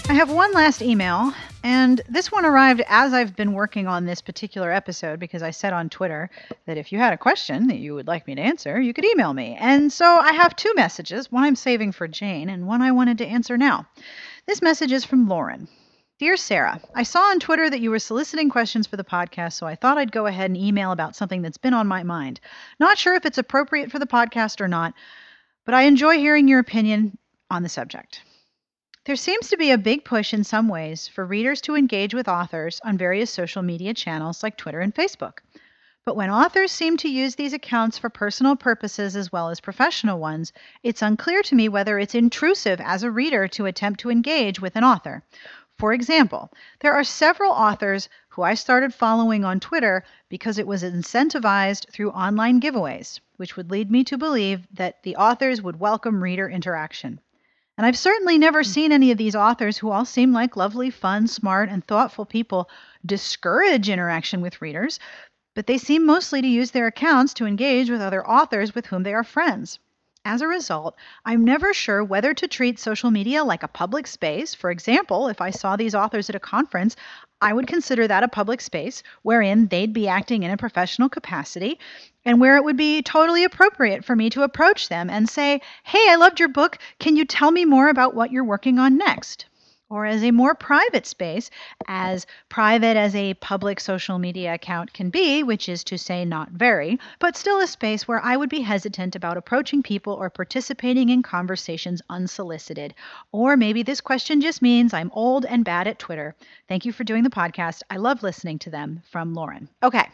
I 0.09 0.15
have 0.15 0.31
one 0.31 0.53
last 0.53 0.81
email, 0.81 1.35
and 1.63 2.01
this 2.09 2.33
one 2.33 2.45
arrived 2.45 2.83
as 2.89 3.13
I've 3.13 3.37
been 3.37 3.53
working 3.53 3.87
on 3.87 4.05
this 4.05 4.21
particular 4.21 4.71
episode 4.73 5.21
because 5.21 5.43
I 5.43 5.51
said 5.51 5.73
on 5.73 5.89
Twitter 5.89 6.31
that 6.67 6.79
if 6.79 6.93
you 6.93 6.99
had 6.99 7.13
a 7.13 7.19
question 7.19 7.69
that 7.69 7.79
you 7.79 7.95
would 7.95 8.07
like 8.07 8.27
me 8.27 8.35
to 8.35 8.43
answer, 8.43 8.81
you 8.81 8.93
could 8.93 9.05
email 9.05 9.33
me. 9.33 9.57
And 9.59 9.93
so 9.93 10.05
I 10.05 10.33
have 10.33 10.57
two 10.57 10.73
messages 10.75 11.31
one 11.31 11.45
I'm 11.45 11.57
saving 11.57 11.93
for 11.93 12.09
Jane, 12.09 12.49
and 12.49 12.67
one 12.67 12.83
I 12.83 12.93
wanted 12.93 13.19
to 13.19 13.27
answer 13.27 13.57
now. 13.57 13.87
This 14.47 14.63
message 14.63 14.93
is 14.93 15.05
from 15.05 15.29
Lauren. 15.29 15.69
Dear 16.19 16.37
Sarah, 16.37 16.81
I 16.95 17.03
saw 17.03 17.21
on 17.31 17.41
Twitter 17.41 17.69
that 17.69 17.81
you 17.81 17.91
were 17.91 17.99
soliciting 17.99 18.49
questions 18.49 18.87
for 18.87 18.97
the 18.97 19.05
podcast, 19.05 19.55
so 19.55 19.67
I 19.67 19.75
thought 19.75 19.99
I'd 19.99 20.13
go 20.13 20.27
ahead 20.27 20.51
and 20.51 20.57
email 20.57 20.93
about 20.93 21.17
something 21.17 21.43
that's 21.43 21.59
been 21.59 21.75
on 21.75 21.89
my 21.89 22.05
mind. 22.05 22.39
Not 22.79 22.97
sure 22.97 23.15
if 23.15 23.27
it's 23.27 23.39
appropriate 23.39 23.91
for 23.91 23.99
the 23.99 24.07
podcast 24.07 24.61
or 24.61 24.69
not, 24.69 24.95
but 25.65 25.75
I 25.75 25.83
enjoy 25.83 26.19
hearing 26.19 26.47
your 26.47 26.61
opinion 26.61 27.19
on 27.51 27.63
the 27.63 27.69
subject. 27.69 28.23
There 29.05 29.17
seems 29.17 29.49
to 29.49 29.57
be 29.57 29.73
a 29.73 29.79
big 29.79 30.05
push 30.05 30.33
in 30.33 30.45
some 30.45 30.69
ways 30.69 31.09
for 31.09 31.27
readers 31.27 31.61
to 31.63 31.75
engage 31.75 32.15
with 32.15 32.29
authors 32.29 32.81
on 32.85 32.97
various 32.97 33.33
social 33.33 33.61
media 33.61 33.95
channels 33.95 34.45
like 34.45 34.57
Twitter 34.57 34.79
and 34.79 34.95
Facebook. 34.95 35.39
But 36.05 36.15
when 36.15 36.31
authors 36.31 36.71
seem 36.71 36.97
to 36.99 37.09
use 37.09 37.35
these 37.35 37.53
accounts 37.53 37.99
for 37.99 38.09
personal 38.09 38.55
purposes 38.55 39.17
as 39.17 39.33
well 39.33 39.49
as 39.49 39.59
professional 39.59 40.21
ones, 40.21 40.53
it's 40.85 41.03
unclear 41.03 41.43
to 41.43 41.57
me 41.57 41.69
whether 41.69 41.99
it's 41.99 42.15
intrusive 42.15 42.81
as 42.81 43.03
a 43.03 43.11
reader 43.11 43.49
to 43.49 43.67
attempt 43.67 43.99
to 44.01 44.11
engage 44.11 44.61
with 44.61 44.77
an 44.77 44.85
author. 44.85 45.25
For 45.81 45.93
example, 45.93 46.53
there 46.79 46.93
are 46.93 47.03
several 47.03 47.51
authors 47.51 48.09
who 48.29 48.43
I 48.43 48.55
started 48.55 48.95
following 48.95 49.45
on 49.45 49.59
Twitter 49.59 50.05
because 50.29 50.59
it 50.59 50.67
was 50.69 50.85
incentivized 50.85 51.91
through 51.91 52.13
online 52.13 52.61
giveaways, 52.61 53.19
which 53.37 53.57
would 53.57 53.73
lead 53.73 53.91
me 53.91 54.05
to 54.05 54.17
believe 54.17 54.69
that 54.73 55.03
the 55.03 55.17
authors 55.17 55.61
would 55.61 55.81
welcome 55.81 56.23
reader 56.23 56.49
interaction. 56.49 57.19
And 57.79 57.87
I've 57.87 57.97
certainly 57.97 58.39
never 58.39 58.63
hmm. 58.63 58.69
seen 58.69 58.93
any 58.93 59.11
of 59.11 59.19
these 59.19 59.35
authors, 59.35 59.79
who 59.79 59.91
all 59.91 60.05
seem 60.05 60.33
like 60.33 60.57
lovely, 60.57 60.91
fun, 60.91 61.27
smart, 61.27 61.69
and 61.69 61.85
thoughtful 61.85 62.27
people, 62.27 62.69
discourage 63.05 63.89
interaction 63.89 64.41
with 64.41 64.61
readers, 64.61 64.99
but 65.55 65.67
they 65.67 65.79
seem 65.79 66.07
mostly 66.07 66.41
to 66.43 66.49
use 66.49 66.71
their 66.71 66.87
accounts 66.87 67.35
to 67.35 67.47
engage 67.47 67.91
with 67.91 68.01
other 68.01 68.27
authors 68.27 68.75
with 68.75 68.87
whom 68.87 69.03
they 69.03 69.15
are 69.15 69.25
friends. 69.25 69.79
As 70.25 70.41
a 70.41 70.47
result, 70.47 70.97
I'm 71.25 71.45
never 71.45 71.75
sure 71.75 72.05
whether 72.05 72.33
to 72.33 72.47
treat 72.47 72.79
social 72.79 73.11
media 73.11 73.43
like 73.43 73.65
a 73.65 73.69
public 73.69 74.07
space. 74.07 74.55
For 74.55 74.71
example, 74.71 75.27
if 75.27 75.41
I 75.41 75.51
saw 75.51 75.75
these 75.75 75.97
authors 75.97 76.29
at 76.31 76.37
a 76.37 76.41
conference, 76.41 76.95
I 77.43 77.53
would 77.53 77.67
consider 77.67 78.07
that 78.07 78.23
a 78.23 78.29
public 78.29 78.61
space 78.61 79.03
wherein 79.23 79.67
they'd 79.67 79.93
be 79.93 80.07
acting 80.07 80.45
in 80.45 80.53
a 80.53 80.57
professional 80.57 81.09
capacity 81.09 81.81
and 82.25 82.41
where 82.41 82.57
it 82.57 82.63
would 82.63 82.77
be 82.77 83.03
totally 83.03 83.43
appropriate 83.43 84.05
for 84.05 84.15
me 84.15 84.31
to 84.31 84.45
approach 84.45 84.89
them 84.89 85.11
and 85.11 85.29
say, 85.29 85.61
Hey, 85.83 86.07
I 86.09 86.15
loved 86.15 86.39
your 86.39 86.49
book. 86.49 86.79
Can 87.01 87.17
you 87.17 87.25
tell 87.25 87.51
me 87.51 87.65
more 87.65 87.89
about 87.89 88.15
what 88.15 88.31
you're 88.31 88.45
working 88.45 88.79
on 88.79 88.97
next? 88.97 89.47
Or 89.93 90.07
as 90.07 90.25
a 90.25 90.31
more 90.31 90.55
private 90.55 91.07
space, 91.07 91.51
as 91.87 92.27
private 92.49 92.97
as 92.97 93.15
a 93.15 93.35
public 93.35 93.79
social 93.79 94.19
media 94.19 94.55
account 94.55 94.93
can 94.95 95.11
be, 95.11 95.43
which 95.43 95.69
is 95.69 95.85
to 95.85 95.99
say, 95.99 96.25
not 96.25 96.51
very, 96.51 96.99
but 97.19 97.37
still 97.37 97.61
a 97.61 97.67
space 97.67 98.09
where 98.09 98.25
I 98.25 98.37
would 98.37 98.49
be 98.49 98.63
hesitant 98.63 99.15
about 99.15 99.37
approaching 99.37 99.83
people 99.83 100.15
or 100.15 100.31
participating 100.31 101.11
in 101.11 101.23
conversations 101.23 102.01
unsolicited. 102.09 102.95
Or 103.33 103.57
maybe 103.57 103.83
this 103.83 104.01
question 104.01 104.41
just 104.41 104.63
means 104.63 104.95
I'm 104.95 105.11
old 105.13 105.45
and 105.45 105.63
bad 105.63 105.87
at 105.87 105.99
Twitter. 105.99 106.35
Thank 106.69 106.87
you 106.87 106.93
for 106.93 107.05
doing 107.05 107.23
the 107.23 107.29
podcast. 107.29 107.83
I 107.91 107.99
love 107.99 108.23
listening 108.23 108.59
to 108.61 108.71
them. 108.71 109.03
From 109.11 109.35
Lauren. 109.35 109.69
Okay. 109.83 110.09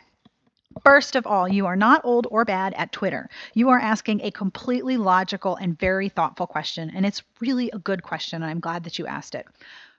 First 0.84 1.16
of 1.16 1.26
all, 1.26 1.48
you 1.48 1.66
are 1.66 1.76
not 1.76 2.04
old 2.04 2.26
or 2.30 2.44
bad 2.44 2.74
at 2.74 2.92
Twitter. 2.92 3.28
You 3.54 3.70
are 3.70 3.78
asking 3.78 4.20
a 4.20 4.30
completely 4.30 4.96
logical 4.96 5.56
and 5.56 5.78
very 5.78 6.08
thoughtful 6.08 6.46
question, 6.46 6.90
and 6.94 7.04
it's 7.04 7.22
really 7.40 7.70
a 7.70 7.78
good 7.78 8.02
question, 8.02 8.42
and 8.42 8.50
I'm 8.50 8.60
glad 8.60 8.84
that 8.84 8.98
you 8.98 9.06
asked 9.06 9.34
it. 9.34 9.46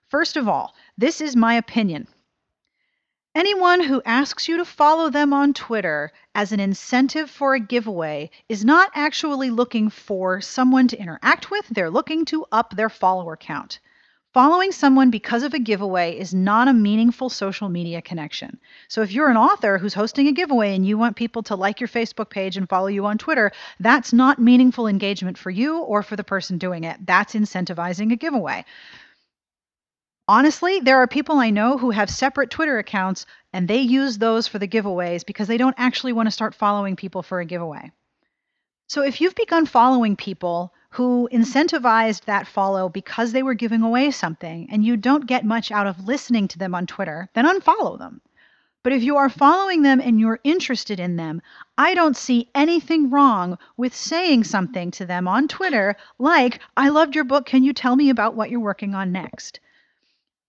First 0.08 0.38
of 0.38 0.48
all, 0.48 0.76
this 0.98 1.22
is 1.22 1.36
my 1.36 1.56
opinion. 1.56 2.08
Anyone 3.36 3.82
who 3.84 4.02
asks 4.06 4.48
you 4.48 4.58
to 4.58 4.66
follow 4.66 5.10
them 5.10 5.34
on 5.34 5.54
Twitter 5.54 6.12
as 6.34 6.52
an 6.52 6.60
incentive 6.60 7.30
for 7.30 7.54
a 7.54 7.60
giveaway 7.60 8.32
is 8.48 8.66
not 8.66 8.92
actually 8.96 9.52
looking 9.52 9.90
for 9.90 10.42
someone 10.42 10.88
to 10.88 11.00
interact 11.00 11.52
with, 11.52 11.68
they're 11.70 11.92
looking 11.92 12.26
to 12.26 12.46
up 12.52 12.76
their 12.76 12.90
follower 12.90 13.38
count. 13.38 13.80
Following 14.32 14.72
someone 14.72 15.10
because 15.10 15.42
of 15.42 15.56
a 15.56 15.60
giveaway 15.60 16.16
is 16.16 16.36
not 16.36 16.68
a 16.68 16.74
meaningful 16.74 17.30
social 17.30 17.68
media 17.68 18.00
connection. 18.00 18.60
So 18.88 19.02
if 19.02 19.12
you're 19.12 19.32
an 19.32 19.38
author 19.38 19.80
who's 19.80 19.96
hosting 19.96 20.28
a 20.28 20.32
giveaway 20.32 20.76
and 20.76 20.86
you 20.86 21.00
want 21.00 21.16
people 21.16 21.42
to 21.44 21.56
like 21.56 21.80
your 21.80 21.88
Facebook 21.88 22.30
page 22.30 22.56
and 22.56 22.70
follow 22.70 22.86
you 22.86 23.08
on 23.08 23.18
Twitter, 23.18 23.52
that's 23.80 24.14
not 24.14 24.38
meaningful 24.38 24.86
engagement 24.86 25.40
for 25.40 25.50
you 25.50 25.80
or 25.80 26.04
for 26.04 26.16
the 26.16 26.24
person 26.24 26.60
doing 26.60 26.84
it. 26.84 27.04
That's 27.08 27.34
incentivizing 27.34 28.14
a 28.14 28.18
giveaway. 28.18 28.66
Honestly, 30.28 30.80
there 30.80 30.98
are 30.98 31.08
people 31.08 31.38
I 31.38 31.50
know 31.50 31.80
who 31.80 31.90
have 31.90 32.12
separate 32.12 32.52
Twitter 32.52 32.78
accounts 32.78 33.26
and 33.52 33.68
they 33.68 33.80
use 33.80 34.20
those 34.20 34.48
for 34.48 34.60
the 34.60 34.68
giveaways 34.68 35.26
because 35.26 35.48
they 35.48 35.58
don't 35.58 35.74
actually 35.80 36.14
want 36.14 36.28
to 36.28 36.32
start 36.32 36.54
following 36.54 36.96
people 36.96 37.24
for 37.24 37.40
a 37.40 37.46
giveaway. 37.46 37.92
So 38.90 39.02
if 39.02 39.22
you've 39.22 39.34
begun 39.34 39.66
following 39.66 40.16
people 40.16 40.72
who 40.90 41.30
incentivized 41.32 42.26
that 42.26 42.48
follow 42.48 42.90
because 42.90 43.32
they 43.32 43.44
were 43.44 43.54
giving 43.54 43.82
away 43.84 44.12
something 44.12 44.68
and 44.72 44.84
you 44.84 44.98
don't 44.98 45.28
get 45.28 45.46
much 45.46 45.72
out 45.72 45.88
of 45.88 46.08
listening 46.08 46.48
to 46.48 46.58
them 46.58 46.74
on 46.74 46.88
Twitter, 46.88 47.30
then 47.34 47.46
unfollow 47.46 47.98
them. 47.98 48.22
But 48.82 48.94
if 48.94 49.04
you 49.04 49.18
are 49.18 49.30
following 49.30 49.82
them 49.82 50.00
and 50.00 50.20
you're 50.20 50.40
interested 50.44 51.00
in 51.00 51.18
them, 51.18 51.42
I 51.78 51.94
don't 51.94 52.16
see 52.16 52.50
anything 52.56 53.10
wrong 53.10 53.58
with 53.76 53.94
saying 53.94 54.46
something 54.46 54.90
to 54.92 55.06
them 55.06 55.28
on 55.28 55.48
Twitter 55.48 55.96
like, 56.18 56.60
I 56.78 56.90
loved 56.90 57.14
your 57.14 57.26
book. 57.26 57.46
Can 57.46 57.64
you 57.64 57.74
tell 57.74 57.96
me 57.96 58.10
about 58.10 58.36
what 58.36 58.50
you're 58.50 58.60
working 58.60 58.96
on 58.96 59.12
next? 59.12 59.60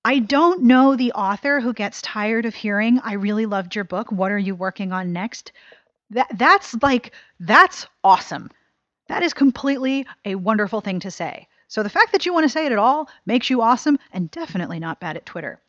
I 0.04 0.20
don't 0.20 0.62
know 0.62 0.96
the 0.96 1.12
author 1.12 1.60
who 1.60 1.74
gets 1.74 2.00
tired 2.00 2.46
of 2.46 2.54
hearing, 2.54 3.00
I 3.00 3.14
really 3.14 3.46
loved 3.46 3.74
your 3.74 3.84
book. 3.84 4.10
What 4.10 4.32
are 4.32 4.38
you 4.38 4.54
working 4.54 4.92
on 4.92 5.12
next? 5.12 5.52
That 6.10 6.28
that's 6.34 6.74
like 6.82 7.12
that's 7.38 7.86
awesome. 8.02 8.50
That 9.10 9.24
is 9.24 9.34
completely 9.34 10.06
a 10.24 10.36
wonderful 10.36 10.80
thing 10.80 11.00
to 11.00 11.10
say. 11.10 11.48
So 11.66 11.82
the 11.82 11.90
fact 11.90 12.12
that 12.12 12.26
you 12.26 12.32
want 12.32 12.44
to 12.44 12.48
say 12.48 12.66
it 12.66 12.72
at 12.72 12.78
all 12.78 13.08
makes 13.26 13.50
you 13.50 13.60
awesome 13.60 13.98
and 14.12 14.30
definitely 14.30 14.78
not 14.78 15.00
bad 15.00 15.16
at 15.16 15.26
Twitter. 15.26 15.60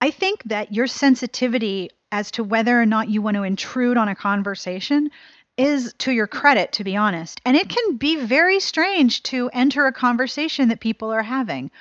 I 0.00 0.12
think 0.12 0.44
that 0.44 0.72
your 0.72 0.86
sensitivity 0.86 1.90
as 2.12 2.30
to 2.30 2.44
whether 2.44 2.80
or 2.80 2.86
not 2.86 3.08
you 3.08 3.20
want 3.20 3.36
to 3.36 3.42
intrude 3.42 3.96
on 3.96 4.06
a 4.06 4.14
conversation 4.14 5.10
is 5.56 5.94
to 5.98 6.12
your 6.12 6.28
credit, 6.28 6.70
to 6.72 6.84
be 6.84 6.96
honest. 6.96 7.40
And 7.44 7.56
it 7.56 7.68
can 7.68 7.96
be 7.96 8.24
very 8.24 8.60
strange 8.60 9.24
to 9.24 9.50
enter 9.52 9.86
a 9.86 9.92
conversation 9.92 10.68
that 10.68 10.78
people 10.78 11.10
are 11.10 11.24
having. 11.24 11.72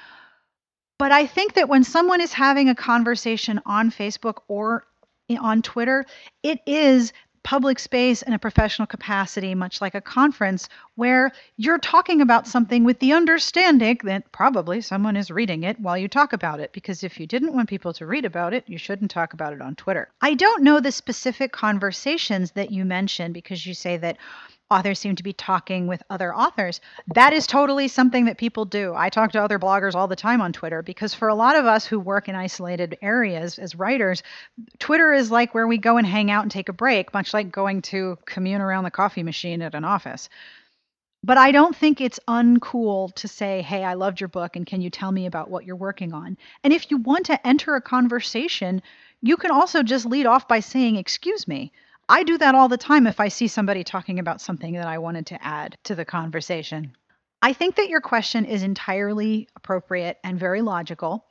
But 0.97 1.12
I 1.12 1.28
think 1.28 1.53
that 1.53 1.70
when 1.70 1.84
someone 1.84 2.20
is 2.20 2.34
having 2.34 2.70
a 2.70 2.76
conversation 2.76 3.62
on 3.68 3.91
Facebook 3.91 4.39
or 4.47 4.88
on 5.39 5.62
Twitter, 5.62 6.06
it 6.41 6.62
is 6.66 7.14
public 7.46 7.78
space 7.78 8.24
in 8.24 8.34
a 8.34 8.39
professional 8.39 8.88
capacity, 8.88 9.54
much 9.54 9.80
like 9.80 9.93
a 9.93 10.02
conference, 10.02 10.68
where 10.96 11.32
you're 11.58 11.78
talking 11.78 12.20
about 12.20 12.48
something 12.48 12.84
with 12.84 12.98
the 13.00 13.14
understanding 13.14 14.00
that 14.04 14.32
probably 14.32 14.82
someone 14.82 15.16
is 15.16 15.30
reading 15.30 15.64
it 15.64 15.80
while 15.80 15.96
you 15.96 16.08
talk 16.08 16.34
about 16.34 16.60
it. 16.60 16.74
Because 16.74 17.04
if 17.04 17.20
you 17.20 17.28
didn't 17.28 17.54
want 17.54 17.70
people 17.70 17.93
to 17.93 18.08
read 18.08 18.26
about 18.26 18.56
it, 18.56 18.64
you 18.68 18.80
shouldn't 18.80 19.12
talk 19.12 19.34
about 19.34 19.54
it 19.54 19.62
on 19.62 19.76
Twitter. 19.76 20.10
I 20.22 20.34
don't 20.34 20.64
know 20.64 20.80
the 20.80 20.91
specific 20.91 21.52
conversations 21.52 22.52
that 22.52 22.72
you 22.72 22.84
mentioned 22.84 23.36
because 23.36 23.64
you 23.64 23.76
say 23.76 23.98
that 23.98 24.18
authors 24.72 24.99
seem 24.99 25.16
to 25.16 25.24
be 25.24 25.34
talking 25.34 25.88
with 25.88 26.01
other 26.09 26.36
authors. 26.36 26.82
That 27.13 27.34
is 27.34 27.45
totally 27.45 27.88
something 27.88 28.26
that 28.26 28.38
people 28.38 28.66
do. 28.66 28.93
I 28.95 29.09
talk 29.09 29.32
to 29.34 29.43
other 29.43 29.59
bloggers 29.59 29.93
all 29.93 30.07
the 30.07 30.16
time 30.16 30.41
on 30.41 30.53
Twitter 30.53 30.82
because 30.82 31.13
for 31.13 31.28
a 31.28 31.36
lot 31.36 31.55
of 31.55 31.66
us 31.66 31.86
who 31.86 31.99
work 31.99 32.28
in 32.28 32.36
isolated 32.36 32.97
areas 33.01 33.59
as 33.59 33.76
writers, 33.76 34.24
Twitter 34.80 35.13
is 35.13 35.30
like 35.30 35.53
where 35.53 35.68
we 35.68 35.78
go 35.78 35.97
and 35.97 36.07
hang 36.07 36.32
out 36.32 36.43
and 36.43 36.51
take 36.51 36.70
a 36.70 36.74
break, 36.74 37.13
much 37.13 37.34
like 37.34 37.51
going 37.51 37.82
to 37.84 38.18
commune 38.26 38.61
around 38.61 38.86
the 38.86 38.91
coffee 38.91 39.24
machine 39.24 39.61
at 39.61 39.76
an 39.76 39.86
office. 39.86 40.30
But 41.24 41.38
I 41.38 41.51
don't 41.51 41.76
think 41.76 42.01
it's 42.01 42.20
uncool 42.28 43.13
to 43.16 43.28
say, 43.28 43.63
hey, 43.63 43.84
I 43.84 43.95
loved 43.95 44.20
your 44.20 44.28
book 44.28 44.55
and 44.55 44.66
can 44.66 44.82
you 44.82 44.89
tell 44.89 45.11
me 45.11 45.26
about 45.26 45.49
what 45.49 45.66
you're 45.66 45.76
working 45.76 46.13
on? 46.13 46.38
And 46.63 46.72
if 46.72 46.89
you 46.91 46.97
want 46.97 47.28
to 47.28 47.47
enter 47.47 47.76
a 47.76 47.82
conversation, 47.82 48.82
you 49.22 49.38
can 49.38 49.51
also 49.51 49.82
just 49.82 50.05
lead 50.05 50.26
off 50.26 50.47
by 50.47 50.59
saying, 50.59 50.97
excuse 50.97 51.47
me. 51.47 51.72
I 52.08 52.24
do 52.24 52.38
that 52.38 52.53
all 52.53 52.68
the 52.68 52.78
time 52.78 53.08
if 53.08 53.20
I 53.20 53.30
see 53.30 53.47
somebody 53.47 53.84
talking 53.84 54.20
about 54.20 54.39
something 54.39 54.74
that 54.74 54.88
I 54.88 54.99
wanted 54.99 55.26
to 55.28 55.43
add 55.43 55.78
to 55.86 55.95
the 55.95 56.06
conversation. 56.06 56.95
I 57.41 57.53
think 57.53 57.76
that 57.76 57.89
your 57.89 58.01
question 58.01 58.45
is 58.45 58.62
entirely 58.62 59.47
appropriate 59.56 60.20
and 60.24 60.39
very 60.39 60.62
logical. 60.62 61.26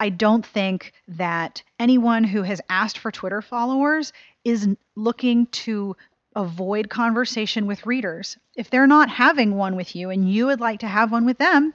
I 0.00 0.08
don't 0.08 0.44
think 0.44 0.92
that 1.08 1.62
anyone 1.78 2.24
who 2.24 2.42
has 2.42 2.60
asked 2.68 2.98
for 2.98 3.12
Twitter 3.12 3.42
followers 3.42 4.12
is 4.44 4.68
looking 4.96 5.46
to 5.46 5.96
avoid 6.34 6.88
conversation 6.88 7.66
with 7.66 7.86
readers. 7.86 8.38
If 8.56 8.70
they're 8.70 8.86
not 8.86 9.08
having 9.08 9.56
one 9.56 9.76
with 9.76 9.94
you 9.94 10.10
and 10.10 10.28
you 10.30 10.46
would 10.46 10.60
like 10.60 10.80
to 10.80 10.88
have 10.88 11.12
one 11.12 11.26
with 11.26 11.38
them, 11.38 11.74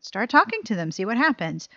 start 0.00 0.30
talking 0.30 0.62
to 0.64 0.74
them, 0.74 0.92
see 0.92 1.04
what 1.04 1.16
happens. 1.16 1.68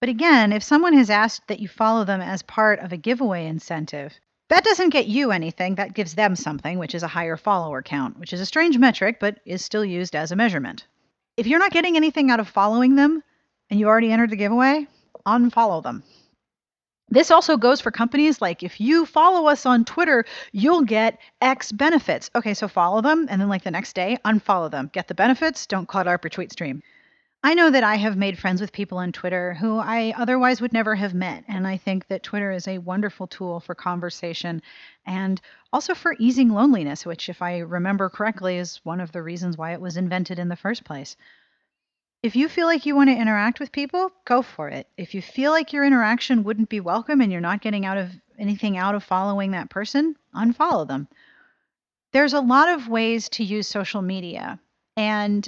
But 0.00 0.08
again, 0.08 0.52
if 0.52 0.62
someone 0.62 0.94
has 0.94 1.10
asked 1.10 1.46
that 1.48 1.60
you 1.60 1.68
follow 1.68 2.04
them 2.04 2.20
as 2.20 2.42
part 2.42 2.80
of 2.80 2.92
a 2.92 2.96
giveaway 2.96 3.46
incentive, 3.46 4.12
that 4.54 4.62
doesn't 4.62 4.90
get 4.90 5.08
you 5.08 5.32
anything, 5.32 5.74
that 5.74 5.94
gives 5.94 6.14
them 6.14 6.36
something, 6.36 6.78
which 6.78 6.94
is 6.94 7.02
a 7.02 7.08
higher 7.08 7.36
follower 7.36 7.82
count, 7.82 8.20
which 8.20 8.32
is 8.32 8.40
a 8.40 8.46
strange 8.46 8.78
metric, 8.78 9.16
but 9.18 9.40
is 9.44 9.64
still 9.64 9.84
used 9.84 10.14
as 10.14 10.30
a 10.30 10.36
measurement. 10.36 10.86
If 11.36 11.48
you're 11.48 11.58
not 11.58 11.72
getting 11.72 11.96
anything 11.96 12.30
out 12.30 12.38
of 12.38 12.48
following 12.48 12.94
them 12.94 13.24
and 13.68 13.80
you 13.80 13.88
already 13.88 14.12
entered 14.12 14.30
the 14.30 14.36
giveaway, 14.36 14.86
unfollow 15.26 15.82
them. 15.82 16.04
This 17.08 17.32
also 17.32 17.56
goes 17.56 17.80
for 17.80 17.90
companies 17.90 18.40
like 18.40 18.62
if 18.62 18.80
you 18.80 19.06
follow 19.06 19.48
us 19.48 19.66
on 19.66 19.84
Twitter, 19.84 20.24
you'll 20.52 20.82
get 20.82 21.18
X 21.40 21.72
benefits. 21.72 22.30
Okay, 22.36 22.54
so 22.54 22.68
follow 22.68 23.00
them 23.00 23.26
and 23.28 23.40
then 23.40 23.48
like 23.48 23.64
the 23.64 23.72
next 23.72 23.94
day, 23.94 24.18
unfollow 24.24 24.70
them. 24.70 24.88
Get 24.92 25.08
the 25.08 25.14
benefits, 25.16 25.66
don't 25.66 25.88
clutter 25.88 26.14
up 26.14 26.22
your 26.22 26.30
tweet 26.30 26.52
stream. 26.52 26.80
I 27.44 27.52
know 27.52 27.68
that 27.68 27.84
I 27.84 27.96
have 27.96 28.16
made 28.16 28.38
friends 28.38 28.62
with 28.62 28.72
people 28.72 28.96
on 28.96 29.12
Twitter 29.12 29.52
who 29.52 29.76
I 29.76 30.14
otherwise 30.16 30.62
would 30.62 30.72
never 30.72 30.94
have 30.94 31.12
met. 31.12 31.44
And 31.46 31.66
I 31.66 31.76
think 31.76 32.08
that 32.08 32.22
Twitter 32.22 32.50
is 32.50 32.66
a 32.66 32.78
wonderful 32.78 33.26
tool 33.26 33.60
for 33.60 33.74
conversation 33.74 34.62
and 35.04 35.38
also 35.70 35.94
for 35.94 36.16
easing 36.18 36.48
loneliness, 36.48 37.04
which, 37.04 37.28
if 37.28 37.42
I 37.42 37.58
remember 37.58 38.08
correctly, 38.08 38.56
is 38.56 38.80
one 38.82 38.98
of 38.98 39.12
the 39.12 39.22
reasons 39.22 39.58
why 39.58 39.74
it 39.74 39.80
was 39.82 39.98
invented 39.98 40.38
in 40.38 40.48
the 40.48 40.56
first 40.56 40.84
place. 40.84 41.18
If 42.22 42.34
you 42.34 42.48
feel 42.48 42.66
like 42.66 42.86
you 42.86 42.96
want 42.96 43.10
to 43.10 43.20
interact 43.20 43.60
with 43.60 43.72
people, 43.72 44.10
go 44.24 44.40
for 44.40 44.70
it. 44.70 44.88
If 44.96 45.14
you 45.14 45.20
feel 45.20 45.50
like 45.52 45.74
your 45.74 45.84
interaction 45.84 46.44
wouldn't 46.44 46.70
be 46.70 46.80
welcome 46.80 47.20
and 47.20 47.30
you're 47.30 47.42
not 47.42 47.60
getting 47.60 47.84
out 47.84 47.98
of 47.98 48.10
anything 48.38 48.78
out 48.78 48.94
of 48.94 49.04
following 49.04 49.50
that 49.50 49.68
person, 49.68 50.16
unfollow 50.34 50.88
them. 50.88 51.08
There's 52.10 52.32
a 52.32 52.40
lot 52.40 52.70
of 52.70 52.88
ways 52.88 53.28
to 53.30 53.44
use 53.44 53.68
social 53.68 54.00
media. 54.00 54.58
And 54.96 55.46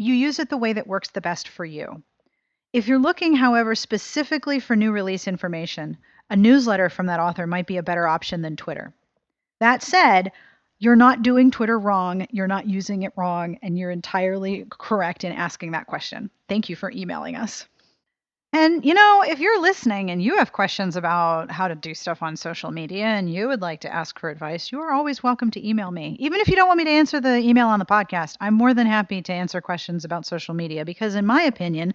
you 0.00 0.14
use 0.14 0.38
it 0.38 0.48
the 0.48 0.56
way 0.56 0.72
that 0.72 0.86
works 0.86 1.10
the 1.10 1.20
best 1.20 1.48
for 1.48 1.64
you. 1.64 2.02
If 2.72 2.88
you're 2.88 2.98
looking, 2.98 3.34
however, 3.34 3.74
specifically 3.74 4.58
for 4.58 4.74
new 4.74 4.92
release 4.92 5.28
information, 5.28 5.98
a 6.30 6.36
newsletter 6.36 6.88
from 6.88 7.06
that 7.06 7.20
author 7.20 7.46
might 7.46 7.66
be 7.66 7.76
a 7.76 7.82
better 7.82 8.06
option 8.06 8.40
than 8.40 8.56
Twitter. 8.56 8.94
That 9.58 9.82
said, 9.82 10.32
you're 10.78 10.96
not 10.96 11.22
doing 11.22 11.50
Twitter 11.50 11.78
wrong, 11.78 12.26
you're 12.30 12.46
not 12.46 12.66
using 12.66 13.02
it 13.02 13.12
wrong, 13.14 13.58
and 13.60 13.78
you're 13.78 13.90
entirely 13.90 14.64
correct 14.70 15.24
in 15.24 15.32
asking 15.32 15.72
that 15.72 15.86
question. 15.86 16.30
Thank 16.48 16.70
you 16.70 16.76
for 16.76 16.90
emailing 16.90 17.36
us. 17.36 17.66
And, 18.52 18.84
you 18.84 18.94
know, 18.94 19.22
if 19.24 19.38
you're 19.38 19.60
listening 19.60 20.10
and 20.10 20.20
you 20.20 20.38
have 20.38 20.52
questions 20.52 20.96
about 20.96 21.52
how 21.52 21.68
to 21.68 21.76
do 21.76 21.94
stuff 21.94 22.20
on 22.20 22.34
social 22.36 22.72
media 22.72 23.04
and 23.04 23.32
you 23.32 23.46
would 23.46 23.60
like 23.60 23.82
to 23.82 23.94
ask 23.94 24.18
for 24.18 24.28
advice, 24.28 24.72
you 24.72 24.80
are 24.80 24.92
always 24.92 25.22
welcome 25.22 25.52
to 25.52 25.68
email 25.68 25.92
me. 25.92 26.16
Even 26.18 26.40
if 26.40 26.48
you 26.48 26.56
don't 26.56 26.66
want 26.66 26.78
me 26.78 26.84
to 26.84 26.90
answer 26.90 27.20
the 27.20 27.36
email 27.36 27.68
on 27.68 27.78
the 27.78 27.84
podcast, 27.84 28.36
I'm 28.40 28.54
more 28.54 28.74
than 28.74 28.88
happy 28.88 29.22
to 29.22 29.32
answer 29.32 29.60
questions 29.60 30.04
about 30.04 30.26
social 30.26 30.54
media 30.54 30.84
because, 30.84 31.14
in 31.14 31.26
my 31.26 31.42
opinion, 31.42 31.94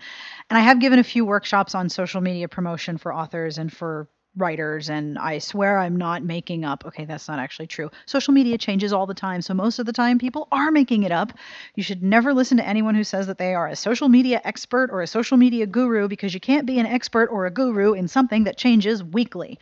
and 0.50 0.58
I 0.58 0.62
have 0.62 0.80
given 0.80 0.98
a 0.98 1.04
few 1.04 1.26
workshops 1.26 1.76
on 1.76 1.90
social 1.90 2.22
media 2.22 2.48
promotion 2.48 2.98
for 2.98 3.14
authors 3.14 3.58
and 3.58 3.72
for 3.72 4.08
writers 4.38 4.90
and 4.90 5.18
I 5.18 5.40
swear 5.40 5.78
I'm 5.80 5.96
not 5.96 6.24
making 6.24 6.66
up. 6.66 6.84
Okay, 6.86 7.06
that's 7.06 7.28
not 7.28 7.40
actually 7.40 7.68
true. 7.68 7.90
Social 8.06 8.34
media 8.34 8.58
changes 8.58 8.94
all 8.94 9.06
the 9.06 9.14
time, 9.14 9.42
so 9.42 9.54
most 9.54 9.80
of 9.80 9.86
the 9.86 9.94
time 9.94 10.20
people 10.20 10.48
are 10.52 10.72
making 10.72 11.04
it 11.04 11.12
up. 11.12 11.34
You 11.76 11.84
should 11.84 12.04
never 12.04 12.34
listen 12.34 12.58
to 12.58 12.68
anyone 12.68 12.96
who 12.96 13.04
says 13.04 13.28
that 13.28 13.38
they 13.38 13.54
are 13.54 13.68
a 13.68 13.76
social 13.76 14.10
media 14.10 14.42
expert 14.44 14.90
or 14.92 15.02
a 15.02 15.08
social 15.08 15.38
media 15.38 15.66
guru 15.66 16.08
because 16.08 16.34
you 16.34 16.40
can't 16.40 16.66
be 16.66 16.80
an 16.80 16.86
expert 16.86 17.28
or 17.28 17.46
a 17.46 17.52
guru 17.52 17.94
in 17.94 18.08
something 18.08 18.44
that 18.44 18.58
changes 18.58 19.04
weekly. 19.04 19.60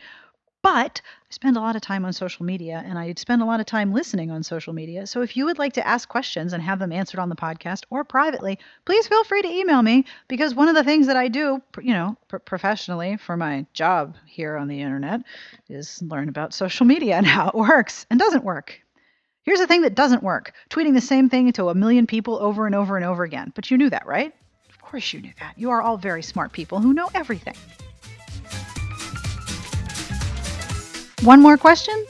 But 0.63 1.01
I 1.03 1.33
spend 1.33 1.57
a 1.57 1.59
lot 1.59 1.75
of 1.75 1.81
time 1.81 2.05
on 2.05 2.13
social 2.13 2.45
media 2.45 2.81
and 2.85 2.97
I 2.97 3.13
spend 3.17 3.41
a 3.41 3.45
lot 3.45 3.59
of 3.59 3.65
time 3.65 3.91
listening 3.91 4.31
on 4.31 4.43
social 4.43 4.71
media. 4.71 5.05
So 5.05 5.21
if 5.21 5.35
you 5.35 5.43
would 5.45 5.59
like 5.59 5.73
to 5.73 5.85
ask 5.85 6.07
questions 6.07 6.53
and 6.53 6.63
have 6.63 6.79
them 6.79 6.93
answered 6.93 7.19
on 7.19 7.27
the 7.27 7.35
podcast 7.35 7.83
or 7.89 8.05
privately, 8.05 8.57
please 8.85 9.05
feel 9.05 9.25
free 9.25 9.41
to 9.41 9.49
email 9.49 9.81
me 9.81 10.05
because 10.29 10.55
one 10.55 10.69
of 10.69 10.75
the 10.75 10.83
things 10.85 11.07
that 11.07 11.17
I 11.17 11.27
do, 11.27 11.61
you 11.81 11.93
know, 11.93 12.15
pr- 12.29 12.37
professionally 12.37 13.17
for 13.17 13.35
my 13.35 13.65
job 13.73 14.15
here 14.25 14.55
on 14.55 14.69
the 14.69 14.81
internet 14.81 15.23
is 15.67 16.01
learn 16.01 16.29
about 16.29 16.53
social 16.53 16.85
media 16.85 17.17
and 17.17 17.27
how 17.35 17.49
it 17.49 17.55
works 17.55 18.05
and 18.09 18.17
doesn't 18.17 18.45
work. 18.45 18.79
Here's 19.43 19.59
the 19.59 19.67
thing 19.67 19.81
that 19.81 19.95
doesn't 19.95 20.23
work 20.23 20.53
tweeting 20.69 20.93
the 20.93 21.01
same 21.01 21.27
thing 21.27 21.51
to 21.51 21.67
a 21.67 21.75
million 21.75 22.07
people 22.07 22.37
over 22.37 22.65
and 22.65 22.73
over 22.73 22.95
and 22.95 23.03
over 23.03 23.25
again. 23.25 23.51
But 23.53 23.69
you 23.69 23.77
knew 23.77 23.89
that, 23.89 24.07
right? 24.07 24.33
Of 24.69 24.81
course 24.81 25.11
you 25.11 25.19
knew 25.19 25.33
that. 25.41 25.55
You 25.57 25.71
are 25.71 25.81
all 25.81 25.97
very 25.97 26.23
smart 26.23 26.53
people 26.53 26.79
who 26.79 26.93
know 26.93 27.09
everything. 27.13 27.55
One 31.23 31.41
more 31.41 31.55
question? 31.55 32.05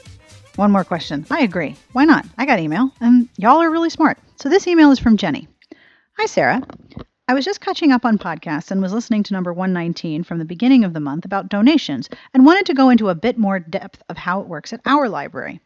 One 0.56 0.72
more 0.72 0.82
question. 0.82 1.24
I 1.30 1.42
agree. 1.42 1.76
Why 1.92 2.04
not? 2.04 2.26
I 2.36 2.46
got 2.46 2.58
email, 2.58 2.90
and 3.00 3.28
y'all 3.36 3.62
are 3.62 3.70
really 3.70 3.90
smart. 3.90 4.18
So 4.40 4.48
this 4.48 4.66
email 4.66 4.90
is 4.90 4.98
from 4.98 5.16
Jenny. 5.16 5.46
Hi, 6.18 6.26
Sarah. 6.26 6.60
I 7.26 7.32
was 7.32 7.46
just 7.46 7.62
catching 7.62 7.90
up 7.90 8.04
on 8.04 8.18
podcasts 8.18 8.70
and 8.70 8.82
was 8.82 8.92
listening 8.92 9.22
to 9.22 9.32
number 9.32 9.50
119 9.50 10.24
from 10.24 10.38
the 10.38 10.44
beginning 10.44 10.84
of 10.84 10.92
the 10.92 11.00
month 11.00 11.24
about 11.24 11.48
donations 11.48 12.10
and 12.34 12.44
wanted 12.44 12.66
to 12.66 12.74
go 12.74 12.90
into 12.90 13.08
a 13.08 13.14
bit 13.14 13.38
more 13.38 13.58
depth 13.58 14.02
of 14.10 14.18
how 14.18 14.40
it 14.42 14.46
works 14.46 14.74
at 14.74 14.82
our 14.84 15.08
library. 15.08 15.58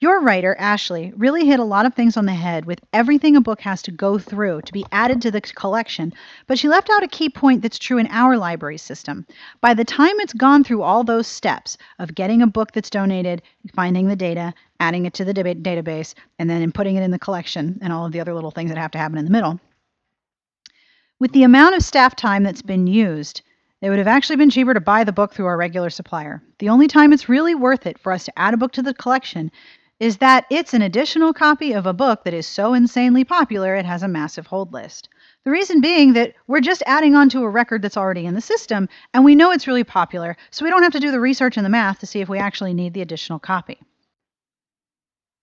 Your 0.00 0.20
writer, 0.20 0.56
Ashley, 0.58 1.12
really 1.16 1.46
hit 1.46 1.60
a 1.60 1.64
lot 1.64 1.86
of 1.86 1.94
things 1.94 2.16
on 2.16 2.26
the 2.26 2.34
head 2.34 2.64
with 2.64 2.80
everything 2.92 3.36
a 3.36 3.40
book 3.40 3.60
has 3.60 3.80
to 3.82 3.92
go 3.92 4.18
through 4.18 4.62
to 4.62 4.72
be 4.72 4.84
added 4.90 5.22
to 5.22 5.30
the 5.30 5.40
collection, 5.40 6.12
but 6.48 6.58
she 6.58 6.66
left 6.68 6.90
out 6.90 7.04
a 7.04 7.08
key 7.08 7.28
point 7.28 7.62
that's 7.62 7.78
true 7.78 7.98
in 7.98 8.08
our 8.08 8.36
library 8.36 8.78
system. 8.78 9.24
By 9.60 9.72
the 9.72 9.84
time 9.84 10.18
it's 10.18 10.32
gone 10.32 10.64
through 10.64 10.82
all 10.82 11.04
those 11.04 11.28
steps 11.28 11.78
of 12.00 12.16
getting 12.16 12.42
a 12.42 12.48
book 12.48 12.72
that's 12.72 12.90
donated, 12.90 13.40
finding 13.72 14.08
the 14.08 14.16
data, 14.16 14.52
adding 14.80 15.06
it 15.06 15.14
to 15.14 15.24
the 15.24 15.32
database, 15.32 16.14
and 16.40 16.50
then 16.50 16.72
putting 16.72 16.96
it 16.96 17.04
in 17.04 17.12
the 17.12 17.20
collection 17.20 17.78
and 17.82 17.92
all 17.92 18.04
of 18.04 18.10
the 18.10 18.18
other 18.18 18.34
little 18.34 18.50
things 18.50 18.72
that 18.72 18.78
have 18.78 18.90
to 18.90 18.98
happen 18.98 19.16
in 19.16 19.24
the 19.24 19.30
middle, 19.30 19.60
with 21.20 21.32
the 21.32 21.42
amount 21.42 21.74
of 21.74 21.82
staff 21.82 22.16
time 22.16 22.42
that's 22.42 22.62
been 22.62 22.86
used, 22.86 23.42
it 23.80 23.90
would 23.90 23.98
have 23.98 24.08
actually 24.08 24.36
been 24.36 24.50
cheaper 24.50 24.74
to 24.74 24.80
buy 24.80 25.04
the 25.04 25.12
book 25.12 25.32
through 25.32 25.46
our 25.46 25.56
regular 25.56 25.90
supplier. 25.90 26.42
The 26.58 26.68
only 26.68 26.88
time 26.88 27.12
it's 27.12 27.28
really 27.28 27.54
worth 27.54 27.86
it 27.86 27.98
for 27.98 28.12
us 28.12 28.24
to 28.24 28.38
add 28.38 28.54
a 28.54 28.56
book 28.56 28.72
to 28.72 28.82
the 28.82 28.94
collection 28.94 29.50
is 30.00 30.16
that 30.16 30.44
it's 30.50 30.74
an 30.74 30.82
additional 30.82 31.32
copy 31.32 31.72
of 31.72 31.86
a 31.86 31.92
book 31.92 32.24
that 32.24 32.34
is 32.34 32.46
so 32.46 32.74
insanely 32.74 33.24
popular 33.24 33.74
it 33.76 33.86
has 33.86 34.02
a 34.02 34.08
massive 34.08 34.46
hold 34.46 34.72
list. 34.72 35.08
The 35.44 35.50
reason 35.50 35.80
being 35.80 36.14
that 36.14 36.34
we're 36.46 36.60
just 36.60 36.82
adding 36.86 37.14
on 37.14 37.28
to 37.30 37.42
a 37.42 37.48
record 37.48 37.82
that's 37.82 37.96
already 37.96 38.26
in 38.26 38.34
the 38.34 38.40
system, 38.40 38.88
and 39.12 39.24
we 39.24 39.34
know 39.34 39.50
it's 39.52 39.68
really 39.68 39.84
popular, 39.84 40.36
so 40.50 40.64
we 40.64 40.70
don't 40.70 40.82
have 40.82 40.92
to 40.92 41.00
do 41.00 41.10
the 41.10 41.20
research 41.20 41.56
and 41.56 41.64
the 41.64 41.70
math 41.70 42.00
to 42.00 42.06
see 42.06 42.20
if 42.20 42.28
we 42.28 42.38
actually 42.38 42.74
need 42.74 42.92
the 42.94 43.02
additional 43.02 43.38
copy. 43.38 43.78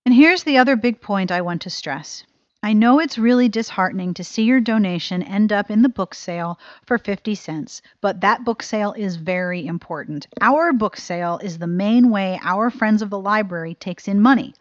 And 0.05 0.13
here's 0.13 0.43
the 0.43 0.57
other 0.57 0.75
big 0.75 0.99
point 0.99 1.31
I 1.31 1.41
want 1.41 1.61
to 1.61 1.69
stress. 1.69 2.25
I 2.63 2.73
know 2.73 2.99
it's 2.99 3.17
really 3.17 3.49
disheartening 3.49 4.13
to 4.13 4.23
see 4.23 4.43
your 4.43 4.59
donation 4.59 5.23
end 5.23 5.51
up 5.51 5.71
in 5.71 5.81
the 5.81 5.89
book 5.89 6.13
sale 6.13 6.59
for 6.85 6.99
50 6.99 7.33
cents, 7.33 7.81
but 8.01 8.21
that 8.21 8.45
book 8.45 8.61
sale 8.61 8.93
is 8.93 9.15
very 9.15 9.65
important. 9.65 10.27
Our 10.41 10.71
book 10.71 10.95
sale 10.95 11.39
is 11.41 11.57
the 11.57 11.65
main 11.65 12.11
way 12.11 12.39
our 12.43 12.69
Friends 12.69 13.01
of 13.01 13.09
the 13.09 13.19
Library 13.19 13.73
takes 13.73 14.07
in 14.07 14.21
money. 14.21 14.53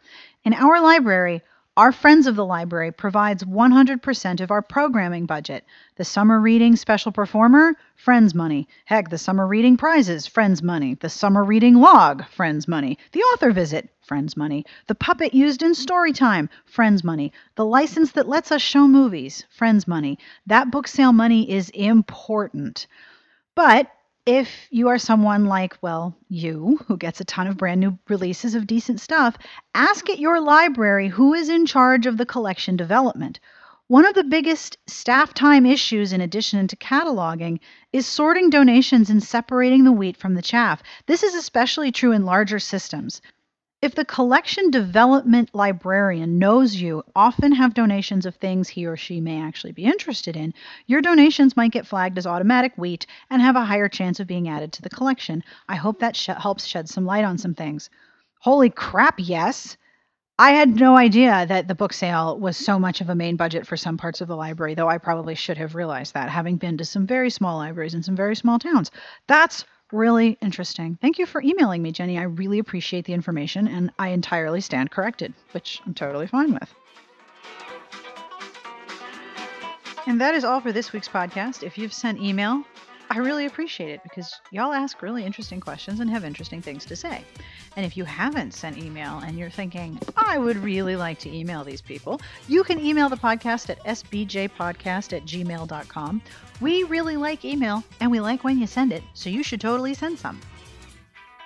In 0.45 0.55
our 0.55 0.81
library, 0.81 1.43
our 1.81 1.93
Friends 1.93 2.27
of 2.27 2.37
the 2.37 2.45
Library 2.45 2.93
provides 2.93 3.43
100% 3.43 4.41
of 4.43 4.51
our 4.51 4.61
programming 4.61 5.25
budget. 5.25 5.65
The 5.97 6.05
summer 6.05 6.39
reading 6.39 6.77
special 6.77 7.11
performer, 7.11 7.75
Friends 7.97 8.35
money. 8.35 8.69
Heck, 8.85 9.09
the 9.09 9.17
summer 9.17 9.47
reading 9.47 9.79
prizes, 9.79 10.27
Friends 10.27 10.63
money. 10.63 10.97
The 10.97 11.09
summer 11.09 11.43
reading 11.43 11.77
log, 11.77 12.27
Friends 12.27 12.69
money. 12.69 12.99
The 13.13 13.23
author 13.23 13.51
visit, 13.51 13.89
Friends 14.03 14.37
money. 14.37 14.67
The 14.89 14.95
puppet 14.95 15.33
used 15.33 15.63
in 15.63 15.75
story 15.75 16.13
time, 16.13 16.51
Friends 16.67 17.03
money. 17.03 17.33
The 17.55 17.65
license 17.65 18.13
that 18.13 18.29
lets 18.29 18.53
us 18.53 18.61
show 18.61 18.87
movies, 18.87 19.47
Friends 19.49 19.89
money. 19.89 20.19
That 20.47 20.71
book 20.71 20.87
sale 20.87 21.15
money 21.15 21.51
is 21.51 21.71
important. 21.71 22.89
But 23.55 23.91
if 24.31 24.69
you 24.71 24.87
are 24.87 24.97
someone 24.97 25.47
like, 25.47 25.77
well, 25.83 26.15
you, 26.29 26.79
who 26.87 26.97
gets 26.97 27.21
a 27.21 27.25
ton 27.25 27.49
of 27.49 27.57
brand 27.57 27.81
new 27.81 27.99
releases 28.09 28.55
of 28.55 28.65
decent 28.65 29.01
stuff, 29.01 29.37
ask 29.75 30.09
at 30.09 30.21
your 30.21 30.41
library 30.41 31.09
who 31.09 31.35
is 31.35 31.49
in 31.49 31.67
charge 31.67 32.07
of 32.07 32.17
the 32.17 32.25
collection 32.25 32.77
development. 32.77 33.41
One 33.89 34.07
of 34.07 34.15
the 34.15 34.23
biggest 34.23 34.79
staff 34.87 35.35
time 35.35 35.67
issues, 35.67 36.13
in 36.13 36.21
addition 36.21 36.69
to 36.69 36.77
cataloging, 36.77 37.59
is 37.93 38.07
sorting 38.07 38.51
donations 38.51 39.11
and 39.11 39.21
separating 39.21 39.83
the 39.83 39.91
wheat 39.91 40.17
from 40.17 40.35
the 40.35 40.43
chaff. 40.43 40.81
This 41.07 41.25
is 41.25 41.35
especially 41.35 41.91
true 41.91 42.13
in 42.13 42.25
larger 42.25 42.61
systems. 42.61 43.21
If 43.83 43.95
the 43.95 44.05
collection 44.05 44.71
development 44.71 45.55
librarian 45.55 46.39
knows 46.39 46.75
you 46.75 47.03
often 47.17 47.53
have 47.53 47.73
donations 47.73 48.27
of 48.27 48.35
things 48.35 48.69
he 48.69 48.85
or 48.85 48.95
she 48.95 49.23
may 49.23 49.41
actually 49.41 49.73
be 49.73 49.87
interested 49.87 50.37
in, 50.37 50.53
your 50.87 51.01
donations 51.01 51.57
might 51.57 51.73
get 51.73 51.87
flagged 51.87 52.19
as 52.19 52.27
automatic 52.27 52.75
wheat 52.77 53.07
and 53.31 53.41
have 53.41 53.57
a 53.57 53.65
higher 53.65 53.89
chance 53.89 54.21
of 54.21 54.27
being 54.27 54.51
added 54.51 54.75
to 54.75 54.83
the 54.83 54.91
collection. 54.91 55.43
I 55.67 55.77
hope 55.77 56.01
that 56.01 56.15
sh- 56.15 56.27
helps 56.27 56.67
shed 56.67 56.91
some 56.91 57.07
light 57.07 57.25
on 57.25 57.39
some 57.39 57.55
things. 57.55 57.89
Holy 58.41 58.69
crap, 58.69 59.15
yes! 59.17 59.79
I 60.39 60.51
had 60.51 60.77
no 60.77 60.99
idea 60.99 61.47
that 61.47 61.67
the 61.67 61.75
book 61.75 61.95
sale 61.95 62.39
was 62.39 62.59
so 62.59 62.79
much 62.79 63.01
of 63.01 63.09
a 63.09 63.15
main 63.15 63.37
budget 63.37 63.67
for 63.67 63.79
some 63.79 63.97
parts 63.97 64.21
of 64.21 64.29
the 64.29 64.37
library, 64.37 64.75
though 64.75 64.89
I 64.91 64.99
probably 64.99 65.35
should 65.35 65.57
have 65.57 65.75
realized 65.75 66.13
that, 66.13 66.29
having 66.29 66.57
been 66.59 66.77
to 66.77 66.85
some 66.85 67.07
very 67.07 67.31
small 67.31 67.57
libraries 67.57 67.95
in 67.95 68.03
some 68.03 68.17
very 68.17 68.37
small 68.37 68.59
towns. 68.59 68.91
That's 69.27 69.65
really 69.93 70.39
interesting. 70.41 70.99
Thank 71.01 71.19
you 71.19 71.27
for 71.27 71.43
emailing 71.43 71.83
me, 71.83 71.93
Jenny. 71.93 72.19
I 72.19 72.23
really 72.23 72.59
appreciate 72.59 73.05
the 73.05 73.13
information, 73.13 73.69
and 73.69 73.91
I 73.99 74.09
entirely 74.09 74.61
stand 74.61 74.91
corrected, 74.91 75.33
which 75.53 75.81
I'm 75.87 75.95
totally 75.95 76.27
fine 76.27 76.53
with. 76.53 76.75
And 80.07 80.21
that 80.21 80.35
is 80.35 80.45
all 80.45 80.61
for 80.61 80.73
this 80.73 80.93
week's 80.93 81.09
podcast. 81.09 81.63
If 81.63 81.77
you've 81.79 81.93
sent 81.93 82.21
email, 82.21 82.65
I 83.11 83.19
really 83.19 83.47
appreciate 83.47 83.91
it 83.91 84.03
because 84.03 84.33
y'all 84.51 84.73
ask 84.73 85.03
really 85.03 85.25
interesting 85.25 85.61
questions 85.61 86.01
and 86.01 86.09
have 86.11 86.25
interesting 86.25 86.63
things 86.63 86.85
to 86.87 86.97
say. 86.97 87.25
And 87.77 87.87
if 87.87 87.97
you 87.97 88.05
haven't 88.05 88.53
sent 88.53 88.79
email 88.79 89.19
and 89.19 89.39
you're 89.39 89.51
thinking, 89.51 89.99
I 90.17 90.39
would 90.39 90.57
really 90.57 90.97
like 90.97 91.19
to 91.21 91.35
email 91.35 91.65
these 91.65 91.81
people, 91.81 92.21
you 92.49 92.65
can 92.65 92.81
email 92.81 93.09
the 93.09 93.17
podcast 93.17 93.71
at 93.71 93.83
sbjpodcast 93.85 95.17
at 95.17 95.25
gmail.com. 95.25 96.23
We 96.61 96.83
really 96.85 97.17
like 97.17 97.45
email 97.45 97.85
and 98.01 98.11
we 98.11 98.21
like 98.21 98.45
when 98.45 98.59
you 98.59 98.67
send 98.67 98.93
it, 98.93 99.03
so 99.15 99.31
you 99.31 99.43
should 99.43 99.61
totally 99.61 99.95
send 99.95 100.19
some. 100.19 100.41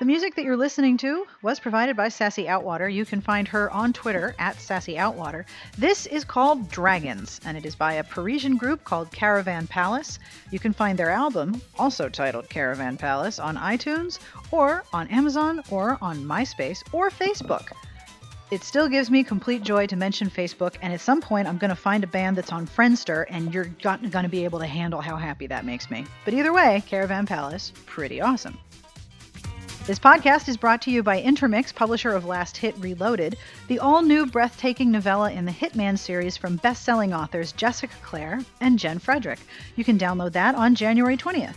The 0.00 0.04
music 0.04 0.34
that 0.34 0.44
you're 0.44 0.56
listening 0.56 0.96
to 0.98 1.24
was 1.40 1.60
provided 1.60 1.96
by 1.96 2.08
Sassy 2.08 2.46
Outwater. 2.46 2.92
You 2.92 3.04
can 3.04 3.20
find 3.20 3.46
her 3.46 3.70
on 3.70 3.92
Twitter 3.92 4.34
at 4.40 4.60
Sassy 4.60 4.96
Outwater. 4.96 5.44
This 5.78 6.06
is 6.06 6.24
called 6.24 6.68
Dragons, 6.68 7.40
and 7.46 7.56
it 7.56 7.64
is 7.64 7.76
by 7.76 7.94
a 7.94 8.04
Parisian 8.04 8.56
group 8.56 8.82
called 8.82 9.12
Caravan 9.12 9.68
Palace. 9.68 10.18
You 10.50 10.58
can 10.58 10.72
find 10.72 10.98
their 10.98 11.10
album, 11.10 11.62
also 11.78 12.08
titled 12.08 12.48
Caravan 12.48 12.96
Palace, 12.96 13.38
on 13.38 13.56
iTunes 13.56 14.18
or 14.50 14.82
on 14.92 15.06
Amazon 15.08 15.62
or 15.70 15.96
on 16.02 16.24
MySpace 16.24 16.82
or 16.92 17.08
Facebook. 17.08 17.70
It 18.50 18.64
still 18.64 18.88
gives 18.88 19.10
me 19.10 19.22
complete 19.22 19.62
joy 19.62 19.86
to 19.86 19.96
mention 19.96 20.28
Facebook, 20.28 20.74
and 20.82 20.92
at 20.92 21.00
some 21.00 21.20
point 21.20 21.46
I'm 21.46 21.56
going 21.56 21.70
to 21.70 21.76
find 21.76 22.02
a 22.02 22.08
band 22.08 22.36
that's 22.36 22.52
on 22.52 22.66
Friendster, 22.66 23.26
and 23.30 23.54
you're 23.54 23.64
going 23.64 24.10
to 24.10 24.28
be 24.28 24.44
able 24.44 24.58
to 24.58 24.66
handle 24.66 25.00
how 25.00 25.16
happy 25.16 25.46
that 25.46 25.64
makes 25.64 25.88
me. 25.88 26.04
But 26.24 26.34
either 26.34 26.52
way, 26.52 26.82
Caravan 26.86 27.26
Palace, 27.26 27.72
pretty 27.86 28.20
awesome. 28.20 28.58
This 29.86 29.98
podcast 29.98 30.48
is 30.48 30.56
brought 30.56 30.80
to 30.82 30.90
you 30.90 31.02
by 31.02 31.20
Intermix, 31.20 31.70
publisher 31.70 32.12
of 32.12 32.24
Last 32.24 32.56
Hit 32.56 32.74
Reloaded, 32.78 33.36
the 33.68 33.80
all 33.80 34.00
new 34.00 34.24
breathtaking 34.24 34.90
novella 34.90 35.30
in 35.30 35.44
the 35.44 35.52
Hitman 35.52 35.98
series 35.98 36.38
from 36.38 36.56
best 36.56 36.84
selling 36.84 37.12
authors 37.12 37.52
Jessica 37.52 37.92
Clare 38.00 38.40
and 38.62 38.78
Jen 38.78 38.98
Frederick. 38.98 39.40
You 39.76 39.84
can 39.84 39.98
download 39.98 40.32
that 40.32 40.54
on 40.54 40.74
January 40.74 41.18
20th. 41.18 41.56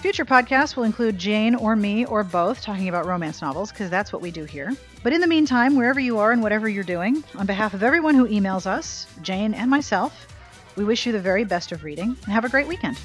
Future 0.00 0.24
podcasts 0.24 0.74
will 0.74 0.82
include 0.82 1.16
Jane 1.16 1.54
or 1.54 1.76
me 1.76 2.04
or 2.04 2.24
both 2.24 2.62
talking 2.62 2.88
about 2.88 3.06
romance 3.06 3.42
novels, 3.42 3.70
because 3.70 3.90
that's 3.90 4.12
what 4.12 4.20
we 4.20 4.32
do 4.32 4.42
here. 4.42 4.72
But 5.04 5.12
in 5.12 5.20
the 5.20 5.28
meantime, 5.28 5.76
wherever 5.76 6.00
you 6.00 6.18
are 6.18 6.32
and 6.32 6.42
whatever 6.42 6.68
you're 6.68 6.82
doing, 6.82 7.22
on 7.36 7.46
behalf 7.46 7.74
of 7.74 7.84
everyone 7.84 8.16
who 8.16 8.26
emails 8.26 8.66
us, 8.66 9.06
Jane 9.22 9.54
and 9.54 9.70
myself, 9.70 10.26
we 10.74 10.82
wish 10.82 11.06
you 11.06 11.12
the 11.12 11.20
very 11.20 11.44
best 11.44 11.70
of 11.70 11.84
reading 11.84 12.16
and 12.24 12.32
have 12.32 12.44
a 12.44 12.48
great 12.48 12.66
weekend. 12.66 12.98